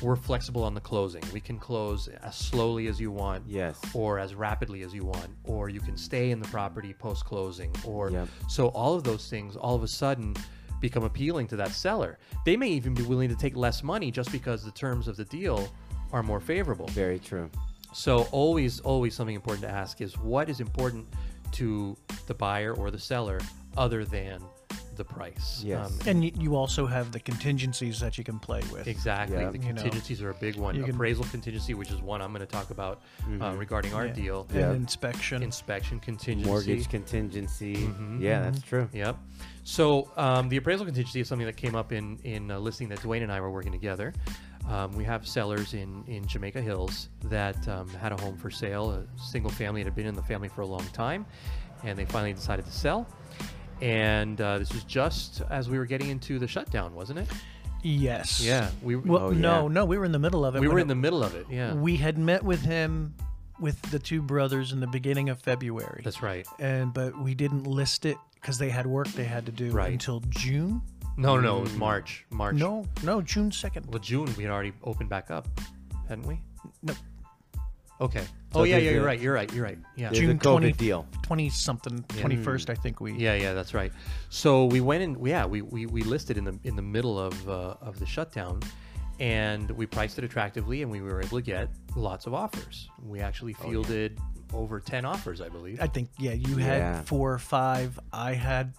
we're 0.03 0.17
flexible 0.17 0.65
on 0.65 0.75
the 0.75 0.81
closing. 0.81 1.23
We 1.33 1.41
can 1.41 1.59
close 1.59 2.09
as 2.09 2.35
slowly 2.35 2.89
as 2.89 3.01
you 3.01 3.11
want, 3.11 3.45
Yes. 3.47 3.81
or 3.95 4.19
as 4.19 4.35
rapidly 4.35 4.83
as 4.83 4.93
you 4.93 5.05
want, 5.05 5.29
or 5.45 5.69
you 5.69 5.81
can 5.81 5.97
stay 5.97 6.31
in 6.31 6.41
the 6.41 6.49
property 6.49 6.93
post 6.93 7.25
closing, 7.25 7.71
or 7.85 8.11
Yep. 8.11 8.29
so 8.49 8.69
all 8.69 8.95
of 8.95 9.05
those 9.05 9.29
things 9.29 9.57
all 9.57 9.75
of 9.75 9.83
a 9.83 9.89
sudden 9.89 10.35
become 10.81 11.05
appealing 11.05 11.47
to 11.49 11.57
that 11.57 11.71
seller. 11.71 12.19
They 12.45 12.57
may 12.57 12.69
even 12.69 12.93
be 12.95 13.03
willing 13.03 13.29
to 13.29 13.37
take 13.37 13.57
less 13.57 13.83
money 13.83 14.11
just 14.11 14.33
because 14.33 14.63
the 14.65 14.73
terms 14.73 15.09
of 15.09 15.17
the 15.17 15.25
deal 15.25 15.69
are 16.13 16.23
more 16.23 16.41
favorable. 16.41 16.87
Very 16.89 17.19
true. 17.19 17.51
So 17.95 18.23
always, 18.33 18.81
always 18.81 19.15
something 19.15 19.35
important 19.37 19.63
to 19.65 19.71
ask 19.71 20.01
is 20.01 20.19
what 20.19 20.49
is 20.51 20.61
important 20.61 21.07
to 21.53 21.97
the 22.27 22.35
buyer 22.35 22.75
or 22.75 22.91
the 22.91 22.99
seller 22.99 23.41
other 23.77 24.05
than 24.05 24.41
the 24.97 25.05
price. 25.05 25.61
Um, 25.63 25.69
Yes. 25.69 25.99
And 26.07 26.25
you, 26.25 26.31
you 26.39 26.57
also 26.57 26.87
have 26.87 27.11
the 27.13 27.19
contingencies 27.21 27.99
that 28.01 28.17
you 28.19 28.23
can 28.25 28.39
play 28.39 28.63
with. 28.73 28.87
exactly. 28.87 29.39
Yeah. 29.39 29.51
The 29.51 29.59
You 29.59 29.65
know, 29.65 29.69
contingencies 29.75 30.23
are 30.23 30.31
a 30.31 30.35
big 30.35 30.57
one. 30.57 30.75
you 30.77 30.85
can- 30.85 30.95
Appraisal 30.95 31.25
contingency, 31.27 31.75
which 31.75 31.91
is 31.91 32.01
one 32.01 32.21
I'm 32.23 32.31
going 32.33 32.47
to 32.47 32.53
talk 32.53 32.71
about 32.71 33.03
uh, 33.41 33.55
regarding 33.57 33.93
our 33.95 34.07
Yeah. 34.07 34.13
deal. 34.13 34.47
And 34.51 34.59
Yeah. 34.59 34.73
inspection. 34.73 35.43
Inspection 35.43 35.99
contingency. 36.01 36.49
Mortgage 36.49 36.89
contingency. 36.89 37.75
Mm-hmm. 37.77 38.23
Yeah, 38.23 38.43
that's 38.51 38.63
true. 38.63 38.89
Yep. 38.93 39.17
So 39.65 40.11
um, 40.17 40.49
the 40.49 40.57
appraisal 40.59 40.85
contingency 40.87 41.21
is 41.21 41.29
something 41.29 41.47
that 41.47 41.57
came 41.57 41.75
up 41.75 41.91
in 41.93 42.19
in 42.23 42.51
a 42.51 42.59
listing 42.59 42.89
that 42.91 42.99
Dwayne 43.01 43.23
and 43.23 43.33
I 43.33 43.41
were 43.41 43.51
working 43.51 43.73
together. 43.73 44.13
Um, 44.69 44.93
we 44.93 45.05
have 45.05 45.27
sellers 45.27 45.75
in 45.75 46.05
in 46.07 46.27
Jamaica 46.27 46.61
Hills 46.63 47.09
that 47.25 47.67
um, 47.69 47.89
had 47.89 48.13
a 48.13 48.17
home 48.21 48.37
for 48.37 48.51
sale, 48.51 48.91
a 48.93 49.05
single 49.21 49.51
family 49.51 49.83
that 49.83 49.89
had 49.91 49.95
been 49.97 50.07
in 50.07 50.15
the 50.15 50.23
family 50.23 50.49
for 50.49 50.63
a 50.63 50.67
long 50.67 50.85
time, 50.93 51.27
and 51.83 51.99
they 51.99 52.05
finally 52.07 52.33
decided 52.33 52.65
to 52.65 52.73
sell. 52.73 53.07
And 53.83 54.41
uh, 54.41 54.59
this 54.59 54.73
was 54.73 54.85
just 54.85 55.43
as 55.51 55.69
we 55.69 55.79
were 55.79 55.85
getting 55.87 56.09
into 56.09 56.39
the 56.39 56.49
shutdown, 56.49 56.95
wasn't 56.95 57.19
it? 57.21 57.29
yes. 57.83 58.41
Yeah, 58.41 58.71
we 58.83 58.97
Well, 58.97 59.25
Oh, 59.25 59.31
no, 59.31 59.63
yeah. 59.67 59.69
no, 59.75 59.85
we 59.85 59.99
were 59.99 60.07
in 60.07 60.13
the 60.13 60.19
middle 60.19 60.47
of 60.47 60.57
it. 60.57 60.61
we 60.61 60.69
when 60.69 60.75
were 60.75 60.79
it- 60.79 60.83
in 60.83 60.89
the 60.89 60.95
middle 60.95 61.23
of 61.23 61.35
it. 61.35 61.47
Yeah, 61.51 61.75
We 61.75 61.97
had 61.97 62.17
met 62.17 62.43
with 62.43 62.63
him 62.63 63.15
with 63.61 63.81
the 63.91 63.99
two 63.99 64.23
brothers 64.23 64.73
in 64.73 64.81
the 64.81 64.87
beginning 64.87 65.29
of 65.29 65.39
February. 65.43 66.01
that's 66.03 66.23
right. 66.23 66.47
and 66.59 66.95
but 66.95 67.19
we 67.23 67.35
didn't 67.35 67.65
list 67.67 68.07
it 68.07 68.17
because 68.37 68.57
they 68.57 68.71
had 68.71 68.87
work 68.87 69.09
they 69.09 69.25
had 69.25 69.45
to 69.47 69.53
do 69.53 69.71
Right. 69.71 69.93
until 69.93 70.21
June. 70.31 70.81
No, 71.17 71.37
no, 71.37 71.41
no, 71.43 71.59
it 71.59 71.63
was 71.63 71.75
March. 71.75 72.25
March. 72.31 72.57
No, 72.57 72.85
no, 73.03 73.21
June 73.23 73.53
second. 73.53 73.87
Well, 73.87 74.01
June 74.01 74.27
we 74.37 74.43
had 74.45 74.53
already 74.53 74.73
opened 74.83 75.09
back 75.09 75.31
up, 75.31 75.47
hadn't 76.09 76.27
we? 76.27 76.41
No, 76.83 76.95
Okay. 78.01 78.23
So 78.53 78.61
oh 78.61 78.65
yeah, 78.65 78.77
yeah, 78.79 78.91
you're 78.91 79.05
right. 79.05 79.21
You're 79.21 79.35
right. 79.35 79.53
You're 79.53 79.65
right. 79.65 79.79
Yeah. 79.97 80.09
There's 80.09 80.19
June 80.21 80.31
a 80.31 80.35
COVID 80.35 80.43
20 80.43 80.73
deal. 80.73 81.07
twenty 81.23 81.49
something, 81.49 82.03
twenty 82.09 82.37
first, 82.37 82.69
I 82.71 82.75
think 82.75 83.01
we. 83.01 83.13
Yeah, 83.13 83.35
yeah, 83.35 83.53
that's 83.55 83.73
right. 83.75 83.93
So 84.31 84.65
we 84.67 84.81
went 84.81 85.03
in. 85.03 85.25
Yeah, 85.25 85.47
we, 85.47 85.63
we, 85.63 85.87
we 85.87 86.03
listed 86.03 86.37
in 86.37 86.45
the 86.45 86.59
in 86.65 86.75
the 86.77 86.83
middle 86.83 87.19
of 87.19 87.49
uh, 87.49 87.75
of 87.81 87.99
the 88.01 88.07
shutdown, 88.07 88.61
and 89.21 89.71
we 89.73 89.87
priced 89.87 90.19
it 90.19 90.25
attractively, 90.25 90.83
and 90.83 90.91
we 90.91 91.01
were 91.03 91.21
able 91.21 91.39
to 91.39 91.43
get 91.43 91.69
lots 91.95 92.27
of 92.27 92.35
offers. 92.35 92.89
We 93.05 93.21
actually 93.21 93.55
Oh, 93.61 93.69
fielded 93.69 94.19
over 94.53 94.81
ten 94.81 95.05
offers, 95.05 95.41
I 95.41 95.49
believe. 95.49 95.81
I 95.81 95.87
think 95.87 96.11
yeah, 96.19 96.33
you 96.33 96.57
had 96.57 96.79
Yeah. 96.79 97.03
four 97.03 97.33
or 97.33 97.39
five. 97.39 97.99
I 98.13 98.35
had 98.35 98.75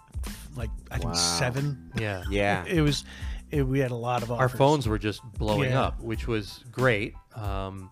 like 0.55 0.69
I 0.91 0.95
think 0.97 1.11
Wow. 1.11 1.13
seven. 1.13 1.91
yeah. 1.97 2.23
Yeah. 2.29 2.63
It 2.65 2.81
was, 2.81 3.03
it, 3.51 3.63
we 3.63 3.79
had 3.79 3.91
a 3.91 3.95
lot 3.95 4.23
of 4.23 4.31
offers. 4.31 4.41
Our 4.51 4.57
phones 4.57 4.87
were 4.87 4.97
just 4.99 5.21
blowing 5.37 5.71
Yeah. 5.71 5.81
up, 5.83 6.01
which 6.01 6.27
was 6.27 6.63
great. 6.71 7.13
Um, 7.35 7.89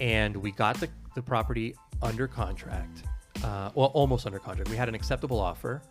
and 0.00 0.36
we 0.36 0.52
got 0.52 0.78
the, 0.80 0.88
the 1.14 1.22
property 1.22 1.74
under 2.02 2.26
contract, 2.28 3.02
uh, 3.44 3.70
well, 3.74 3.88
almost 3.88 4.26
under 4.26 4.38
contract. 4.38 4.70
We 4.70 4.76
had 4.76 4.88
an 4.88 4.94
acceptable 4.94 5.38
offer 5.40 5.82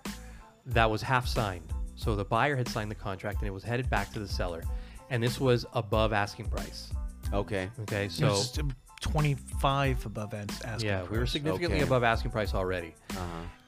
that 0.67 0.89
was 0.89 1.01
half 1.01 1.27
signed. 1.27 1.71
So 1.95 2.15
the 2.15 2.25
buyer 2.25 2.55
had 2.55 2.67
signed 2.67 2.89
the 2.89 2.95
contract 2.95 3.39
and 3.39 3.47
it 3.47 3.51
was 3.51 3.63
headed 3.63 3.89
back 3.89 4.11
to 4.13 4.19
the 4.19 4.27
seller. 4.27 4.63
And 5.09 5.21
this 5.21 5.39
was 5.39 5.65
above 5.73 6.13
asking 6.13 6.45
price. 6.49 6.91
Okay. 7.33 7.69
Okay, 7.81 8.05
It 8.05 8.11
so 8.11 8.27
was 8.29 8.57
twenty 9.01 9.35
five 9.59 10.03
above 10.05 10.33
asking. 10.33 10.87
yeah, 10.89 11.03
we 11.11 11.17
were 11.19 11.25
significantly 11.25 11.77
Okay. 11.77 11.85
above 11.85 12.03
asking 12.03 12.31
price 12.31 12.53
already. 12.53 12.93
Uh-huh. 13.11 13.23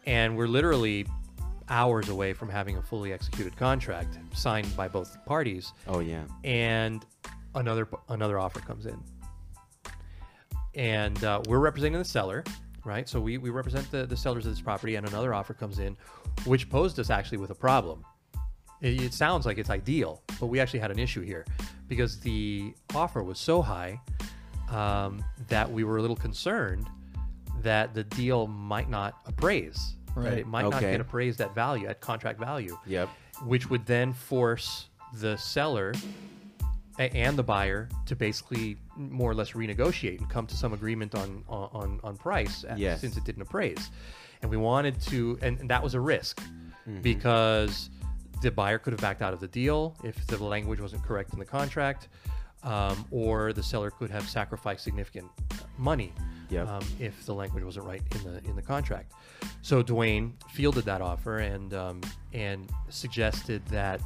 And 0.06 0.36
we're 0.38 0.48
literally 0.48 1.06
hours 1.72 2.10
away 2.10 2.34
from 2.34 2.50
having 2.50 2.78
a 2.78 2.82
fully 2.82 3.14
executed 3.14 3.56
contract 3.58 4.20
signed 4.34 4.76
by 4.76 4.88
both 4.88 5.18
parties. 5.26 5.74
Oh 5.88 6.00
yeah. 6.00 6.24
and 6.44 7.04
another 7.56 7.88
another 8.10 8.40
offer 8.40 8.60
comes 8.60 8.86
in 8.86 8.98
and 10.76 11.24
uh, 11.24 11.42
we're 11.48 11.60
representing 11.60 12.00
the 12.00 12.06
seller 12.06 12.44
right 12.86 13.08
so 13.10 13.20
we, 13.20 13.38
we 13.38 13.50
represent 13.50 13.90
the, 13.92 14.06
the 14.06 14.16
sellers 14.16 14.46
of 14.46 14.54
this 14.54 14.62
property 14.62 14.96
and 14.96 15.08
another 15.08 15.34
offer 15.34 15.54
comes 15.54 15.80
in 15.80 15.98
which 16.46 16.70
posed 16.70 17.00
us 17.00 17.10
actually 17.10 17.38
with 17.38 17.50
a 17.50 17.56
problem 17.56 18.06
it, 18.82 19.02
it 19.02 19.14
sounds 19.14 19.46
like 19.46 19.58
it's 19.58 19.70
ideal 19.70 20.22
but 20.40 20.48
we 20.48 20.60
actually 20.60 20.80
had 20.80 20.92
an 20.92 21.00
issue 21.00 21.22
here 21.22 21.46
because 21.88 22.20
the 22.22 22.74
offer 22.96 23.22
was 23.22 23.38
so 23.38 23.62
high 23.62 24.00
um, 24.70 25.24
that 25.50 25.70
we 25.70 25.84
were 25.84 25.98
a 25.98 26.02
little 26.02 26.16
concerned 26.16 26.88
that 27.62 27.94
the 27.94 28.04
deal 28.06 28.48
might 28.48 28.90
not 28.90 29.20
appraise 29.26 29.98
that 30.16 30.22
Right. 30.22 30.38
it 30.40 30.48
might 30.48 30.64
not 30.70 30.82
get 30.82 31.00
appraised 31.02 31.42
at 31.42 31.54
value 31.56 31.88
at 31.88 32.02
contract 32.02 32.40
value 32.40 32.78
Yep. 32.86 33.10
which 33.46 33.70
would 33.70 33.86
then 33.86 34.14
force 34.14 34.88
the 35.14 35.38
seller 35.38 35.94
and 37.00 37.38
the 37.38 37.44
buyer 37.44 37.90
to 38.06 38.16
basically 38.16 38.78
more 38.96 39.32
or 39.32 39.34
less 39.36 39.52
renegotiate 39.52 40.20
and 40.20 40.30
come 40.30 40.46
to 40.48 40.56
some 40.56 40.74
agreement 40.74 41.16
on 41.16 41.44
on, 41.50 42.00
on 42.04 42.18
price 42.18 42.64
uh, 42.66 42.76
Yes. 42.78 43.02
since 43.02 43.18
it 43.18 43.24
didn't 43.24 43.42
appraise 43.42 43.90
and 44.42 44.52
we 44.52 44.58
wanted 44.58 45.00
to 45.02 45.38
and, 45.42 45.60
and 45.60 45.70
that 45.70 45.82
was 45.84 45.94
a 45.94 46.00
risk 46.00 46.42
Mm-hmm. 46.90 47.02
because 47.02 47.92
the 48.42 48.50
buyer 48.50 48.80
could 48.80 48.92
have 48.92 49.00
backed 49.02 49.22
out 49.22 49.34
of 49.36 49.40
the 49.40 49.48
deal 49.48 49.96
if 50.04 50.26
the 50.26 50.44
language 50.44 50.80
wasn't 50.82 51.04
correct 51.04 51.32
in 51.32 51.38
the 51.38 51.46
contract 51.46 52.08
um, 52.64 53.06
or 53.12 53.54
the 53.54 53.62
seller 53.62 53.92
could 53.92 54.10
have 54.10 54.28
sacrificed 54.28 54.84
significant 54.84 55.28
money 55.78 56.12
Yep. 56.52 56.68
um, 56.68 56.84
if 57.00 57.26
the 57.26 57.34
language 57.34 57.64
wasn't 57.64 57.86
right 57.86 58.02
in 58.16 58.24
the 58.24 58.38
in 58.50 58.56
the 58.56 58.62
contract. 58.62 59.14
So 59.64 59.82
Dwayne 59.82 60.34
fielded 60.52 60.86
that 60.86 61.02
offer 61.02 61.38
and 61.38 61.74
um, 61.74 62.02
and 62.34 62.70
suggested 62.90 63.66
that 63.68 64.02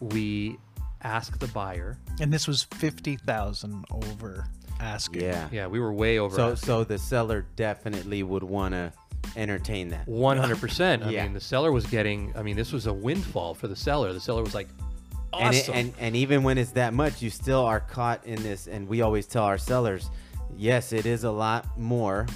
we 0.00 0.56
ask 1.02 1.38
the 1.38 1.48
buyer. 1.48 1.98
and 2.20 2.32
this 2.32 2.46
was 2.48 2.62
fifty 2.74 3.16
thousand 3.16 3.84
over 3.90 4.46
asking. 4.80 5.22
Yeah. 5.22 5.48
Yeah, 5.50 5.66
we 5.66 5.80
were 5.80 5.92
way 5.92 6.18
over. 6.18 6.34
So 6.36 6.54
so 6.54 6.84
the 6.84 6.98
seller 6.98 7.44
definitely 7.56 8.22
would 8.22 8.44
want 8.44 8.72
to 8.74 8.92
entertain 9.36 9.88
that. 9.88 10.06
One 10.08 10.36
hundred 10.38 10.58
percent. 10.60 11.02
I 11.04 11.10
Yeah. 11.10 11.24
mean, 11.24 11.32
the 11.34 11.40
seller 11.40 11.72
was 11.72 11.84
getting. 11.86 12.32
I 12.36 12.42
mean, 12.42 12.56
this 12.56 12.72
was 12.72 12.86
a 12.86 12.92
windfall 12.92 13.54
for 13.54 13.66
the 13.68 13.76
seller. 13.76 14.12
The 14.12 14.20
seller 14.20 14.42
was 14.42 14.54
like, 14.54 14.68
And, 15.34 15.54
it, 15.54 15.62
"Awesome." 15.62 15.74
and 15.74 15.92
and 15.98 16.16
even 16.16 16.42
when 16.42 16.58
it's 16.58 16.70
that 16.72 16.94
much, 16.94 17.20
you 17.22 17.28
still 17.30 17.60
are 17.64 17.80
caught 17.80 18.24
in 18.24 18.42
this. 18.42 18.66
And 18.68 18.88
we 18.88 19.02
always 19.02 19.26
tell 19.26 19.44
our 19.44 19.58
sellers, 19.58 20.08
yes, 20.56 20.92
it 20.92 21.06
is 21.06 21.24
a 21.24 21.30
lot 21.30 21.78
more. 21.78 22.26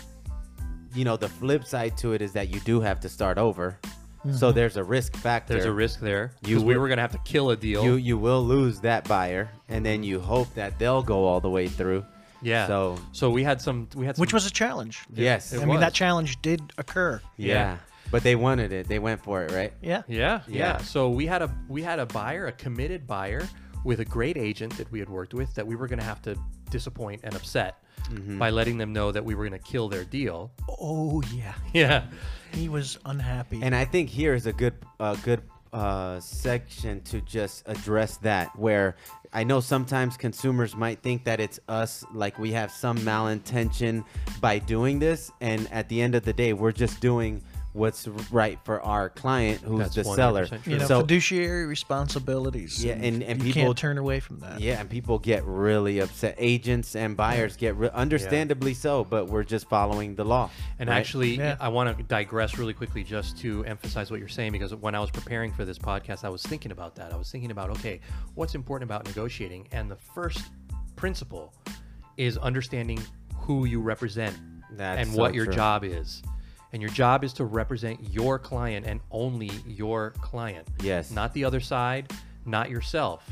You 0.95 1.05
know, 1.05 1.17
the 1.17 1.29
flip 1.29 1.65
side 1.65 1.97
to 1.99 2.13
it 2.13 2.23
is 2.23 2.33
that 2.33 2.49
you 2.51 2.61
do 2.61 2.81
have 2.81 3.01
to 3.01 3.09
start 3.09 3.39
over. 3.39 3.79
So 4.23 4.29
mm-hmm. 4.29 4.55
there's 4.55 4.77
a 4.77 4.85
risk 4.85 5.17
factor. 5.17 5.55
There's 5.55 5.65
a 5.65 5.73
risk 5.73 5.99
there. 5.99 6.33
You 6.47 6.61
You 6.61 6.65
we 6.65 6.77
were 6.77 6.89
gonna 6.89 7.03
have 7.03 7.13
to 7.13 7.21
kill 7.25 7.51
a 7.51 7.57
deal. 7.57 7.83
You 7.83 7.95
you 7.95 8.17
will 8.17 8.45
lose 8.45 8.79
that 8.81 9.09
buyer, 9.09 9.51
and 9.69 9.85
then 9.85 10.05
you 10.05 10.21
hope 10.21 10.53
that 10.55 10.79
they'll 10.79 11.03
go 11.03 11.25
all 11.25 11.41
the 11.41 11.51
way 11.51 11.67
through. 11.67 12.05
yeah. 12.41 12.69
So 12.69 12.99
so 13.11 13.31
we 13.31 13.43
had 13.43 13.61
some. 13.61 13.89
We 13.97 14.07
had 14.07 14.17
some, 14.17 14.21
which 14.21 14.33
was 14.33 14.47
a 14.47 14.51
challenge. 14.51 15.01
yes, 15.13 15.53
it 15.53 15.61
I 15.61 15.65
mean, 15.65 15.81
that 15.81 15.93
challenge 15.93 16.41
did 16.41 16.61
occur. 16.79 17.21
yeah. 17.37 17.55
Yeah. 17.55 17.77
But 18.13 18.23
they 18.23 18.37
wanted 18.37 18.73
it. 18.73 18.89
They 18.89 18.99
went 18.99 19.23
for 19.23 19.43
it, 19.43 19.51
right? 19.53 19.73
Yeah. 19.81 20.03
Yeah, 20.07 20.43
yeah, 20.47 20.59
Yeah. 20.59 20.77
So 20.79 21.09
we 21.09 21.27
had 21.27 21.43
a 21.43 21.53
we 21.67 21.83
had 21.83 21.99
a 21.99 22.07
buyer, 22.07 22.47
a 22.47 22.53
committed 22.53 23.07
buyer 23.07 23.49
with 23.85 24.01
a 24.01 24.05
great 24.05 24.37
agent 24.37 24.77
that 24.77 24.91
we 24.93 25.01
had 25.01 25.09
worked 25.09 25.35
with 25.35 25.53
that 25.55 25.67
we 25.67 25.75
were 25.75 25.89
going 25.89 25.99
to 25.99 26.05
have 26.05 26.23
to 26.23 26.39
disappoint 26.71 27.23
and 27.25 27.35
upset 27.35 27.82
Mm-hmm. 28.11 28.39
by 28.39 28.51
letting 28.51 28.79
them 28.79 28.93
know 28.93 29.11
that 29.13 29.25
we 29.25 29.35
were 29.35 29.49
going 29.49 29.59
to 29.59 29.71
kill 29.71 29.89
their 29.89 30.05
deal. 30.05 30.51
Oh 30.69 31.23
yeah. 31.33 31.55
Yeah. 31.73 32.05
He 32.53 32.69
was 32.69 32.99
unhappy. 33.07 33.61
And 33.63 33.75
I 33.75 33.85
think 33.87 34.11
here 34.11 34.35
is 34.35 34.47
a 34.47 34.53
good 34.53 34.75
a 35.01 35.17
good 35.23 35.41
uh, 35.73 36.21
section 36.21 37.01
to 37.05 37.21
just 37.23 37.63
address 37.67 38.19
that. 38.19 38.55
Where 38.59 38.97
I 39.33 39.45
know 39.45 39.61
sometimes 39.61 40.19
consumers 40.19 40.77
might 40.77 41.01
think 41.03 41.25
that 41.25 41.41
it's 41.41 41.59
us, 41.69 42.05
like 42.13 42.39
we 42.39 42.53
have 42.53 42.71
some 42.71 42.99
malintention 42.99 44.05
by 44.41 44.59
doing 44.59 44.99
this, 44.99 45.31
and 45.41 45.71
at 45.73 45.89
the 45.89 46.03
end 46.03 46.15
of 46.15 46.25
the 46.25 46.33
day, 46.35 46.53
we're 46.53 46.73
just 46.73 47.01
doing 47.01 47.43
what's 47.73 48.07
right 48.31 48.59
for 48.65 48.83
our 48.83 49.09
client, 49.09 49.61
who's 49.63 49.79
That's 49.81 49.95
the 49.95 50.05
seller. 50.05 50.45
100% 50.47 50.67
You 50.67 50.79
know, 50.79 50.87
So 50.87 51.01
fiduciary 51.01 51.65
responsibilities. 51.65 52.85
Yeah, 52.85 52.95
and- 52.95 53.23
and 53.23 53.43
you 53.43 53.53
people- 53.53 53.69
can't 53.69 53.79
turn 53.79 53.99
away 53.99 54.21
from 54.21 54.41
that. 54.41 54.61
yeah, 54.61 54.79
and 54.81 54.91
people 54.91 55.19
get 55.19 55.43
really 55.45 55.99
upset. 56.01 56.35
Agents 56.39 56.95
and 56.95 57.17
buyers 57.17 57.57
get 57.57 57.75
re- 57.77 57.89
understandably 57.95 58.75
so, 58.75 59.05
but 59.05 59.29
we're 59.29 59.43
just 59.45 59.69
following 59.69 60.15
the 60.15 60.25
law. 60.25 60.51
And 60.79 60.91
right? 60.91 60.99
actually, 60.99 61.37
Yeah. 61.37 61.57
I 61.61 61.69
want 61.69 61.97
to 61.97 62.03
digress 62.05 62.59
really 62.59 62.75
quickly 62.75 63.05
just 63.05 63.39
to 63.39 63.65
emphasize 63.65 64.11
what 64.11 64.21
you're 64.21 64.29
saying 64.29 64.53
because 64.53 64.75
when 64.75 64.95
I 64.95 65.01
was 65.01 65.11
preparing 65.11 65.53
for 65.53 65.65
this 65.65 65.79
podcast, 65.79 66.25
I 66.25 66.29
was 66.29 66.43
thinking 66.43 66.73
about 66.73 66.95
that. 66.97 67.13
I 67.13 67.17
was 67.17 67.31
thinking 67.31 67.51
about, 67.51 67.71
okay, 67.71 68.01
what's 68.35 68.55
important 68.55 68.89
about 68.91 69.07
negotiating? 69.07 69.69
And 69.73 69.91
the 69.91 69.97
first 69.97 70.43
principle 70.97 71.55
is 72.19 72.37
understanding 72.37 73.01
who 73.37 73.65
you 73.65 73.81
represent 73.81 74.37
That's 74.73 75.01
and 75.01 75.15
so 75.15 75.19
what 75.21 75.35
your 75.35 75.47
true. 75.47 75.55
job 75.55 75.85
is. 75.85 76.23
And 76.73 76.81
your 76.81 76.91
job 76.91 77.23
is 77.25 77.33
to 77.35 77.45
represent 77.45 78.01
your 78.11 78.39
client 78.39 78.87
and 78.87 79.01
only 79.11 79.51
your 79.67 80.11
client. 80.23 80.67
Yes. 80.83 81.11
Not 81.11 81.35
the 81.35 81.45
other 81.45 81.61
side, 81.61 82.13
not 82.47 82.71
yourself. 82.71 83.29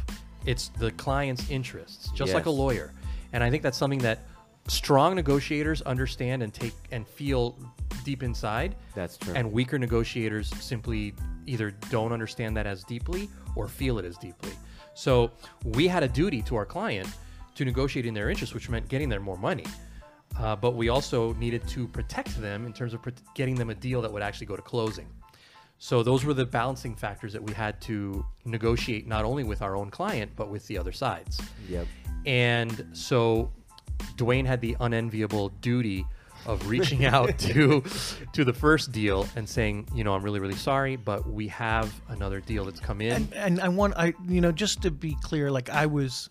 It's 0.47 0.69
the 0.69 0.91
client's 0.93 1.49
interests, 1.51 2.11
just 2.13 2.35
like 2.35 2.47
a 2.47 2.51
lawyer. 2.51 2.93
And 3.33 3.43
I 3.43 3.51
think 3.51 3.63
that's 3.63 3.79
something 3.79 4.01
that 4.01 4.27
strong 4.69 5.15
negotiators 5.15 5.83
understand 5.83 6.43
and 6.43 6.53
take 6.53 6.75
and 6.91 7.07
feel 7.07 7.59
deep 8.05 8.23
inside. 8.23 8.77
That's 8.95 9.17
true. 9.17 9.35
And 9.35 9.53
weaker 9.53 9.79
negotiators 9.79 10.51
simply 10.63 11.15
either 11.47 11.71
don't 11.91 12.13
understand 12.13 12.57
that 12.57 12.67
as 12.67 12.85
deeply 12.85 13.29
or 13.57 13.69
feel 13.69 13.99
it 13.99 14.05
as 14.05 14.17
deeply. 14.17 14.53
So 14.95 15.31
we 15.65 15.89
had 15.89 16.03
a 16.03 16.09
duty 16.09 16.43
to 16.43 16.57
our 16.57 16.67
client 16.67 17.09
to 17.55 17.65
negotiate 17.65 18.07
in 18.07 18.15
their 18.15 18.31
interest, 18.31 18.55
which 18.55 18.69
meant 18.69 18.89
getting 18.89 19.09
them 19.09 19.23
more 19.23 19.37
money. 19.37 19.65
Uh, 20.39 20.57
but 20.57 20.75
we 20.75 20.89
also 20.89 21.35
needed 21.35 21.67
to 21.69 21.87
protect 21.89 22.41
them 22.41 22.67
in 22.67 22.73
terms 22.73 22.95
of 22.95 23.03
prot- 23.03 23.21
getting 23.35 23.55
them 23.55 23.71
a 23.71 23.75
deal 23.75 24.01
that 24.03 24.13
would 24.13 24.23
actually 24.23 24.47
go 24.47 24.57
to 24.57 24.63
closing. 24.63 25.07
So 25.79 26.03
those 26.03 26.25
were 26.25 26.35
the 26.35 26.45
balancing 26.45 26.95
factors 26.95 27.33
that 27.33 27.43
we 27.43 27.55
had 27.55 27.81
to 27.83 28.25
negotiate 28.45 29.07
not 29.07 29.25
only 29.25 29.45
with 29.45 29.63
our 29.63 29.77
own 29.77 29.91
client 29.91 30.31
but 30.37 30.51
with 30.51 30.67
the 30.67 30.77
other 30.77 30.93
sides. 30.93 31.41
Yep. 31.69 31.87
And 32.27 32.87
so 32.93 33.51
Dwayne 34.17 34.45
had 34.45 34.61
the 34.61 34.77
unenviable 34.81 35.49
duty 35.61 36.05
of 36.47 36.69
reaching 36.69 37.07
out 37.07 37.39
to 37.39 37.83
to 38.33 38.45
the 38.45 38.53
first 38.53 38.93
deal 38.93 39.27
and 39.37 39.49
saying, 39.49 39.89
you 39.95 40.05
know, 40.05 40.15
I'm 40.15 40.23
really 40.23 40.41
really 40.41 40.55
sorry, 40.55 40.97
but 40.97 41.29
we 41.29 41.49
have 41.49 41.93
another 42.09 42.41
deal 42.41 42.67
that's 42.67 42.81
come 42.81 43.01
in. 43.01 43.13
And, 43.13 43.35
and 43.35 43.61
I 43.61 43.69
want 43.69 43.95
I 43.97 44.15
you 44.29 44.41
know 44.41 44.53
just 44.53 44.83
to 44.83 44.91
be 44.91 45.17
clear, 45.23 45.51
like 45.51 45.71
I 45.71 45.87
was, 45.87 46.29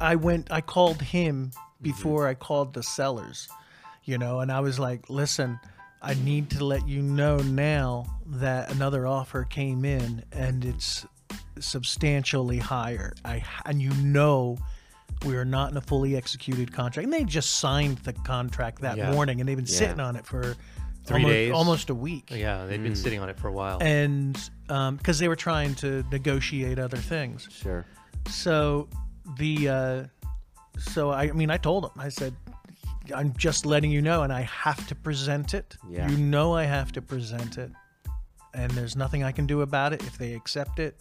I 0.00 0.16
went 0.16 0.50
I 0.50 0.62
called 0.62 1.00
him 1.00 1.52
Mm-hmm. 1.82 1.90
before 1.96 2.28
I 2.28 2.34
called 2.34 2.74
the 2.74 2.82
sellers, 2.82 3.48
you 4.04 4.18
know, 4.18 4.40
and 4.40 4.50
I 4.52 4.60
was 4.60 4.78
like, 4.78 5.10
listen, 5.10 5.58
I 6.00 6.14
need 6.14 6.50
to 6.50 6.64
let 6.64 6.86
you 6.88 7.02
know 7.02 7.36
now 7.38 8.06
that 8.26 8.72
another 8.72 9.06
offer 9.06 9.44
came 9.44 9.84
in 9.84 10.24
and 10.32 10.64
it's 10.64 11.06
substantially 11.58 12.58
higher. 12.58 13.14
I 13.24 13.42
and 13.66 13.80
you 13.82 13.90
know. 13.94 14.58
We 15.26 15.36
are 15.36 15.44
not 15.44 15.70
in 15.70 15.76
a 15.76 15.80
fully 15.80 16.16
executed 16.16 16.72
contract, 16.72 17.04
and 17.04 17.12
they 17.12 17.22
just 17.22 17.58
signed 17.58 17.98
the 17.98 18.12
contract 18.12 18.80
that 18.80 18.96
Yeah. 18.96 19.12
morning, 19.12 19.38
and 19.38 19.48
they've 19.48 19.56
been 19.56 19.66
Yeah. 19.66 19.78
sitting 19.78 20.00
on 20.00 20.16
it 20.16 20.26
for 20.26 20.56
Three 21.04 21.16
almost, 21.16 21.32
days. 21.32 21.52
almost 21.52 21.90
a 21.90 21.94
week 21.94 22.28
yeah, 22.30 22.64
they've 22.66 22.82
been 22.82 22.94
mm. 22.94 22.96
sitting 22.96 23.20
on 23.20 23.28
it 23.28 23.38
for 23.38 23.46
a 23.46 23.52
while. 23.52 23.78
and 23.80 24.36
um, 24.68 24.96
because 24.96 25.20
they 25.20 25.28
were 25.28 25.36
trying 25.36 25.76
to 25.76 26.04
negotiate 26.10 26.80
other 26.80 26.96
things. 26.96 27.46
Sure. 27.52 27.84
So 28.30 28.88
the 29.38 29.68
uh, 29.68 30.04
so 30.78 31.10
I, 31.10 31.24
I 31.24 31.32
mean 31.32 31.50
I 31.50 31.56
told 31.56 31.84
him 31.84 31.90
I 31.98 32.08
said 32.08 32.34
I'm 33.14 33.34
just 33.36 33.66
letting 33.66 33.90
you 33.90 34.00
know, 34.00 34.22
and 34.22 34.32
I 34.32 34.42
have 34.42 34.86
to 34.86 34.94
present 34.94 35.54
it. 35.54 35.76
Yeah. 35.90 36.08
You 36.08 36.16
know 36.16 36.54
I 36.54 36.64
have 36.64 36.92
to 36.92 37.02
present 37.02 37.58
it, 37.58 37.70
and 38.54 38.70
there's 38.72 38.94
nothing 38.96 39.24
I 39.24 39.32
can 39.32 39.46
do 39.46 39.62
about 39.62 39.92
it. 39.92 40.02
If 40.04 40.18
they 40.18 40.34
accept 40.34 40.78
it, 40.78 40.96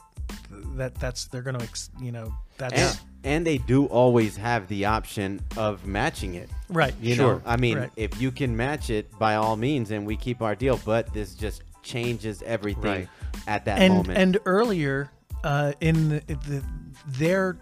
that 0.75 0.95
that's 0.95 1.25
they're 1.25 1.43
gonna 1.43 1.61
ex, 1.63 1.91
you 2.01 2.11
know 2.11 2.33
that's 2.57 2.73
And, 2.73 2.99
and 3.23 3.47
they 3.47 3.59
do 3.59 3.85
always 3.85 4.35
have 4.37 4.67
the 4.67 4.85
option 4.85 5.41
of 5.57 5.85
matching 5.85 6.33
it. 6.35 6.49
right. 6.69 6.93
You 6.99 7.13
sure. 7.15 7.35
know, 7.35 7.41
I 7.45 7.57
mean, 7.57 7.77
Right. 7.77 7.91
if 7.95 8.19
you 8.19 8.31
can 8.31 8.55
match 8.57 8.89
it, 8.89 9.11
by 9.19 9.35
all 9.35 9.55
means, 9.55 9.91
and 9.91 10.05
we 10.05 10.17
keep 10.17 10.41
our 10.41 10.55
deal. 10.55 10.79
But 10.83 11.13
this 11.13 11.35
just 11.35 11.61
changes 11.83 12.41
everything 12.43 12.83
Right. 12.91 13.07
at 13.47 13.65
that 13.65 13.77
and 13.79 13.93
moment. 13.93 14.17
and 14.17 14.37
earlier 14.45 15.11
uh, 15.43 15.73
in 15.81 16.09
the, 16.09 16.21
the 16.27 16.63
their 17.07 17.57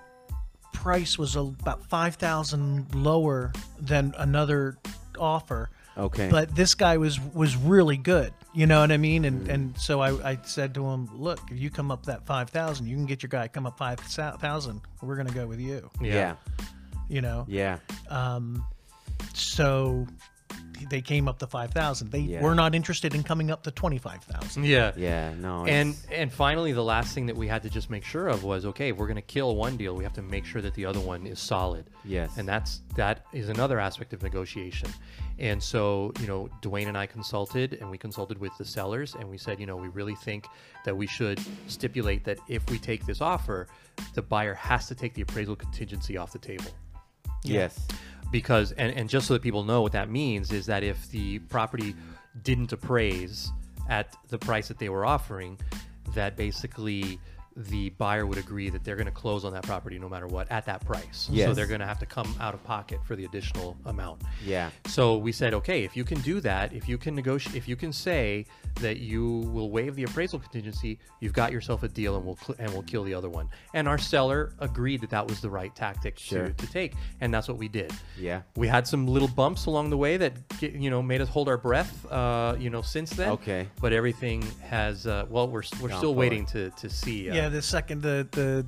price 0.81 1.17
was 1.17 1.35
about 1.35 1.85
five 1.89 2.15
thousand 2.15 2.93
lower 2.95 3.51
than 3.79 4.13
another 4.17 4.77
offer. 5.19 5.69
okay. 5.97 6.29
But 6.29 6.55
this 6.55 6.73
guy 6.75 6.97
was 6.97 7.19
was 7.33 7.55
really 7.57 7.97
good. 7.97 8.33
You 8.53 8.65
know 8.65 8.79
what 8.79 8.91
I 8.91 8.97
mean? 8.97 9.25
And 9.25 9.45
Mm. 9.47 9.53
and 9.53 9.77
so 9.77 9.99
I, 10.01 10.31
I 10.31 10.39
said 10.43 10.73
to 10.75 10.85
him, 10.87 11.07
look, 11.13 11.39
if 11.51 11.59
you 11.59 11.69
come 11.69 11.91
up 11.91 12.05
that 12.05 12.25
five 12.25 12.49
thousand, 12.49 12.87
you 12.87 12.95
can 12.95 13.05
get 13.05 13.21
your 13.21 13.29
guy 13.29 13.47
come 13.47 13.65
up 13.67 13.77
five 13.77 13.99
thousand. 13.99 14.81
We're 15.01 15.17
gonna 15.17 15.31
go 15.31 15.45
with 15.47 15.59
you. 15.59 15.89
yeah. 16.01 16.35
You 17.09 17.21
know. 17.21 17.45
Yeah. 17.47 17.79
Um, 18.09 18.63
so 19.33 20.07
they 20.89 21.01
came 21.01 21.27
up 21.27 21.37
to 21.39 21.45
five 21.45 21.71
thousand. 21.71 22.09
They 22.09 22.19
Yeah. 22.19 22.41
were 22.41 22.55
not 22.55 22.73
interested 22.73 23.13
in 23.13 23.21
coming 23.21 23.51
up 23.51 23.63
to 23.63 23.71
twenty 23.71 23.97
five 23.97 24.23
thousand. 24.23 24.65
yeah. 24.65 24.91
Yeah. 24.95 25.33
No. 25.35 25.65
And 25.65 25.89
it's- 25.93 26.07
and 26.11 26.31
finally, 26.31 26.71
the 26.71 26.83
last 26.83 27.13
thing 27.13 27.25
that 27.27 27.35
we 27.35 27.47
had 27.47 27.61
to 27.63 27.69
just 27.69 27.89
make 27.89 28.03
sure 28.03 28.27
of 28.27 28.43
was 28.43 28.65
okay. 28.65 28.89
If 28.89 28.97
we're 28.97 29.05
going 29.07 29.15
to 29.17 29.21
kill 29.21 29.55
one 29.55 29.77
deal, 29.77 29.93
we 29.95 30.03
have 30.03 30.13
to 30.13 30.21
make 30.21 30.45
sure 30.45 30.61
that 30.61 30.73
the 30.73 30.85
other 30.85 30.99
one 30.99 31.27
is 31.27 31.39
solid. 31.39 31.89
Yes. 32.05 32.37
And 32.37 32.47
that's 32.47 32.81
that 32.95 33.25
is 33.33 33.49
another 33.49 33.79
aspect 33.79 34.13
of 34.13 34.23
negotiation. 34.23 34.89
And 35.37 35.61
so 35.61 36.11
you 36.21 36.27
know, 36.27 36.49
Dwayne 36.61 36.87
and 36.87 36.97
I 36.97 37.05
consulted, 37.05 37.73
and 37.81 37.89
we 37.91 37.97
consulted 37.97 38.39
with 38.39 38.57
the 38.57 38.65
sellers, 38.65 39.15
and 39.15 39.29
we 39.29 39.37
said, 39.37 39.59
you 39.59 39.65
know, 39.65 39.75
we 39.77 39.89
really 39.89 40.15
think 40.15 40.47
that 40.85 40.95
we 40.95 41.07
should 41.07 41.39
stipulate 41.67 42.23
that 42.23 42.39
if 42.47 42.67
we 42.71 42.79
take 42.79 43.05
this 43.05 43.21
offer, 43.21 43.67
the 44.15 44.21
buyer 44.21 44.53
has 44.55 44.87
to 44.87 44.95
take 44.95 45.13
the 45.13 45.21
appraisal 45.21 45.55
contingency 45.55 46.17
off 46.17 46.31
the 46.31 46.39
table 46.39 46.71
yes. 47.43 47.87
Because 48.31 48.71
and, 48.73 48.95
and 48.95 49.09
just 49.09 49.27
so 49.27 49.33
that 49.33 49.41
people 49.41 49.63
know 49.63 49.81
what 49.81 49.91
that 49.91 50.09
means 50.09 50.51
is 50.51 50.65
that 50.65 50.83
if 50.83 51.09
the 51.11 51.39
property 51.39 51.95
didn't 52.43 52.71
appraise 52.71 53.51
at 53.89 54.15
the 54.29 54.37
price 54.37 54.67
that 54.67 54.77
they 54.77 54.89
were 54.89 55.05
offering 55.05 55.59
that 56.13 56.35
basically 56.35 57.19
the 57.67 57.89
buyer 57.91 58.25
would 58.25 58.37
agree 58.37 58.69
that 58.69 58.83
they're 58.83 58.95
going 58.95 59.05
to 59.05 59.11
close 59.11 59.43
on 59.43 59.51
that 59.53 59.63
property 59.63 59.99
no 59.99 60.07
matter 60.07 60.27
what 60.27 60.49
at 60.51 60.65
that 60.65 60.83
price 60.85 61.29
so 61.33 61.53
they're 61.53 61.67
going 61.67 61.79
to 61.81 61.85
have 61.85 61.99
to 61.99 62.05
come 62.05 62.33
out 62.39 62.53
of 62.53 62.63
pocket 62.63 62.99
for 63.05 63.15
the 63.15 63.25
additional 63.25 63.75
amount 63.85 64.21
Yeah. 64.45 64.69
so 64.87 65.17
we 65.17 65.31
said, 65.31 65.53
okay, 65.53 65.83
if 65.83 65.97
you 65.97 66.03
can 66.05 66.21
do 66.21 66.39
that, 66.41 66.71
if 66.73 66.87
you 66.87 66.97
can 66.97 67.15
negotiate, 67.15 67.55
if 67.55 67.67
you 67.67 67.75
can 67.75 67.91
say 67.91 68.45
that 68.75 68.97
you 68.97 69.39
will 69.53 69.69
waive 69.71 69.95
the 69.95 70.03
appraisal 70.03 70.39
contingency, 70.39 70.99
you've 71.19 71.33
got 71.33 71.51
yourself 71.51 71.83
a 71.83 71.87
deal, 71.89 72.15
and 72.15 72.25
we'll 72.25 72.37
cl- 72.37 72.55
and 72.59 72.71
we'll 72.71 72.83
kill 72.83 73.03
the 73.03 73.13
other 73.13 73.27
one. 73.29 73.49
And 73.73 73.87
our 73.87 73.97
seller 73.97 74.53
agreed 74.59 75.01
that 75.01 75.09
that 75.09 75.27
was 75.27 75.41
the 75.41 75.49
right 75.49 75.75
tactic 75.75 76.17
Sure. 76.17 76.47
to, 76.47 76.53
to 76.53 76.67
take, 76.71 76.93
and 77.19 77.33
that's 77.33 77.47
what 77.47 77.57
we 77.57 77.67
did. 77.67 77.91
Yeah. 78.17 78.41
We 78.55 78.67
had 78.67 78.87
some 78.87 79.05
little 79.07 79.27
bumps 79.27 79.65
along 79.65 79.89
the 79.89 79.97
way 79.97 80.15
that 80.17 80.33
get, 80.59 80.73
you 80.73 80.89
know 80.89 81.01
made 81.01 81.19
us 81.21 81.27
hold 81.29 81.49
our 81.49 81.57
breath. 81.57 82.05
Uh, 82.09 82.55
you 82.59 82.69
know, 82.69 82.81
since 82.81 83.09
then. 83.11 83.29
Okay. 83.31 83.67
But 83.81 83.91
everything 83.93 84.43
has. 84.61 85.05
Uh, 85.07 85.25
well, 85.29 85.47
we're 85.47 85.63
we're 85.81 85.89
Gone 85.89 85.97
still 85.97 86.01
forward. 86.13 86.17
waiting 86.19 86.45
to 86.47 86.69
to 86.69 86.89
see. 86.89 87.29
Uh, 87.29 87.35
Yeah, 87.35 87.48
the 87.49 87.61
second 87.61 88.01
the 88.01 88.27
the 88.31 88.65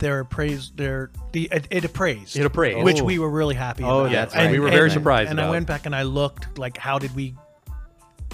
their 0.00 0.20
appraised 0.20 0.76
their 0.76 1.10
the 1.32 1.48
it, 1.52 1.66
it 1.70 1.84
appraised 1.84 2.36
It 2.36 2.44
appraised. 2.44 2.84
which 2.84 3.00
Oh. 3.00 3.04
we 3.04 3.18
were 3.18 3.30
really 3.30 3.54
happy 3.54 3.84
Oh, 3.84 4.00
about. 4.00 4.12
that's 4.12 4.34
right. 4.34 4.50
We 4.50 4.58
were 4.58 4.70
very 4.70 4.90
surprised 4.90 5.30
And 5.30 5.40
I 5.40 5.44
about 5.44 5.52
went 5.52 5.62
it. 5.64 5.68
back 5.68 5.86
and 5.86 5.94
I 5.94 6.02
looked 6.02 6.58
like 6.58 6.76
how 6.76 6.98
did 6.98 7.14
we 7.14 7.34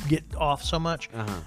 get 0.08 0.24
off 0.36 0.62
so 0.64 0.78
much? 0.78 1.08
Uh 1.14 1.26
huh. 1.28 1.40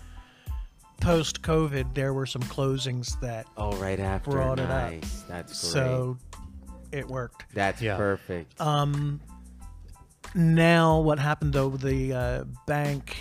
Post 1.02 1.42
COVID, 1.42 1.94
there 1.96 2.14
were 2.14 2.26
some 2.26 2.44
closings 2.44 3.20
that 3.20 3.46
Oh, 3.58 3.76
right 3.78 4.00
after. 4.00 4.32
Brought 4.32 4.60
it 4.60 4.70
up. 4.70 4.92
nice. 4.92 5.24
That's 5.28 5.60
great. 5.62 5.72
so 5.74 6.18
it 6.92 7.08
worked. 7.08 7.46
That's 7.54 7.82
Yeah. 7.82 7.98
perfect. 7.98 8.62
Um, 8.62 9.20
now 10.36 11.00
what 11.00 11.20
happened 11.20 11.54
though? 11.54 11.70
The 11.72 12.14
uh, 12.14 12.44
bank, 12.68 13.18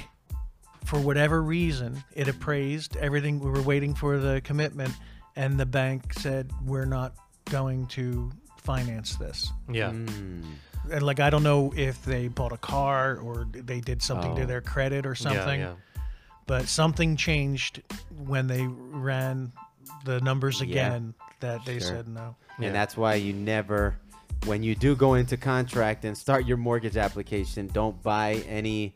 for 0.85 0.99
whatever 1.01 1.43
reason, 1.43 2.03
it 2.15 2.29
appraised 2.29 2.97
everything. 2.97 3.41
We 3.41 3.51
were 3.51 3.63
waiting 3.63 3.95
for 3.95 4.19
the 4.19 4.41
commitment, 4.43 4.93
and 5.37 5.59
the 5.59 5.67
bank 5.67 6.13
said 6.15 6.51
we're 6.65 6.85
not 6.85 7.15
going 7.51 7.87
to 7.89 8.31
finance 8.59 9.17
this. 9.17 9.51
Yeah. 9.71 9.91
Mm. 9.91 10.45
And 10.91 11.03
like 11.03 11.21
I 11.21 11.31
don't 11.31 11.43
know 11.43 11.73
if 11.77 12.05
they 12.05 12.29
bought 12.29 12.53
a 12.53 12.57
car 12.57 13.17
or 13.19 13.47
they 13.53 13.81
did 13.81 14.03
something 14.03 14.33
Oh. 14.33 14.37
to 14.37 14.47
their 14.47 14.61
credit 14.61 15.07
or 15.07 15.15
something, 15.15 15.61
Yeah, 15.61 15.75
but 16.47 16.67
something 16.69 17.17
changed 17.17 17.83
when 18.27 18.47
they 18.47 18.67
ran 18.67 19.53
the 20.05 20.21
numbers 20.21 20.61
Yeah. 20.61 20.67
again 20.67 21.15
that 21.41 21.65
they 21.65 21.79
Sure. 21.79 21.89
said 21.89 22.09
no. 22.09 22.37
Yeah. 22.59 22.67
And 22.67 22.75
that's 22.75 22.97
why 22.97 23.15
you 23.15 23.33
never, 23.33 23.97
when 24.45 24.63
you 24.63 24.75
do 24.75 24.95
go 24.97 25.15
into 25.15 25.37
contract 25.37 26.05
and 26.05 26.17
start 26.17 26.47
your 26.47 26.57
mortgage 26.57 26.97
application, 26.97 27.69
don't 27.69 28.01
buy 28.03 28.35
any, 28.49 28.95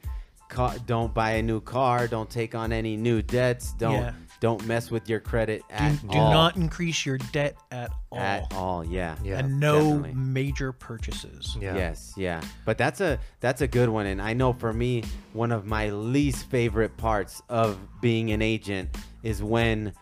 ca- 0.49 0.77
don't 0.87 1.13
buy 1.15 1.33
a 1.33 1.43
new 1.43 1.61
car, 1.61 2.07
don't 2.09 2.31
take 2.31 2.55
on 2.55 2.73
any 2.73 2.97
new 2.97 3.23
debts, 3.23 3.73
don't 3.73 3.95
Yeah. 3.95 4.13
Don't 4.41 4.65
mess 4.67 4.91
with 4.91 5.09
your 5.09 5.21
credit 5.21 5.63
Do, 5.69 5.75
at 5.75 6.09
do 6.11 6.19
all. 6.19 6.31
not 6.31 6.57
increase 6.57 7.07
your 7.07 7.19
debt 7.19 7.57
at 7.71 7.91
all. 8.13 8.19
at 8.19 8.53
all. 8.55 8.85
Yeah. 8.85 9.17
Yeah, 9.25 9.39
and 9.39 9.59
no 9.59 9.79
definitely. 9.97 10.15
major 10.15 10.73
purchases. 10.73 11.57
Yeah. 11.61 11.75
Yes, 11.77 12.13
yeah. 12.17 12.41
But 12.65 12.77
that's 12.79 13.01
a 13.01 13.19
that's 13.41 13.63
a 13.63 13.67
good 13.69 13.89
one 13.89 14.07
and 14.07 14.21
I 14.21 14.33
know 14.35 14.53
for 14.53 14.73
me 14.73 15.05
one 15.33 15.53
of 15.53 15.65
my 15.67 15.91
least 15.91 16.51
favorite 16.51 16.97
parts 16.97 17.43
of 17.49 17.79
being 18.01 18.31
an 18.33 18.43
agent 18.43 18.97
is 19.23 19.43
when 19.43 19.93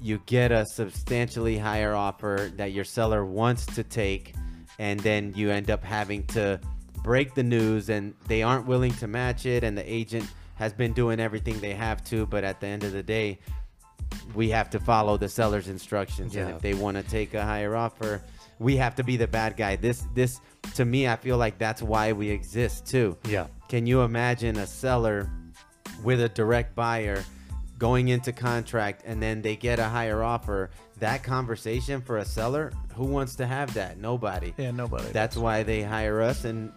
you 0.00 0.20
get 0.26 0.52
a 0.52 0.66
substantially 0.66 1.56
higher 1.58 1.94
offer 1.94 2.50
that 2.56 2.72
your 2.72 2.84
seller 2.84 3.24
wants 3.24 3.66
to 3.66 3.82
take 3.84 4.34
and 4.78 5.00
then 5.00 5.32
you 5.34 5.50
end 5.50 5.70
up 5.70 5.82
having 5.82 6.24
to 6.28 6.60
break 7.02 7.34
the 7.34 7.42
news 7.42 7.88
and 7.88 8.14
they 8.26 8.42
aren't 8.42 8.66
willing 8.66 8.92
to 8.94 9.06
match 9.06 9.46
it 9.46 9.64
and 9.64 9.76
the 9.78 9.92
agent 9.92 10.26
has 10.56 10.72
been 10.72 10.92
doing 10.92 11.20
everything 11.20 11.58
they 11.60 11.74
have 11.74 12.02
to 12.04 12.26
but 12.26 12.42
at 12.44 12.60
the 12.60 12.66
end 12.66 12.82
of 12.84 12.92
the 12.92 13.02
day 13.02 13.38
we 14.34 14.50
have 14.50 14.70
to 14.70 14.80
follow 14.80 15.16
the 15.16 15.28
seller's 15.28 15.68
instructions 15.68 16.36
and 16.36 16.50
if 16.50 16.60
they 16.62 16.74
want 16.74 16.96
to 16.96 17.02
take 17.02 17.34
a 17.34 17.44
higher 17.44 17.74
offer 17.76 18.22
we 18.58 18.76
have 18.76 18.96
to 18.96 19.04
be 19.04 19.16
the 19.16 19.26
bad 19.28 19.56
guy. 19.56 19.76
This 19.76 20.04
this 20.14 20.40
to 20.74 20.84
me 20.84 21.06
i 21.06 21.14
feel 21.14 21.36
like 21.36 21.58
that's 21.58 21.80
why 21.80 22.12
we 22.12 22.28
exist 22.30 22.86
too. 22.86 23.16
Yeah. 23.28 23.46
can 23.68 23.86
you 23.86 24.02
imagine 24.02 24.56
a 24.58 24.66
seller 24.66 25.30
with 26.02 26.20
a 26.20 26.28
direct 26.28 26.74
buyer 26.74 27.24
going 27.78 28.08
into 28.08 28.32
contract 28.32 29.02
and 29.06 29.22
then 29.22 29.42
they 29.42 29.54
get 29.56 29.78
a 29.78 29.84
higher 29.88 30.22
offer? 30.22 30.70
That 30.98 31.22
conversation 31.22 32.00
for 32.00 32.18
a 32.18 32.24
seller 32.24 32.72
who 32.96 33.04
wants 33.04 33.36
to 33.36 33.46
have 33.46 33.72
that? 33.74 33.98
Nobody. 33.98 34.52
Yeah, 34.56 34.72
nobody. 34.72 35.08
that's 35.12 35.36
why 35.36 35.62
they 35.62 35.82
hire 35.82 36.20
us 36.20 36.44
and 36.44 36.72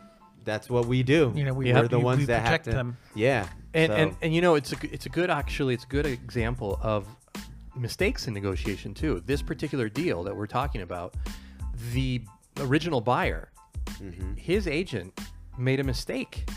that's 0.45 0.69
what 0.69 0.85
we 0.85 1.01
do. 1.01 1.31
You 1.35 1.45
know, 1.45 1.53
we- 1.53 1.73
we're 1.73 1.87
the 1.87 1.99
ones 1.99 2.19
we 2.19 2.25
that 2.25 2.43
protect 2.43 2.65
have 2.67 2.73
to 2.73 2.77
them. 2.77 2.97
yeah 3.15 3.47
And, 3.73 3.89
so- 3.91 3.95
and 3.95 4.15
and 4.21 4.35
you 4.35 4.41
know 4.41 4.53
it's 4.55 4.71
a 4.71 4.75
g- 4.75 4.89
it's 4.91 5.07
a 5.07 5.09
good 5.09 5.31
actually 5.31 5.73
it's 5.73 5.83
a 5.85 5.87
good 5.87 6.05
example 6.05 6.79
of 6.83 7.07
mistakes 7.75 8.27
in 8.27 8.33
negotiation 8.33 8.93
too. 8.93 9.21
This 9.25 9.41
particular 9.41 9.89
deal 9.89 10.23
that 10.23 10.35
we're 10.35 10.47
talking 10.47 10.81
about, 10.81 11.15
the 11.93 12.21
original 12.59 13.01
buyer, 13.01 13.49
Mm-hmm. 14.01 14.35
his 14.35 14.67
agent 14.67 15.19
made 15.57 15.79
a 15.79 15.83
mistake 15.83 16.47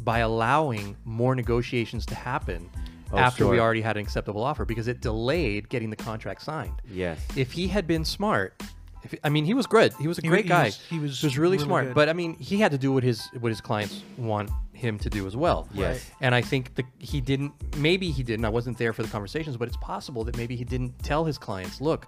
by 0.00 0.18
allowing 0.20 0.96
more 1.04 1.34
negotiations 1.34 2.04
to 2.06 2.14
happen 2.14 2.68
Oh, 3.12 3.18
after 3.18 3.46
we 3.46 3.58
already 3.58 3.80
had 3.80 3.96
an 3.96 4.02
acceptable 4.02 4.42
offer 4.42 4.64
because 4.64 4.86
it 4.88 5.00
delayed 5.00 5.68
getting 5.68 5.90
the 5.90 5.96
contract 5.96 6.42
signed. 6.42 6.72
yes 6.90 7.20
If 7.36 7.52
he 7.52 7.68
had 7.68 7.86
been 7.86 8.04
smart, 8.04 8.62
if, 9.02 9.14
I 9.24 9.28
mean, 9.30 9.44
he 9.44 9.54
was 9.54 9.66
good. 9.66 9.92
He 10.00 10.08
was 10.08 10.18
a 10.18 10.22
He 10.22 10.28
great 10.28 10.44
he 10.44 10.48
guy. 10.48 10.64
was- 10.66 10.80
he 10.88 10.98
was 10.98 11.22
really, 11.24 11.56
really 11.56 11.58
smart. 11.58 11.86
good. 11.86 11.94
But 11.94 12.08
I 12.08 12.12
mean, 12.12 12.34
he 12.38 12.58
had 12.60 12.70
to 12.72 12.78
do 12.78 12.92
what 12.92 13.02
his 13.02 13.28
what 13.40 13.48
his 13.50 13.60
clients 13.60 14.02
want 14.16 14.50
him 14.80 14.98
to 14.98 15.10
do 15.10 15.26
as 15.26 15.36
well. 15.36 15.68
Yes. 15.72 15.94
Right. 15.94 16.14
And 16.22 16.34
I 16.34 16.42
think 16.42 16.74
the, 16.74 16.84
he 16.98 17.20
didn't. 17.20 17.52
Maybe 17.76 18.10
he 18.10 18.22
didn't. 18.22 18.44
I 18.44 18.48
wasn't 18.48 18.76
there 18.78 18.92
for 18.92 19.02
the 19.02 19.08
conversations, 19.08 19.56
but 19.56 19.68
it's 19.68 19.76
possible 19.76 20.24
that 20.24 20.36
maybe 20.36 20.56
he 20.56 20.64
didn't 20.64 20.98
tell 21.02 21.24
his 21.24 21.38
clients, 21.38 21.80
look. 21.80 22.06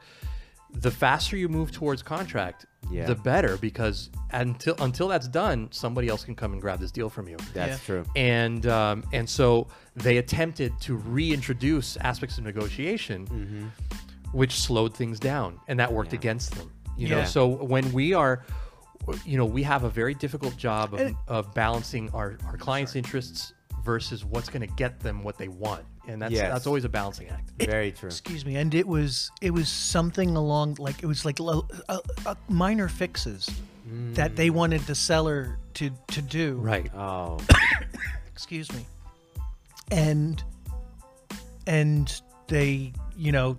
The 0.74 0.90
faster 0.90 1.36
you 1.36 1.50
move 1.50 1.70
towards 1.70 2.02
contract, 2.02 2.64
Yeah. 2.90 3.04
the 3.04 3.14
better 3.14 3.58
because 3.58 4.08
until 4.30 4.74
until 4.78 5.06
that's 5.06 5.28
done, 5.28 5.68
somebody 5.70 6.08
else 6.08 6.24
can 6.24 6.34
come 6.34 6.54
and 6.54 6.62
grab 6.62 6.80
this 6.80 6.90
deal 6.90 7.10
from 7.10 7.28
you 7.28 7.36
that's 7.52 7.72
Yeah. 7.78 7.86
true 7.86 8.04
and 8.16 8.64
um, 8.66 9.04
and 9.12 9.28
so 9.28 9.68
they 9.96 10.16
attempted 10.16 10.72
to 10.80 10.96
reintroduce 10.96 11.98
aspects 11.98 12.38
of 12.38 12.44
negotiation, 12.44 13.26
Mm-hmm. 13.26 13.66
which 14.32 14.52
slowed 14.60 14.94
things 14.96 15.20
down, 15.20 15.60
and 15.68 15.78
that 15.78 15.92
worked 15.92 16.12
Yeah. 16.14 16.20
against 16.20 16.54
them. 16.54 16.70
You 16.96 17.08
know, 17.10 17.24
so 17.24 17.46
when 17.48 17.92
we 17.92 18.14
are, 18.14 18.42
you 19.24 19.36
know, 19.36 19.44
we 19.44 19.62
have 19.64 19.84
a 19.84 19.88
very 19.90 20.14
difficult 20.14 20.56
job 20.56 20.94
of, 20.94 21.00
And- 21.00 21.16
of 21.28 21.52
balancing 21.54 22.10
our, 22.10 22.36
our 22.46 22.56
clients' 22.56 22.94
interests 22.96 23.52
versus 23.84 24.24
what's 24.24 24.48
going 24.48 24.60
to 24.66 24.74
get 24.76 25.00
them 25.00 25.22
what 25.24 25.36
they 25.38 25.48
want, 25.48 25.84
and 26.06 26.22
that's 26.22 26.32
Yes. 26.32 26.52
that's 26.52 26.66
always 26.68 26.84
a 26.84 26.88
balancing 26.88 27.28
act. 27.28 27.50
very 27.58 27.90
true 27.90 28.08
Excuse 28.08 28.44
me, 28.46 28.56
and 28.56 28.72
it 28.74 28.86
was 28.86 29.30
it 29.40 29.50
was 29.50 29.68
something 29.68 30.36
along 30.36 30.76
like 30.78 31.02
it 31.02 31.06
was 31.06 31.24
like 31.24 31.40
lo- 31.40 31.66
uh, 31.88 31.98
uh, 32.26 32.34
minor 32.48 32.86
fixes 32.88 33.50
that 34.14 34.36
they 34.36 34.50
wanted 34.50 34.80
the 34.82 34.94
seller 34.94 35.58
to 35.74 35.90
to 36.08 36.22
do. 36.22 36.54
Right. 36.56 36.90
oh 36.94 37.38
Excuse 38.32 38.72
me, 38.72 38.86
and 39.90 40.42
and 41.66 42.20
they 42.48 42.92
you 43.16 43.32
know 43.32 43.56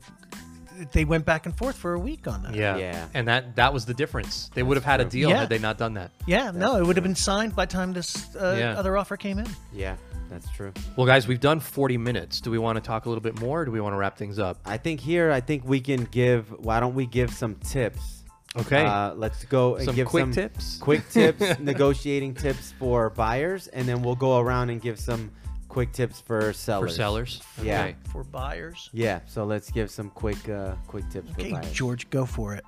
they 0.91 1.05
went 1.05 1.25
back 1.25 1.45
and 1.45 1.55
forth 1.57 1.75
for 1.75 1.93
a 1.93 1.99
week 1.99 2.27
on 2.27 2.43
that. 2.43 2.55
Yeah. 2.55 2.77
Yeah. 2.77 3.07
And 3.13 3.27
that 3.27 3.55
that 3.55 3.73
was 3.73 3.85
the 3.85 3.93
difference. 3.93 4.49
They 4.53 4.63
would 4.63 4.77
have 4.77 4.85
had 4.85 5.01
a 5.01 5.05
deal 5.05 5.29
Yeah. 5.29 5.39
had 5.41 5.49
they 5.49 5.59
not 5.59 5.77
done 5.77 5.93
that. 5.95 6.11
Yeah, 6.25 6.51
no, 6.51 6.77
it 6.77 6.85
would 6.85 6.95
have 6.95 7.03
been 7.03 7.15
signed 7.15 7.55
by 7.55 7.65
the 7.65 7.71
time 7.73 7.93
this 7.93 8.35
uh, 8.35 8.55
Yeah. 8.57 8.77
other 8.79 8.97
offer 8.97 9.17
came 9.17 9.39
in. 9.39 9.47
yeah 9.73 9.95
that's 10.29 10.49
true 10.51 10.73
Well, 10.95 11.05
guys, 11.05 11.27
we've 11.27 11.39
done 11.39 11.59
40 11.59 11.97
minutes. 11.97 12.41
Do 12.41 12.49
we 12.49 12.57
want 12.57 12.75
to 12.77 12.81
talk 12.81 13.05
a 13.05 13.09
little 13.09 13.21
bit 13.21 13.39
more? 13.39 13.61
Or 13.61 13.65
do 13.65 13.71
we 13.71 13.79
want 13.81 13.93
to 13.93 13.97
wrap 13.97 14.17
things 14.17 14.39
up? 14.39 14.57
I 14.65 14.77
think 14.77 14.99
here, 14.99 15.31
I 15.31 15.41
think 15.41 15.63
we 15.65 15.79
can 15.79 16.05
give. 16.05 16.49
Why 16.59 16.79
don't 16.79 16.95
we 16.95 17.05
give 17.05 17.31
some 17.31 17.53
tips? 17.55 18.23
Okay. 18.55 18.83
Uh, 18.85 19.13
let's 19.15 19.45
go 19.45 19.75
and 19.75 19.85
Some 19.85 19.95
give 19.95 20.07
quick 20.07 20.23
some 20.23 20.31
tips? 20.31 20.77
Quick 20.77 21.07
tips, 21.09 21.59
negotiating 21.59 22.33
tips 22.35 22.73
for 22.79 23.09
buyers, 23.11 23.67
and 23.67 23.87
then 23.87 24.01
we'll 24.01 24.15
go 24.15 24.39
around 24.39 24.69
and 24.71 24.81
give 24.81 24.99
some 24.99 25.31
quick 25.73 25.91
tips 25.91 26.21
for 26.21 26.53
sellers. 26.53 26.91
for 26.91 26.95
sellers. 26.95 27.41
sellers. 27.41 27.65
Yeah. 27.67 27.83
Okay. 27.83 27.95
For 28.11 28.23
buyers. 28.23 28.89
Yeah. 28.93 29.21
So 29.25 29.43
let's 29.43 29.71
give 29.71 29.89
some 29.89 30.09
quick, 30.11 30.47
uh, 30.47 30.75
quick 30.87 31.09
tips 31.09 31.31
Okay, 31.31 31.49
for 31.49 31.61
buyers. 31.61 31.73
George, 31.73 32.09
go 32.09 32.25
for 32.25 32.53
it. 32.53 32.63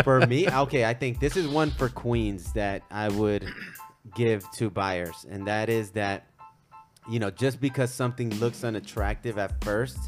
for 0.04 0.24
me, 0.26 0.48
okay, 0.48 0.84
I 0.84 0.94
think 0.94 1.18
this 1.18 1.36
is 1.36 1.48
one 1.48 1.70
for 1.72 1.88
queens 1.88 2.52
that 2.52 2.82
I 2.90 3.08
would 3.08 3.44
give 4.14 4.48
to 4.52 4.70
buyers, 4.70 5.26
and 5.28 5.46
that 5.48 5.68
is 5.68 5.90
that 5.90 6.26
you 7.10 7.18
know 7.18 7.30
just 7.30 7.60
because 7.60 7.92
something 7.92 8.30
looks 8.38 8.62
unattractive 8.62 9.36
at 9.36 9.62
first, 9.64 9.98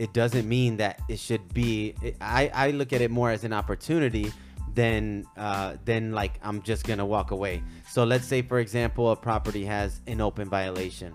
it 0.00 0.12
doesn't 0.12 0.48
mean 0.48 0.78
that 0.78 1.00
it 1.08 1.20
should 1.20 1.54
be. 1.54 1.94
It, 2.02 2.16
I 2.20 2.50
I 2.52 2.70
look 2.72 2.92
at 2.92 3.00
it 3.00 3.12
more 3.12 3.30
as 3.30 3.44
an 3.44 3.52
opportunity 3.52 4.32
than 4.74 5.24
uh, 5.36 5.74
than 5.84 6.12
like 6.12 6.40
I'm 6.42 6.62
just 6.62 6.84
gonna 6.84 7.06
walk 7.06 7.30
away. 7.30 7.62
So 7.88 8.04
let's 8.04 8.26
say, 8.26 8.42
for 8.42 8.58
example, 8.58 9.10
a 9.10 9.16
property 9.16 9.64
has 9.64 10.00
an 10.08 10.20
open 10.20 10.48
violation. 10.48 11.14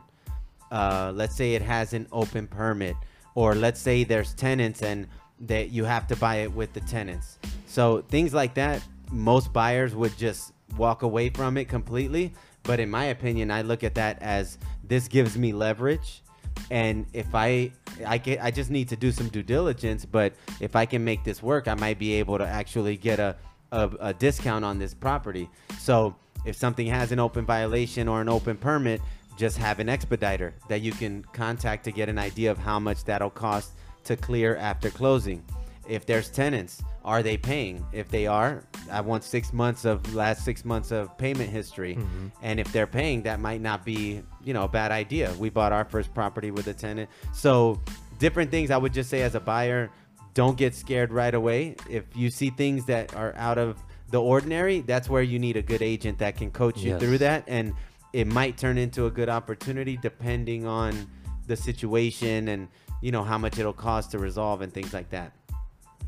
Uh, 0.74 1.12
let's 1.16 1.36
say 1.36 1.54
it 1.54 1.62
has 1.62 1.94
an 1.94 2.08
open 2.12 2.48
permit, 2.48 2.96
or 3.36 3.54
let's 3.54 3.80
say 3.80 4.04
there's 4.04 4.34
tenants 4.34 4.82
and 4.82 5.08
that 5.40 5.70
you 5.70 5.84
have 5.84 6.08
to 6.08 6.16
buy 6.16 6.38
it 6.38 6.52
with 6.52 6.74
the 6.74 6.80
tenants. 6.82 7.38
So 7.68 8.02
things 8.10 8.34
like 8.34 8.56
that, 8.56 8.82
most 9.12 9.54
buyers 9.54 9.94
would 9.94 10.18
just 10.18 10.52
walk 10.76 11.04
away 11.04 11.30
from 11.30 11.58
it 11.58 11.70
completely. 11.70 12.34
But 12.64 12.80
in 12.80 12.90
my 12.90 13.06
opinion, 13.06 13.52
I 13.52 13.62
look 13.62 13.84
at 13.84 13.94
that 13.96 14.20
as 14.24 14.58
this 14.84 15.08
gives 15.08 15.38
me 15.38 15.54
leverage, 15.54 16.24
and 16.72 17.06
if 17.14 17.36
I 17.36 17.72
I 18.04 18.18
get 18.18 18.44
I 18.44 18.50
just 18.50 18.72
need 18.72 18.90
to 18.90 18.96
do 18.96 19.12
some 19.12 19.28
due 19.28 19.44
diligence. 19.44 20.06
But 20.06 20.34
if 20.60 20.76
I 20.76 20.88
can 20.88 21.04
make 21.04 21.24
this 21.24 21.44
work, 21.44 21.68
I 21.68 21.76
might 21.76 22.00
be 22.00 22.14
able 22.14 22.40
to 22.40 22.48
actually 22.48 22.98
get 22.98 23.20
a 23.20 23.36
a, 23.72 23.92
a 24.00 24.14
discount 24.14 24.66
on 24.66 24.80
this 24.80 24.94
property. 24.96 25.50
So 25.78 26.16
if 26.46 26.56
something 26.56 26.88
has 26.88 27.12
an 27.12 27.20
open 27.20 27.46
violation 27.46 28.08
or 28.08 28.22
an 28.22 28.30
open 28.30 28.58
permit, 28.58 29.02
just 29.38 29.58
have 29.58 29.80
an 29.80 29.90
expediter 29.90 30.54
that 30.68 30.82
you 30.82 30.92
can 30.92 31.24
contact 31.34 31.84
to 31.86 31.92
get 31.92 32.10
an 32.10 32.18
idea 32.18 32.52
of 32.52 32.58
how 32.58 32.80
much 32.80 33.04
that'll 33.06 33.30
cost 33.30 33.72
to 34.06 34.16
clear 34.16 34.56
after 34.58 34.90
closing. 34.90 35.44
If 35.88 36.06
there's 36.06 36.30
tenants, 36.30 36.82
are 37.04 37.22
they 37.22 37.36
paying? 37.36 37.86
If 37.92 38.08
they 38.10 38.26
are, 38.26 38.64
I 38.90 39.02
want 39.02 39.24
six 39.24 39.52
months 39.52 39.84
of 39.84 40.16
last 40.16 40.46
six 40.46 40.64
months 40.64 40.92
of 40.92 41.18
payment 41.18 41.50
history. 41.50 41.96
Mm-hmm. 41.96 42.28
And 42.42 42.60
if 42.60 42.72
they're 42.72 42.88
paying, 42.88 43.24
that 43.24 43.42
might 43.42 43.60
not 43.60 43.84
be, 43.84 44.22
you 44.44 44.54
know, 44.54 44.64
a 44.64 44.68
bad 44.70 44.92
idea. 44.92 45.34
We 45.38 45.50
bought 45.50 45.74
our 45.74 45.84
first 45.84 46.14
property 46.14 46.52
with 46.52 46.68
a 46.68 46.74
tenant. 46.74 47.10
So 47.34 47.82
different 48.20 48.50
things 48.50 48.72
I 48.72 48.78
would 48.78 48.94
just 48.94 49.10
say 49.10 49.24
as 49.24 49.36
a 49.36 49.42
buyer, 49.42 49.90
don't 50.34 50.58
get 50.58 50.74
scared 50.74 51.12
right 51.12 51.34
away. 51.34 51.76
If 51.90 52.06
you 52.16 52.30
see 52.30 52.50
things 52.50 52.86
that 52.86 53.14
are 53.16 53.36
out 53.36 53.58
of 53.58 53.78
the 54.10 54.22
ordinary, 54.22 54.82
that's 54.82 55.10
where 55.10 55.22
you 55.22 55.38
need 55.38 55.58
a 55.58 55.62
good 55.62 55.82
agent 55.82 56.20
that 56.20 56.38
can 56.38 56.50
coach 56.50 56.80
you 56.82 56.92
Yes. 56.92 57.02
through 57.02 57.18
that. 57.18 57.44
And 57.48 57.74
it 58.14 58.28
might 58.28 58.58
turn 58.58 58.78
into 58.78 59.08
a 59.08 59.12
good 59.12 59.30
opportunity 59.30 59.98
depending 59.98 60.66
on 60.66 61.08
the 61.48 61.56
situation 61.56 62.48
and 62.50 62.68
you 63.02 63.12
know 63.12 63.24
how 63.24 63.38
much 63.38 63.60
it'll 63.60 63.74
cost 63.74 64.12
to 64.12 64.20
resolve 64.20 64.62
and 64.62 64.74
things 64.74 64.94
like 64.94 65.10
that. 65.10 65.34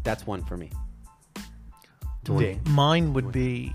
That's 0.03 0.26
one 0.26 0.43
for 0.43 0.56
me. 0.56 0.72
Dwayne. 2.24 2.66
Mine 2.68 3.14
would 3.14 3.32
be 3.32 3.74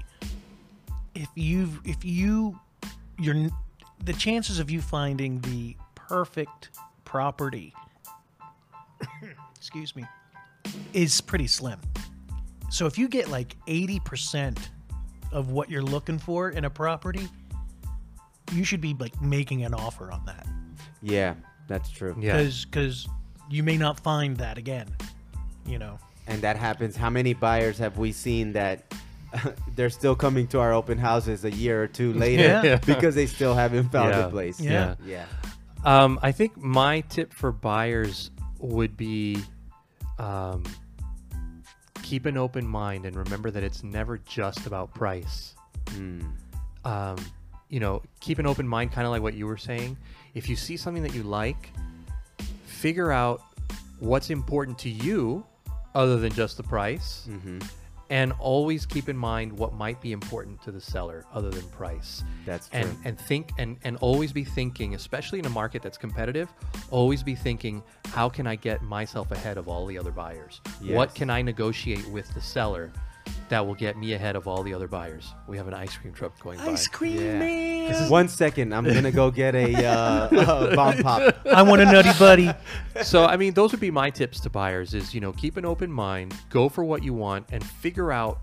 if 1.15 1.29
you 1.35 1.71
if 1.85 2.05
you 2.05 2.59
you're 3.19 3.51
the 4.05 4.13
chances 4.15 4.59
of 4.59 4.71
you 4.71 4.81
finding 4.81 5.41
the 5.41 5.77
perfect 5.95 6.71
property 7.05 7.75
excuse 9.57 9.95
me 9.95 10.05
is 10.93 11.21
pretty 11.21 11.47
slim. 11.47 11.81
So 12.71 12.87
if 12.87 12.97
you 12.97 13.09
get 13.09 13.29
like 13.29 13.57
80% 13.67 14.59
of 15.33 15.51
what 15.51 15.71
you're 15.71 15.83
looking 15.83 16.19
for 16.19 16.51
in 16.51 16.65
a 16.65 16.71
property, 16.71 17.29
you 18.53 18.65
should 18.65 18.81
be 18.81 18.95
like 18.99 19.21
making 19.21 19.65
an 19.65 19.75
offer 19.75 20.11
on 20.11 20.25
that. 20.27 20.47
Yeah, 21.03 21.35
that's 21.69 21.91
true. 21.91 22.17
Yeah. 22.19 22.37
Cuz 22.43 22.65
cuz 22.71 23.09
you 23.51 23.63
may 23.63 23.77
not 23.77 23.99
find 24.01 24.37
that 24.39 24.59
again. 24.59 24.89
You 25.67 25.79
know. 25.79 25.99
And 26.27 26.41
that 26.43 26.57
happens. 26.57 26.97
How 26.97 27.11
many 27.11 27.35
buyers 27.35 27.79
have 27.79 27.99
we 27.99 28.13
seen 28.13 28.53
that 28.53 28.93
they're 29.77 29.91
still 29.91 30.15
coming 30.15 30.47
to 30.49 30.61
our 30.61 30.73
open 30.73 30.99
houses 30.99 31.45
a 31.45 31.51
year 31.51 31.83
or 31.83 31.87
two 31.87 32.13
later 32.25 32.61
Yeah. 32.65 32.77
because 32.77 33.15
they 33.15 33.27
still 33.27 33.55
haven't 33.55 33.91
found 33.91 34.11
Yeah. 34.11 34.27
a 34.27 34.31
place? 34.31 34.61
Yeah. 34.61 34.95
Yeah. 35.05 35.27
Um, 35.85 36.19
I 36.23 36.31
think 36.33 36.57
my 36.57 37.01
tip 37.03 37.33
for 37.33 37.53
buyers 37.53 38.31
would 38.59 38.97
be 38.97 39.39
um, 40.19 40.63
keep 42.03 42.27
an 42.27 42.37
open 42.37 42.67
mind 42.67 43.07
and 43.07 43.17
remember 43.17 43.51
that 43.51 43.63
it's 43.63 43.83
never 43.83 44.19
just 44.19 44.67
about 44.67 44.93
price. 44.95 45.55
Mm. 45.87 46.33
Um, 46.85 47.17
you 47.71 47.81
know, 47.81 48.03
keep 48.21 48.39
an 48.39 48.47
open 48.47 48.69
mind, 48.69 48.93
kind 48.93 49.07
of 49.07 49.11
like 49.13 49.23
what 49.23 49.35
you 49.35 49.47
were 49.47 49.57
saying. 49.57 49.97
If 50.35 50.49
you 50.49 50.57
see 50.57 50.77
something 50.77 51.03
that 51.03 51.15
you 51.15 51.23
like, 51.23 51.71
figure 52.67 53.13
out 53.13 53.43
what's 53.99 54.31
important 54.31 54.79
to 54.81 54.91
you 54.91 55.45
other 55.95 56.19
than 56.19 56.33
just 56.33 56.57
the 56.57 56.63
price. 56.63 57.27
hmm 57.27 57.59
and 58.13 58.33
always 58.41 58.87
keep 58.87 59.09
in 59.09 59.17
mind 59.17 59.53
what 59.57 59.73
might 59.75 60.01
be 60.01 60.11
important 60.11 60.61
to 60.61 60.73
the 60.73 60.81
seller 60.81 61.25
other 61.33 61.49
than 61.49 61.63
price 61.69 62.25
That's 62.45 62.69
true. 62.69 62.81
and 62.81 62.97
and 63.05 63.17
think 63.17 63.53
and 63.57 63.77
and 63.85 63.97
always 63.99 64.33
be 64.33 64.43
thinking 64.43 64.97
especially 64.97 65.39
in 65.39 65.47
a 65.47 65.51
market 65.51 65.81
that's 65.81 65.97
competitive 65.97 66.49
always 66.91 67.23
be 67.23 67.37
thinking 67.37 67.85
how 68.07 68.29
can 68.29 68.49
i 68.49 68.57
get 68.57 68.83
myself 68.83 69.31
ahead 69.31 69.57
of 69.59 69.69
all 69.69 69.87
the 69.87 69.97
other 69.97 70.11
buyers 70.11 70.61
what 70.97 71.15
can 71.15 71.31
i 71.31 71.41
negotiate 71.41 72.05
with 72.09 72.29
the 72.35 72.41
seller 72.41 72.91
that 73.51 73.67
will 73.67 73.75
get 73.75 73.97
me 73.99 74.15
ahead 74.15 74.35
of 74.37 74.49
all 74.49 74.63
the 74.63 74.73
other 74.73 74.89
buyers 74.89 75.35
we 75.47 75.57
have 75.57 75.69
an 75.69 75.75
ice 75.75 75.97
cream 75.97 76.13
truck 76.15 76.39
going 76.41 76.59
by 76.59 76.67
Ice 76.69 76.87
cream 76.89 77.21
Yeah. 77.21 78.09
One 78.09 78.29
second, 78.29 78.73
I'm 78.73 78.85
gonna 78.85 79.11
go 79.13 79.31
get 79.31 79.55
a, 79.55 79.85
uh, 79.85 80.29
a 80.73 80.77
bomb 80.81 80.99
pop. 80.99 81.35
I 81.53 81.63
want 81.63 81.83
a 81.83 81.85
nutty 81.85 82.17
buddy. 82.19 82.51
so 83.03 83.25
i 83.27 83.37
mean 83.37 83.53
those 83.55 83.71
would 83.73 83.81
be 83.81 83.91
my 83.91 84.09
tips 84.11 84.41
to 84.41 84.51
buyers 84.51 84.95
is 84.95 85.15
you 85.15 85.21
know 85.21 85.33
keep 85.33 85.57
an 85.57 85.65
open 85.65 85.91
mind 85.91 86.35
go 86.51 86.69
for 86.69 86.85
what 86.85 87.03
you 87.03 87.13
want 87.15 87.47
and 87.53 87.63
figure 87.65 88.11
out 88.13 88.41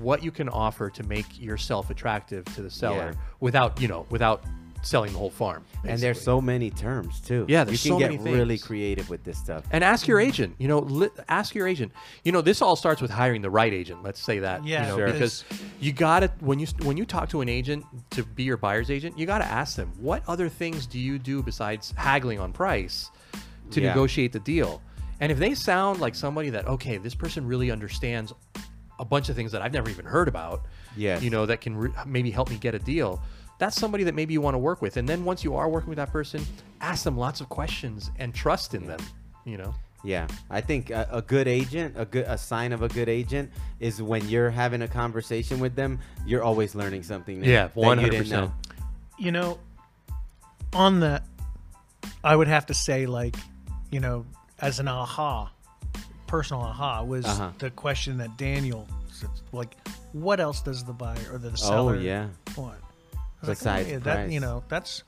what 0.00 0.22
you 0.22 0.30
can 0.30 0.48
offer 0.48 0.88
to 0.90 1.02
make 1.04 1.26
yourself 1.40 1.90
attractive 1.90 2.44
to 2.54 2.62
the 2.62 2.70
seller 2.70 3.10
Yeah. 3.14 3.20
without 3.40 3.80
you 3.80 3.88
know 3.88 4.06
without 4.10 4.42
selling 4.84 5.12
the 5.12 5.18
whole 5.18 5.30
farm 5.30 5.64
And 5.84 5.98
there's 5.98 6.20
so 6.20 6.40
many 6.40 6.70
terms 6.70 7.20
too. 7.20 7.46
Yeah, 7.48 7.60
you 7.62 7.66
can 7.68 7.76
so 7.76 7.98
get 7.98 8.10
many 8.22 8.36
really 8.36 8.58
creative 8.58 9.08
with 9.10 9.24
this 9.24 9.38
stuff. 9.38 9.64
and 9.72 9.82
ask 9.82 10.06
your 10.06 10.20
agent 10.20 10.54
you 10.58 10.68
know 10.68 10.80
li- 10.80 11.08
ask 11.28 11.54
your 11.54 11.66
agent 11.66 11.90
you 12.24 12.32
know 12.32 12.40
this 12.42 12.60
all 12.62 12.76
starts 12.76 13.00
with 13.02 13.10
hiring 13.10 13.42
the 13.42 13.50
right 13.50 13.72
agent 13.72 14.02
let's 14.02 14.20
say 14.20 14.38
that 14.40 14.64
Yeah, 14.64 14.82
you 14.82 14.88
know 14.88 14.96
Sure. 14.98 15.06
because 15.12 15.44
you 15.80 15.92
gotta 15.92 16.30
when 16.40 16.58
you 16.58 16.66
when 16.82 16.96
you 16.96 17.04
talk 17.04 17.28
to 17.30 17.40
an 17.40 17.48
agent 17.48 17.84
to 18.10 18.22
be 18.22 18.42
your 18.44 18.56
buyer's 18.58 18.90
agent 18.90 19.18
you 19.18 19.26
gotta 19.26 19.46
ask 19.46 19.76
them 19.76 19.90
what 19.98 20.22
other 20.28 20.48
things 20.48 20.86
do 20.86 20.98
you 20.98 21.18
do 21.18 21.42
besides 21.42 21.92
haggling 21.96 22.38
on 22.38 22.52
price 22.52 23.10
to 23.70 23.80
Yeah. 23.80 23.88
negotiate 23.88 24.32
the 24.32 24.40
deal 24.40 24.82
and 25.20 25.32
if 25.32 25.38
they 25.38 25.54
sound 25.54 26.00
like 26.00 26.14
somebody 26.14 26.50
that 26.50 26.66
okay 26.66 26.98
this 26.98 27.14
person 27.14 27.46
really 27.46 27.70
understands 27.70 28.32
a 29.00 29.04
bunch 29.04 29.28
of 29.28 29.34
things 29.36 29.50
that 29.52 29.62
i've 29.62 29.72
never 29.72 29.88
even 29.90 30.04
heard 30.04 30.28
about 30.28 30.66
Yeah, 30.96 31.18
you 31.18 31.30
know 31.30 31.46
that 31.46 31.60
can 31.60 31.76
re- 31.76 31.90
maybe 32.06 32.30
help 32.30 32.50
me 32.50 32.56
get 32.58 32.74
a 32.74 32.78
deal 32.78 33.20
that's 33.58 33.76
somebody 33.78 34.04
that 34.04 34.14
maybe 34.14 34.32
you 34.34 34.40
want 34.40 34.54
to 34.54 34.58
work 34.58 34.82
with 34.82 34.96
and 34.96 35.08
then 35.08 35.24
once 35.24 35.44
you 35.44 35.54
are 35.54 35.68
working 35.68 35.88
with 35.88 35.96
that 35.98 36.10
person 36.10 36.44
ask 36.80 37.04
them 37.04 37.16
lots 37.16 37.40
of 37.40 37.48
questions 37.48 38.10
and 38.18 38.34
trust 38.34 38.74
in 38.74 38.86
them 38.86 39.00
you 39.44 39.56
know 39.56 39.74
Yeah, 40.04 40.26
I 40.50 40.60
think 40.60 40.90
a, 40.90 41.08
a 41.10 41.22
good 41.22 41.48
agent, 41.48 41.94
a 41.96 42.04
good 42.04 42.26
a 42.28 42.36
sign 42.36 42.72
of 42.72 42.82
a 42.82 42.88
good 42.88 43.08
agent 43.08 43.50
is 43.80 44.02
when 44.02 44.28
you're 44.28 44.50
having 44.50 44.82
a 44.82 44.88
conversation 44.88 45.60
with 45.60 45.74
them, 45.76 45.98
you're 46.26 46.42
always 46.44 46.74
learning 46.74 47.04
something 47.04 47.40
new. 47.40 47.48
Yeah, 47.50 47.68
you 47.74 47.82
100%. 47.82 48.28
know. 48.30 48.52
You 49.16 49.32
know, 49.32 49.58
on 50.74 51.00
that, 51.00 51.22
I 52.22 52.36
would 52.36 52.48
have 52.48 52.66
to 52.66 52.74
say, 52.74 53.06
like, 53.06 53.34
you 53.90 53.98
know, 54.00 54.26
as 54.58 54.78
an 54.78 54.88
aha, 54.88 55.50
personal 56.26 56.60
aha 56.62 57.02
was 57.02 57.24
Uh-huh. 57.24 57.52
the 57.58 57.70
question 57.70 58.18
that 58.18 58.36
Daniel 58.36 58.86
said, 59.10 59.30
like, 59.52 59.72
what 60.12 60.38
else 60.38 60.60
does 60.60 60.84
the 60.84 60.92
buyer 60.92 61.16
or 61.32 61.38
the 61.38 61.56
seller 61.56 61.74
Oh 61.92 61.94
seller 61.94 61.96
yeah, 61.96 62.28
want? 62.58 62.76
Like, 63.48 63.86
yeah, 63.86 63.98
that, 63.98 64.02
price. 64.02 64.32
you 64.32 64.40
know, 64.40 64.62
that's 64.68 65.02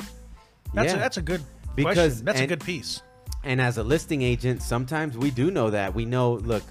that's 0.75 0.93
Yeah. 0.93 0.97
a, 0.97 0.99
that's 0.99 1.17
a 1.17 1.23
good 1.23 1.43
Because- 1.75 1.95
question. 1.97 2.25
That's 2.25 2.41
a 2.41 2.47
good 2.47 2.61
piece. 2.65 3.03
and 3.45 3.61
as 3.61 3.79
a 3.79 3.83
listing 3.83 4.23
agent, 4.23 4.63
sometimes 4.63 5.17
we 5.17 5.31
do 5.31 5.51
know 5.51 5.71
that. 5.71 5.95
We 5.95 6.05
know, 6.05 6.35
look, 6.35 6.63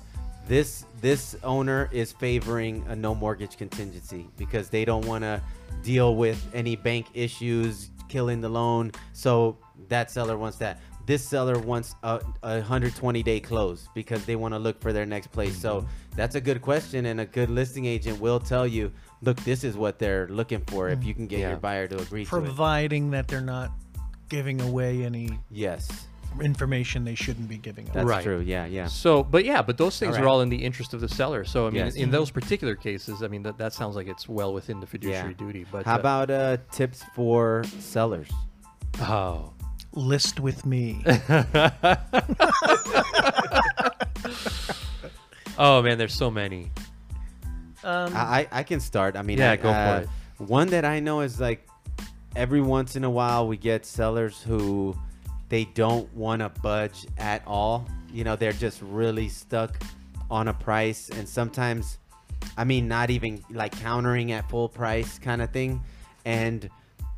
this 0.48 0.86
this 1.02 1.36
owner 1.44 1.90
is 1.92 2.12
favoring 2.12 2.84
a 2.88 2.96
no 2.96 3.14
mortgage 3.16 3.58
contingency 3.58 4.28
because 4.38 4.70
they 4.70 4.86
don't 4.86 5.06
want 5.06 5.24
to 5.24 5.42
deal 5.84 6.16
with 6.16 6.44
any 6.54 6.76
bank 6.76 7.08
issues 7.14 7.90
killing 8.10 8.42
the 8.42 8.50
loan. 8.50 8.92
So 9.14 9.58
that 9.90 10.12
seller 10.12 10.38
wants 10.38 10.58
that. 10.58 10.80
This 11.06 11.24
seller 11.24 11.60
wants 11.60 11.96
a, 12.04 12.20
a 12.42 12.56
120 12.60 13.22
day 13.24 13.40
close 13.40 13.88
because 13.94 14.26
they 14.26 14.36
want 14.36 14.54
to 14.54 14.60
look 14.60 14.82
for 14.82 14.92
their 14.92 15.06
next 15.06 15.28
place. 15.28 15.56
So 15.56 15.86
that's 16.16 16.36
a 16.36 16.42
good 16.42 16.62
question, 16.62 17.06
and 17.06 17.22
a 17.22 17.26
good 17.26 17.50
listing 17.50 17.86
agent 17.86 18.20
will 18.20 18.40
tell 18.40 18.66
you, 18.66 18.92
look, 19.22 19.38
this 19.44 19.64
is 19.64 19.78
what 19.78 20.00
they're 20.00 20.28
looking 20.30 20.62
for. 20.68 20.90
If 20.90 21.04
you 21.04 21.14
can 21.14 21.28
get 21.28 21.40
Yeah. 21.40 21.50
your 21.50 21.58
buyer 21.58 21.88
to 21.88 21.96
agree 22.00 22.26
to 22.26 22.28
it. 22.28 22.30
Providing 22.30 23.12
that 23.12 23.28
they're 23.28 23.42
not 23.42 23.72
giving 24.30 24.62
away 24.62 25.04
any 25.04 25.40
Yes, 25.52 26.08
information 26.42 27.06
they 27.06 27.14
shouldn't 27.16 27.48
be 27.48 27.58
giving 27.58 27.86
away. 27.86 27.94
that's 27.94 28.08
Right. 28.08 28.24
true. 28.24 28.40
Yeah, 28.40 28.66
yeah. 28.66 28.88
So, 28.88 29.24
but 29.24 29.46
yeah, 29.46 29.62
but 29.62 29.78
those 29.78 30.00
things 30.00 30.18
All 30.18 30.24
are 30.24 30.28
all 30.28 30.42
in 30.42 30.50
the 30.50 30.58
interest 30.66 30.94
of 30.96 31.02
the 31.02 31.08
seller. 31.08 31.46
So, 31.46 31.68
I 31.68 31.70
mean, 31.70 31.86
Yes. 31.86 31.96
in 31.96 32.10
those 32.12 32.32
particular 32.32 32.76
cases, 32.76 33.22
I 33.22 33.28
mean, 33.28 33.44
that, 33.44 33.58
that 33.60 33.74
sounds 33.74 33.96
like 33.96 34.08
it's 34.08 34.28
well 34.28 34.54
within 34.54 34.80
the 34.80 34.88
fiduciary 34.88 35.36
duty. 35.36 35.66
But 35.72 35.86
How 35.86 35.96
uh, 35.96 36.00
about 36.00 36.32
uh, 36.32 36.58
tips 36.72 37.04
for 37.14 37.64
sellers? 37.80 38.30
oh, 39.02 39.54
List 39.96 40.40
with 40.40 40.66
me. 40.66 41.04
oh 45.58 45.82
man, 45.82 45.98
there's 45.98 46.14
so 46.14 46.30
many. 46.30 46.72
Um, 47.84 48.16
I, 48.16 48.42
I 48.42 48.48
I 48.60 48.64
can 48.64 48.80
start. 48.80 49.16
I 49.16 49.22
mean, 49.22 49.38
Yeah, 49.38 49.52
I- 49.52 49.56
go 49.56 49.72
for 49.72 49.78
uh, 49.78 50.00
it. 50.02 50.10
One 50.38 50.68
that 50.70 50.84
I 50.84 51.00
know 51.00 51.22
is 51.22 51.40
like 51.40 51.66
every 52.36 52.62
once 52.62 52.96
in 52.98 53.04
a 53.06 53.10
while 53.10 53.48
we 53.48 53.56
get 53.58 53.86
sellers 53.86 54.42
who 54.42 54.96
they 55.48 55.64
don't 55.66 56.14
want 56.14 56.42
to 56.42 56.50
budge 56.62 57.06
at 57.18 57.42
all. 57.48 57.88
You 58.12 58.24
know, 58.26 58.36
they're 58.36 58.52
just 58.52 58.82
really 58.82 59.30
stuck 59.30 59.78
on 60.30 60.48
a 60.50 60.54
price, 60.54 61.10
and 61.10 61.28
sometimes, 61.30 62.00
I 62.58 62.64
mean, 62.66 62.88
not 62.88 63.10
even 63.12 63.44
like 63.50 63.72
countering 63.80 64.32
at 64.34 64.50
full 64.50 64.68
price 64.68 65.20
kind 65.20 65.42
of 65.42 65.52
thing. 65.52 65.82
And 66.26 66.70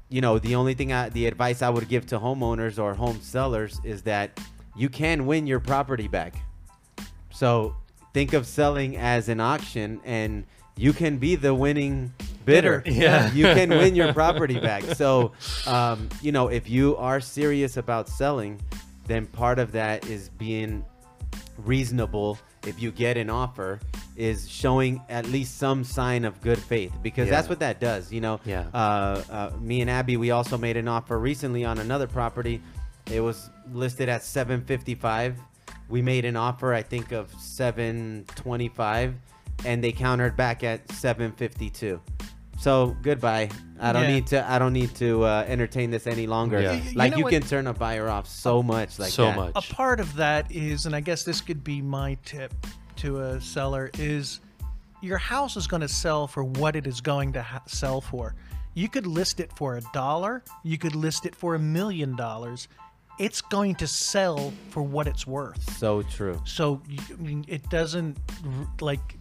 you 0.10 0.22
know, 0.22 0.40
the 0.40 0.56
only 0.56 0.74
thing 0.74 0.94
I, 0.94 1.10
the 1.10 1.26
advice 1.26 1.62
I 1.62 1.70
would 1.70 1.88
give 1.88 2.06
to 2.08 2.20
homeowners 2.20 2.82
or 2.82 2.94
home 2.94 3.20
sellers 3.22 3.80
is 3.84 4.04
that 4.04 4.40
you 4.76 4.90
can 4.90 5.26
win 5.26 5.48
your 5.48 5.60
property 5.60 6.08
back. 6.08 6.36
So 7.30 7.76
think 8.14 8.34
of 8.34 8.48
selling 8.48 8.98
as 8.98 9.30
an 9.30 9.40
auction, 9.40 10.00
and 10.06 10.46
you 10.76 10.94
can 10.94 11.18
be 11.18 11.36
the 11.36 11.54
winning 11.54 12.14
bidder. 12.46 12.84
Yeah. 12.86 13.32
you 13.34 13.46
can 13.46 13.70
win 13.70 13.96
your 13.96 14.14
property 14.22 14.60
back. 14.60 14.84
So, 14.96 15.34
um, 15.66 16.10
you 16.22 16.32
know, 16.32 16.48
if 16.48 16.70
you 16.70 16.96
are 16.98 17.20
serious 17.20 17.78
about 17.78 18.08
selling, 18.08 18.62
then 19.08 19.26
part 19.26 19.60
of 19.60 19.72
that 19.74 20.08
is 20.08 20.30
being 20.30 20.86
reasonable. 21.58 22.40
If 22.68 22.82
you 22.82 22.92
get 22.92 23.16
an 23.18 23.30
offer, 23.30 23.80
is 24.18 24.50
showing 24.50 25.02
at 25.10 25.26
least 25.28 25.58
some 25.58 25.84
sign 25.84 26.26
of 26.26 26.42
good 26.42 26.58
faith 26.58 26.92
because 27.02 27.30
that's 27.30 27.48
what 27.48 27.60
that 27.60 27.80
does. 27.80 28.12
You 28.12 28.20
know, 28.20 28.40
Yeah. 28.46 28.66
uh, 28.74 29.22
uh, 29.30 29.52
me 29.60 29.82
and 29.82 29.90
Abby, 29.90 30.18
we 30.18 30.32
also 30.32 30.58
made 30.58 30.76
an 30.76 30.88
offer 30.88 31.18
recently 31.20 31.64
on 31.64 31.78
another 31.78 32.08
property. 32.08 32.62
It 33.12 33.22
was 33.22 33.50
listed 33.72 34.10
at 34.10 34.24
755. 34.24 35.36
We 35.88 36.02
made 36.02 36.26
an 36.26 36.36
offer, 36.36 36.74
I 36.74 36.82
think, 36.82 37.12
of 37.14 37.32
725, 37.40 39.14
and 39.66 39.84
they 39.84 39.92
countered 39.92 40.36
back 40.36 40.64
at 40.64 40.92
752. 40.92 42.02
So 42.58 42.96
goodbye. 43.04 43.50
I 43.80 43.94
don't 43.94 44.04
Yeah. 44.04 44.08
need 44.16 44.28
to. 44.28 44.52
I 44.52 44.58
don't 44.58 44.74
need 44.74 44.96
to 44.96 45.24
uh, 45.24 45.46
entertain 45.48 45.92
this 45.92 46.08
any 46.08 46.26
longer. 46.26 46.60
Yeah. 46.60 46.74
You- 46.74 46.82
you 46.92 46.98
Like 46.98 47.12
know 47.12 47.18
you 47.20 47.24
what- 47.26 47.34
can 47.34 47.44
turn 47.44 47.68
a 47.68 47.74
buyer 47.74 48.10
off 48.10 48.28
so 48.28 48.64
much. 48.64 48.98
Like 48.98 49.12
so 49.12 49.26
that. 49.26 49.36
much. 49.38 49.52
a 49.72 49.74
part 49.74 50.00
of 50.00 50.16
that 50.16 50.52
is, 50.52 50.86
and 50.88 50.96
I 50.96 51.00
guess 51.00 51.24
this 51.24 51.40
could 51.42 51.64
be 51.64 51.82
my 51.82 52.18
tip 52.26 52.52
to 52.98 53.20
a 53.22 53.40
seller, 53.40 53.92
is 54.00 54.40
your 55.02 55.20
house 55.20 55.56
is 55.56 55.68
going 55.68 55.82
to 55.82 55.88
sell 55.88 56.26
for 56.26 56.44
what 56.44 56.76
it 56.76 56.88
is 56.88 57.00
going 57.02 57.34
to 57.34 57.44
ha- 57.44 57.62
sell 57.68 58.02
for. 58.02 58.34
You 58.74 58.90
could 58.90 59.06
list 59.06 59.40
it 59.40 59.52
for 59.56 59.78
a 59.78 59.82
dollar, 59.94 60.44
you 60.64 60.80
could 60.80 60.96
list 60.96 61.28
it 61.28 61.36
for 61.36 61.54
a 61.54 61.60
million 61.60 62.16
dollars. 62.16 62.68
It's 63.20 63.42
going 63.42 63.76
to 63.76 63.88
sell 63.88 64.52
for 64.70 64.82
what 64.84 65.08
it's 65.08 65.26
worth. 65.28 65.78
So 65.78 66.02
true. 66.04 66.40
So 66.46 66.82
I 67.12 67.22
mean, 67.22 67.46
it 67.48 67.68
doesn't 67.70 68.18
like 68.82 69.18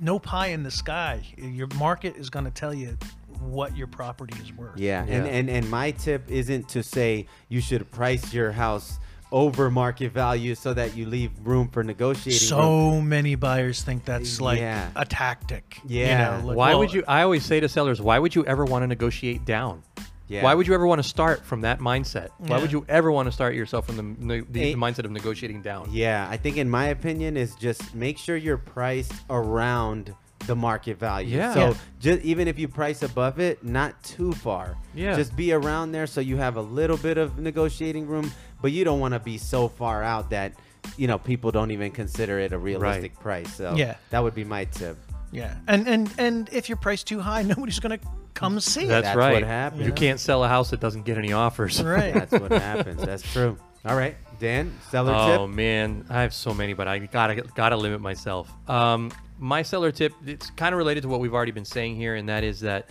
no 0.00 0.18
pie 0.18 0.48
in 0.48 0.62
the 0.62 0.70
sky. 0.70 1.22
Your 1.36 1.68
market 1.76 2.16
is 2.16 2.30
going 2.30 2.44
to 2.44 2.50
tell 2.50 2.72
you 2.74 2.96
what 3.40 3.76
your 3.76 3.86
property 3.86 4.36
is 4.42 4.52
worth. 4.52 4.78
Yeah, 4.78 5.00
and, 5.02 5.26
Yeah. 5.26 5.32
and 5.32 5.50
and 5.50 5.70
my 5.70 5.92
tip 5.92 6.30
isn't 6.30 6.68
to 6.70 6.82
say 6.82 7.26
you 7.48 7.60
should 7.60 7.88
price 7.90 8.32
your 8.32 8.52
house 8.52 8.98
over 9.30 9.70
market 9.70 10.10
value 10.10 10.54
so 10.54 10.72
that 10.72 10.96
you 10.96 11.04
leave 11.06 11.30
room 11.44 11.68
for 11.68 11.84
negotiating. 11.84 12.48
room. 12.56 12.94
So 12.96 13.00
many 13.00 13.34
buyers 13.34 13.82
think 13.82 14.04
that's 14.06 14.40
like 14.40 14.58
Yeah. 14.58 14.88
a 14.96 15.04
tactic. 15.04 15.78
Yeah. 15.86 16.36
You 16.36 16.40
know, 16.42 16.46
like, 16.48 16.56
why 16.56 16.68
well, 16.70 16.78
would 16.80 16.92
you? 16.94 17.04
I 17.06 17.22
always 17.22 17.44
say 17.44 17.60
to 17.60 17.68
sellers, 17.68 18.00
why 18.00 18.18
would 18.18 18.34
you 18.34 18.44
ever 18.46 18.64
want 18.64 18.82
to 18.84 18.86
negotiate 18.86 19.44
down? 19.44 19.82
Yeah. 20.28 20.42
Why 20.42 20.54
would 20.54 20.66
you 20.66 20.74
ever 20.74 20.86
want 20.86 21.02
to 21.02 21.08
start 21.08 21.44
from 21.44 21.62
that 21.62 21.80
mindset? 21.80 22.28
Why 22.38 22.56
Yeah. 22.56 22.62
would 22.62 22.72
you 22.72 22.84
ever 22.88 23.10
want 23.10 23.26
to 23.26 23.32
start 23.32 23.54
yourself 23.54 23.86
from 23.86 23.96
the, 23.96 24.40
the, 24.40 24.46
the 24.50 24.74
mindset 24.74 25.04
of 25.04 25.10
negotiating 25.10 25.62
down? 25.62 25.88
Yeah, 25.90 26.26
I 26.30 26.36
think 26.36 26.56
in 26.58 26.68
my 26.68 26.86
opinion 26.86 27.36
is 27.36 27.54
just 27.54 27.94
make 27.94 28.18
sure 28.18 28.36
you're 28.36 28.58
priced 28.58 29.12
around 29.30 30.14
the 30.46 30.54
market 30.54 30.98
value. 30.98 31.36
Yeah. 31.36 31.54
So 31.54 31.60
Yeah. 31.60 31.74
just 32.00 32.22
even 32.22 32.46
if 32.48 32.58
you 32.58 32.68
price 32.68 33.02
above 33.02 33.40
it, 33.40 33.64
not 33.64 34.00
too 34.02 34.32
far. 34.32 34.76
Yeah. 34.94 35.16
Just 35.16 35.34
be 35.36 35.52
around 35.52 35.92
there 35.92 36.06
so 36.06 36.20
you 36.20 36.36
have 36.36 36.56
a 36.56 36.62
little 36.62 36.96
bit 36.96 37.18
of 37.18 37.38
negotiating 37.38 38.06
room, 38.06 38.30
but 38.62 38.70
you 38.72 38.84
don't 38.84 39.00
want 39.00 39.14
to 39.14 39.20
be 39.20 39.38
so 39.38 39.68
far 39.68 40.02
out 40.02 40.30
that 40.30 40.52
you 40.96 41.06
know 41.06 41.18
people 41.18 41.50
don't 41.50 41.70
even 41.70 41.90
consider 41.90 42.38
it 42.38 42.52
a 42.52 42.58
realistic 42.58 43.18
price. 43.20 43.52
So 43.54 43.74
Yeah. 43.76 43.96
that 44.10 44.22
would 44.22 44.34
be 44.34 44.44
my 44.44 44.64
tip. 44.66 44.96
Yeah, 45.32 45.54
and 45.66 45.86
and 45.88 46.12
and 46.18 46.48
if 46.52 46.68
you're 46.68 46.76
priced 46.76 47.06
too 47.06 47.20
high, 47.20 47.42
nobody's 47.54 47.80
gonna 47.80 47.98
come 48.34 48.60
see. 48.60 48.86
That's, 48.86 49.06
That's 49.06 49.16
right. 49.16 49.34
what 49.34 49.42
happens. 49.44 49.86
You 49.86 49.92
can't 49.92 50.20
sell 50.20 50.44
a 50.44 50.48
house 50.48 50.70
that 50.70 50.80
doesn't 50.80 51.04
get 51.04 51.18
any 51.18 51.32
offers. 51.32 51.82
Right. 51.82 52.14
That's 52.28 52.32
what 52.32 52.52
happens. 52.52 53.02
That's 53.02 53.22
true. 53.22 53.58
All 53.84 53.96
right, 53.96 54.16
Dan, 54.40 54.72
seller 54.90 55.12
Oh 55.14 55.30
tip. 55.30 55.40
Oh 55.40 55.46
man, 55.46 56.04
I 56.10 56.22
have 56.22 56.34
so 56.34 56.52
many, 56.52 56.72
but 56.74 56.88
I 56.88 56.98
gotta 56.98 57.42
gotta 57.54 57.76
limit 57.76 58.00
myself. 58.00 58.50
Um, 58.68 59.12
my 59.38 59.62
seller 59.62 59.92
tip 59.92 60.12
it's 60.26 60.50
kind 60.50 60.74
of 60.74 60.78
related 60.78 61.02
to 61.02 61.08
what 61.08 61.20
we've 61.20 61.34
already 61.34 61.52
been 61.52 61.64
saying 61.64 61.94
here, 61.96 62.16
and 62.16 62.28
that 62.28 62.42
is 62.42 62.60
that 62.60 62.88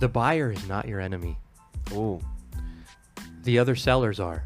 the 0.00 0.08
buyer 0.08 0.50
is 0.50 0.66
not 0.66 0.88
your 0.88 1.00
enemy. 1.00 1.38
Oh. 1.92 2.20
The 3.44 3.58
other 3.58 3.74
sellers 3.76 4.20
are, 4.20 4.44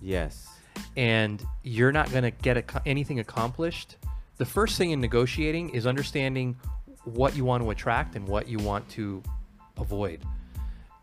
yes. 0.00 0.48
and 0.96 1.44
you're 1.62 1.92
not 1.92 2.10
gonna 2.10 2.30
get 2.30 2.56
ac- 2.56 2.78
anything 2.86 3.20
accomplished. 3.20 3.96
The 4.40 4.46
first 4.46 4.78
thing 4.78 4.92
in 4.92 5.02
negotiating 5.02 5.68
is 5.68 5.86
understanding 5.86 6.56
what 7.04 7.36
you 7.36 7.44
want 7.44 7.62
to 7.62 7.68
attract 7.68 8.16
and 8.16 8.26
what 8.26 8.48
you 8.48 8.56
want 8.56 8.88
to 8.92 9.22
avoid. 9.76 10.24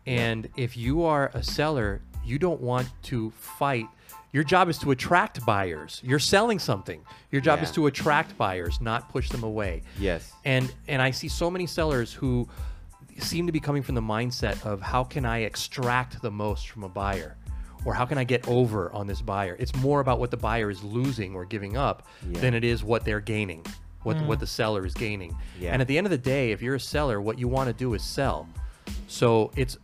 And 0.06 0.48
if 0.56 0.76
you 0.76 1.04
are 1.04 1.30
a 1.34 1.42
seller, 1.44 2.00
you 2.24 2.40
don't 2.40 2.60
want 2.60 2.88
to 3.04 3.30
fight. 3.30 3.86
Your 4.32 4.42
job 4.42 4.68
is 4.68 4.76
to 4.78 4.90
attract 4.90 5.46
buyers. 5.46 6.00
You're 6.02 6.18
selling 6.18 6.58
something. 6.58 7.00
Your 7.30 7.40
job 7.40 7.62
is 7.62 7.70
to 7.70 7.86
attract 7.86 8.36
buyers, 8.36 8.80
not 8.80 9.08
push 9.08 9.28
them 9.28 9.44
away. 9.44 9.82
Yes. 10.00 10.32
And 10.44 10.74
and 10.88 11.00
I 11.00 11.12
see 11.12 11.28
so 11.28 11.48
many 11.48 11.68
sellers 11.68 12.12
who 12.12 12.48
seem 13.18 13.46
to 13.46 13.52
be 13.52 13.60
coming 13.60 13.84
from 13.84 13.94
the 13.94 14.02
mindset 14.02 14.66
of 14.66 14.82
how 14.82 15.04
can 15.04 15.24
I 15.24 15.42
extract 15.42 16.20
the 16.22 16.30
most 16.32 16.70
from 16.70 16.82
a 16.82 16.88
buyer? 16.88 17.36
Or 17.84 17.94
how 17.94 18.04
can 18.04 18.18
I 18.18 18.24
get 18.24 18.46
over 18.48 18.92
on 18.92 19.06
this 19.06 19.20
buyer? 19.22 19.56
It's 19.58 19.74
more 19.76 20.00
about 20.00 20.18
what 20.18 20.30
the 20.30 20.36
buyer 20.36 20.70
is 20.70 20.82
losing 20.82 21.34
or 21.34 21.44
giving 21.44 21.76
up 21.76 22.06
Yeah. 22.28 22.40
than 22.40 22.54
it 22.54 22.64
is 22.64 22.82
what 22.84 23.04
they're 23.04 23.20
gaining, 23.20 23.64
what 24.02 24.16
what 24.26 24.40
the 24.40 24.46
seller 24.46 24.84
is 24.84 24.94
gaining. 24.94 25.36
Yeah. 25.60 25.72
And 25.72 25.80
at 25.82 25.88
the 25.88 25.96
end 25.96 26.06
of 26.06 26.10
the 26.10 26.18
day, 26.18 26.52
if 26.52 26.60
you're 26.62 26.74
a 26.74 26.80
seller, 26.80 27.20
what 27.20 27.38
you 27.38 27.48
want 27.48 27.68
to 27.68 27.72
do 27.72 27.94
is 27.94 28.02
sell. 28.02 28.48
So 29.06 29.50
it's 29.56 29.76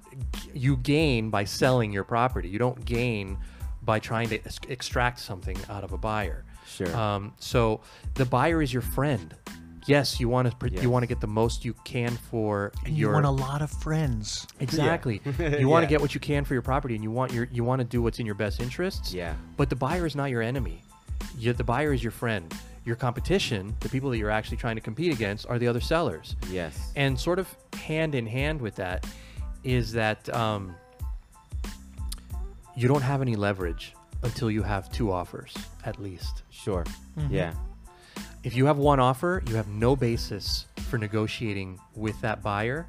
you 0.52 0.76
gain 0.76 1.30
by 1.30 1.44
selling 1.44 1.92
your 1.92 2.04
property. 2.04 2.48
You 2.48 2.58
don't 2.58 2.84
gain 2.84 3.38
by 3.82 3.98
trying 3.98 4.28
to 4.30 4.36
ex- 4.44 4.58
extract 4.68 5.18
something 5.20 5.56
out 5.68 5.84
of 5.84 5.92
a 5.92 5.98
buyer. 5.98 6.44
Sure. 6.66 6.94
Um, 6.96 7.32
so 7.38 7.80
the 8.14 8.24
buyer 8.24 8.62
is 8.62 8.72
your 8.72 8.82
friend. 8.82 9.34
Yes, 9.86 10.18
you 10.18 10.28
want 10.28 10.58
to 10.60 10.70
you 10.82 10.88
want 10.90 11.02
to 11.02 11.06
get 11.06 11.20
the 11.20 11.26
most 11.26 11.64
you 11.64 11.74
can 11.84 12.16
for 12.30 12.72
And 12.86 12.96
you 12.96 13.10
want 13.10 13.26
a 13.26 13.30
lot 13.30 13.60
of 13.62 13.70
friends. 13.70 14.46
exactly. 14.60 15.20
You 15.24 15.68
want 15.68 15.82
to 15.82 15.86
Yeah. 15.86 15.86
get 15.90 16.00
what 16.00 16.14
you 16.14 16.20
can 16.20 16.44
for 16.44 16.54
your 16.54 16.62
property, 16.62 16.94
and 16.94 17.04
you 17.04 17.10
want 17.10 17.32
your 17.32 17.48
you 17.52 17.64
want 17.64 17.80
to 17.80 17.84
do 17.84 18.00
what's 18.02 18.18
in 18.18 18.26
your 18.26 18.34
best 18.34 18.60
interests. 18.60 19.12
Yeah. 19.12 19.34
But 19.56 19.68
the 19.70 19.76
buyer 19.76 20.06
is 20.06 20.16
not 20.16 20.30
your 20.30 20.42
enemy. 20.42 20.82
The 21.40 21.64
buyer 21.64 21.92
is 21.92 22.02
your 22.02 22.12
friend. 22.12 22.52
Your 22.86 22.96
competition, 22.96 23.74
the 23.80 23.88
people 23.88 24.10
that 24.10 24.18
you're 24.18 24.30
actually 24.30 24.58
trying 24.58 24.74
to 24.76 24.80
compete 24.82 25.12
against, 25.12 25.46
are 25.46 25.58
the 25.58 25.66
other 25.68 25.80
sellers. 25.80 26.36
Yes. 26.50 26.92
And 26.96 27.18
sort 27.18 27.38
of 27.38 27.48
hand 27.78 28.14
in 28.14 28.26
hand 28.26 28.60
with 28.60 28.76
that 28.76 29.06
is 29.64 29.92
that 29.92 30.28
um, 30.34 30.74
you 32.76 32.88
don't 32.88 33.02
have 33.02 33.22
any 33.22 33.36
leverage 33.36 33.94
until 34.22 34.50
you 34.50 34.62
have 34.62 34.90
two 34.92 35.10
offers, 35.12 35.54
at 35.84 35.98
least. 36.00 36.42
Sure. 36.50 36.84
Mm-hmm. 37.18 37.34
Yeah. 37.34 37.54
If 38.44 38.54
you 38.54 38.66
have 38.66 38.76
one 38.76 39.00
offer, 39.00 39.42
you 39.48 39.56
have 39.56 39.68
no 39.68 39.96
basis 39.96 40.66
for 40.90 40.98
negotiating 40.98 41.80
with 41.96 42.20
that 42.20 42.42
buyer 42.42 42.86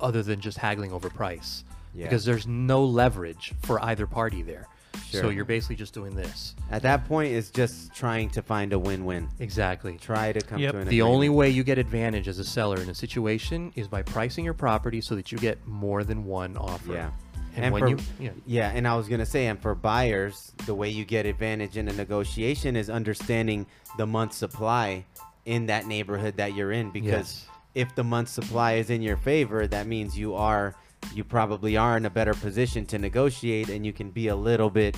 other 0.00 0.22
than 0.22 0.40
just 0.40 0.56
haggling 0.56 0.92
over 0.92 1.10
price. 1.10 1.64
Yeah. 1.94 2.04
Because 2.04 2.24
there's 2.24 2.46
no 2.46 2.84
leverage 2.84 3.52
for 3.62 3.82
either 3.84 4.06
party 4.06 4.42
there. 4.42 4.68
So 5.10 5.30
you're 5.30 5.44
basically 5.44 5.76
just 5.76 5.94
doing 5.94 6.14
this. 6.14 6.54
At 6.70 6.82
that 6.82 7.06
point, 7.08 7.32
it's 7.32 7.50
just 7.50 7.94
trying 7.94 8.30
to 8.30 8.42
find 8.42 8.72
a 8.72 8.78
win-win. 8.78 9.28
Exactly. 9.40 9.96
Try 9.96 10.32
to 10.32 10.40
come 10.40 10.58
Yep. 10.60 10.72
to 10.72 10.78
an 10.80 10.88
The 10.88 11.02
only 11.02 11.28
way 11.28 11.48
you 11.48 11.64
get 11.64 11.78
advantage 11.78 12.28
as 12.28 12.38
a 12.38 12.44
seller 12.44 12.80
in 12.80 12.90
a 12.90 12.94
situation 12.94 13.72
is 13.74 13.88
by 13.88 14.02
pricing 14.02 14.44
your 14.44 14.54
property 14.54 15.00
so 15.00 15.16
that 15.16 15.32
you 15.32 15.38
get 15.38 15.66
more 15.66 16.04
than 16.04 16.24
one 16.24 16.56
offer. 16.56 16.92
Yeah. 16.92 17.10
And, 17.58 17.64
And 17.66 17.72
when 17.74 17.82
for- 17.82 17.88
you, 17.88 17.98
yeah, 18.20 18.30
Yeah, 18.46 18.70
and 18.74 18.86
I 18.86 18.94
was 18.94 19.08
gonna 19.08 19.26
say, 19.26 19.46
and 19.46 19.60
for 19.60 19.74
buyers, 19.74 20.52
the 20.66 20.74
way 20.74 20.88
you 20.88 21.04
get 21.04 21.26
advantage 21.26 21.76
in 21.76 21.88
a 21.88 21.92
negotiation 21.92 22.76
is 22.76 22.88
understanding 22.88 23.66
the 23.96 24.06
month 24.06 24.32
supply 24.32 25.04
in 25.44 25.66
that 25.66 25.86
neighborhood 25.86 26.36
that 26.36 26.54
you're 26.54 26.72
in. 26.72 26.90
Because 26.90 27.46
Yes. 27.46 27.48
if 27.74 27.94
the 27.96 28.04
month 28.04 28.28
supply 28.28 28.74
is 28.74 28.90
in 28.90 29.02
your 29.02 29.16
favor, 29.16 29.66
that 29.66 29.86
means 29.86 30.16
you 30.16 30.34
are, 30.34 30.74
you 31.14 31.24
probably 31.24 31.76
are 31.76 31.96
in 31.96 32.06
a 32.06 32.10
better 32.10 32.34
position 32.34 32.86
to 32.86 32.98
negotiate, 32.98 33.68
and 33.68 33.84
you 33.84 33.92
can 33.92 34.10
be 34.10 34.28
a 34.28 34.36
little 34.36 34.70
bit 34.70 34.96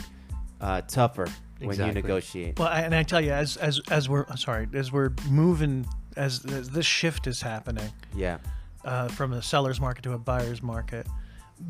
uh, 0.60 0.82
tougher 0.82 1.26
when 1.60 1.78
you 1.78 1.90
negotiate. 1.92 2.58
Well, 2.58 2.68
I- 2.68 2.80
and 2.82 2.94
I 2.94 3.02
tell 3.02 3.20
you, 3.22 3.32
as 3.32 3.56
as 3.56 3.80
as 3.90 4.10
we're 4.10 4.26
sorry, 4.36 4.68
as 4.74 4.92
we're 4.92 5.12
moving, 5.30 5.86
as, 6.18 6.44
as 6.44 6.68
this 6.68 6.84
shift 6.84 7.26
is 7.26 7.40
happening 7.40 7.88
Yeah, 8.14 8.36
uh, 8.84 9.08
from 9.08 9.32
a 9.32 9.40
seller's 9.40 9.80
market 9.80 10.02
to 10.02 10.12
a 10.12 10.18
buyer's 10.18 10.62
market, 10.62 11.06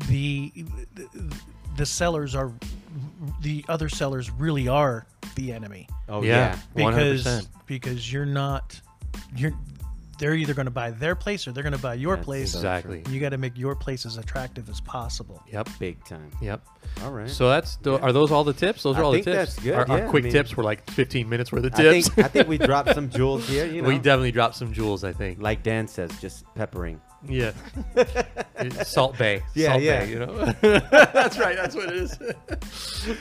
the 0.07 0.51
the 1.77 1.85
sellers 1.85 2.35
are 2.35 2.51
the 3.41 3.63
other 3.69 3.89
sellers 3.89 4.29
really 4.31 4.67
are 4.67 5.05
the 5.35 5.51
enemy 5.51 5.87
oh 6.09 6.21
Yeah. 6.23 6.57
yeah, 6.75 6.83
100%. 6.91 6.91
because 6.95 7.47
because 7.65 8.13
you're 8.13 8.25
not 8.25 8.79
you're 9.35 9.53
they're 10.19 10.35
either 10.35 10.53
going 10.53 10.65
to 10.67 10.71
buy 10.71 10.91
their 10.91 11.15
place 11.15 11.47
or 11.47 11.51
they're 11.51 11.63
going 11.63 11.73
to 11.73 11.79
buy 11.79 11.95
your 11.95 12.15
That's 12.15 12.25
place. 12.25 12.51
so 12.51 12.59
exactly. 12.59 13.01
You 13.09 13.19
got 13.19 13.29
to 13.29 13.39
make 13.39 13.57
your 13.57 13.75
place 13.75 14.05
as 14.05 14.17
attractive 14.17 14.69
as 14.69 14.79
possible. 14.79 15.41
Yep. 15.51 15.67
big 15.79 16.05
time. 16.05 16.29
Yep. 16.39 16.63
All 17.03 17.11
right. 17.11 17.27
So 17.27 17.49
that's 17.49 17.77
tho- 17.77 17.97
are 17.97 18.11
those 18.13 18.31
all 18.31 18.43
the 18.43 18.53
tips? 18.53 18.83
Those 18.83 18.97
I 18.97 18.99
are 18.99 19.03
all 19.05 19.13
think 19.13 19.25
the 19.25 19.31
tips. 19.31 19.55
that's 19.55 19.63
good, 19.65 19.73
Our, 19.73 19.89
our 19.89 19.97
yeah, 19.97 20.05
I 20.05 20.09
quick 20.09 20.25
mean- 20.25 20.33
tips 20.33 20.55
were 20.55 20.63
like 20.63 20.87
15 20.91 21.27
minutes 21.27 21.51
worth 21.51 21.65
of 21.65 21.73
I 21.73 21.77
tips. 21.81 22.09
think 22.09 22.25
I 22.25 22.27
think 22.29 22.47
we 22.47 22.59
dropped 22.59 22.93
some 22.93 23.09
jewels 23.09 23.47
here. 23.47 23.65
You 23.73 23.81
know, 23.81 23.87
we 23.87 23.95
definitely 23.97 24.31
dropped 24.31 24.57
some 24.57 24.71
jewels. 24.73 25.03
I 25.03 25.11
think. 25.11 25.41
like 25.41 25.63
Dan 25.63 25.87
says, 25.87 26.11
just 26.21 26.45
peppering. 26.53 27.01
Yeah. 27.29 27.51
Salt 28.83 29.17
Bae. 29.17 29.43
Yeah, 29.53 29.69
Salt 29.73 29.81
yeah. 29.81 29.99
Bae, 29.99 30.05
you 30.05 30.19
know. 30.19 30.45
that's 30.61 31.37
right. 31.37 31.55
That's 31.55 31.75
what 31.75 31.89
it 31.89 31.95
is. 31.95 32.17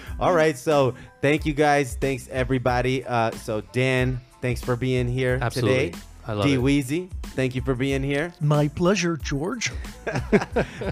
All 0.21 0.33
right, 0.35 0.57
so 0.57 0.95
thank 1.21 1.45
you 1.47 1.53
guys. 1.53 1.97
Thanks 2.01 2.29
everybody. 2.31 3.05
Uh, 3.05 3.31
so 3.33 3.61
Dan, 3.73 4.21
thanks 4.41 4.63
for 4.63 4.77
being 4.77 5.07
here 5.09 5.39
Absolutely. 5.41 5.91
today. 5.91 5.99
I 6.27 6.33
love 6.35 6.47
D. 6.47 6.57
Weezy, 6.57 7.11
thank 7.35 7.55
you 7.55 7.63
for 7.63 7.75
being 7.75 8.03
here. 8.03 8.33
My 8.41 8.69
pleasure, 8.69 9.17
George. 9.17 9.73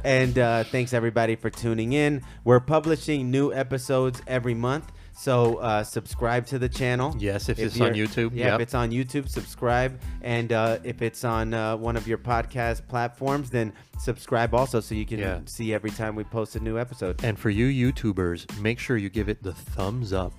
and 0.04 0.38
uh, 0.38 0.64
thanks 0.64 0.92
everybody 0.92 1.36
for 1.36 1.50
tuning 1.50 1.92
in. 1.92 2.22
We're 2.44 2.60
publishing 2.60 3.30
new 3.30 3.52
episodes 3.52 4.22
every 4.26 4.54
month. 4.54 4.90
So 5.18 5.56
uh, 5.56 5.82
subscribe 5.82 6.46
to 6.46 6.60
the 6.60 6.68
channel. 6.68 7.12
Yes, 7.18 7.48
if 7.48 7.58
it's 7.58 7.80
on 7.80 7.94
YouTube, 7.94 8.30
Yeah, 8.32 8.46
yep. 8.46 8.54
if 8.54 8.60
it's 8.60 8.74
on 8.74 8.92
YouTube, 8.92 9.28
subscribe. 9.28 9.98
And 10.22 10.52
uh, 10.52 10.78
if 10.84 11.02
it's 11.02 11.24
on 11.24 11.52
uh, 11.54 11.76
one 11.76 11.96
of 11.96 12.06
your 12.06 12.18
podcast 12.18 12.86
platforms, 12.86 13.50
then 13.50 13.72
subscribe 13.98 14.54
also 14.54 14.78
so 14.78 14.94
you 14.94 15.04
can 15.04 15.18
Yeah. 15.18 15.40
see 15.46 15.74
every 15.74 15.90
time 15.90 16.14
we 16.14 16.22
post 16.22 16.54
a 16.54 16.60
new 16.60 16.78
episode. 16.78 17.24
And 17.24 17.36
for 17.36 17.50
you 17.50 17.66
YouTubers, 17.92 18.60
make 18.60 18.78
sure 18.78 18.96
you 18.96 19.08
give 19.08 19.28
it 19.28 19.42
the 19.42 19.52
thumbs 19.52 20.12
up 20.12 20.34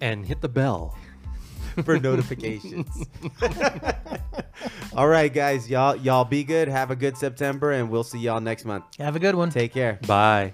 and 0.00 0.24
hit 0.24 0.40
the 0.40 0.48
bell. 0.48 0.96
for 1.84 1.98
notifications. 2.00 2.88
All 4.96 5.06
right, 5.08 5.32
guys, 5.32 5.68
y'all 5.70 5.94
y'all 5.94 6.24
be 6.24 6.42
good. 6.42 6.66
Have 6.68 6.90
a 6.90 6.96
good 6.96 7.16
September, 7.16 7.70
and 7.72 7.88
we'll 7.90 8.02
see 8.02 8.18
y'all 8.18 8.40
next 8.40 8.64
month. 8.64 8.84
Have 8.98 9.14
a 9.14 9.20
good 9.20 9.34
one. 9.36 9.50
Take 9.50 9.72
care. 9.74 9.98
Bye. 10.06 10.52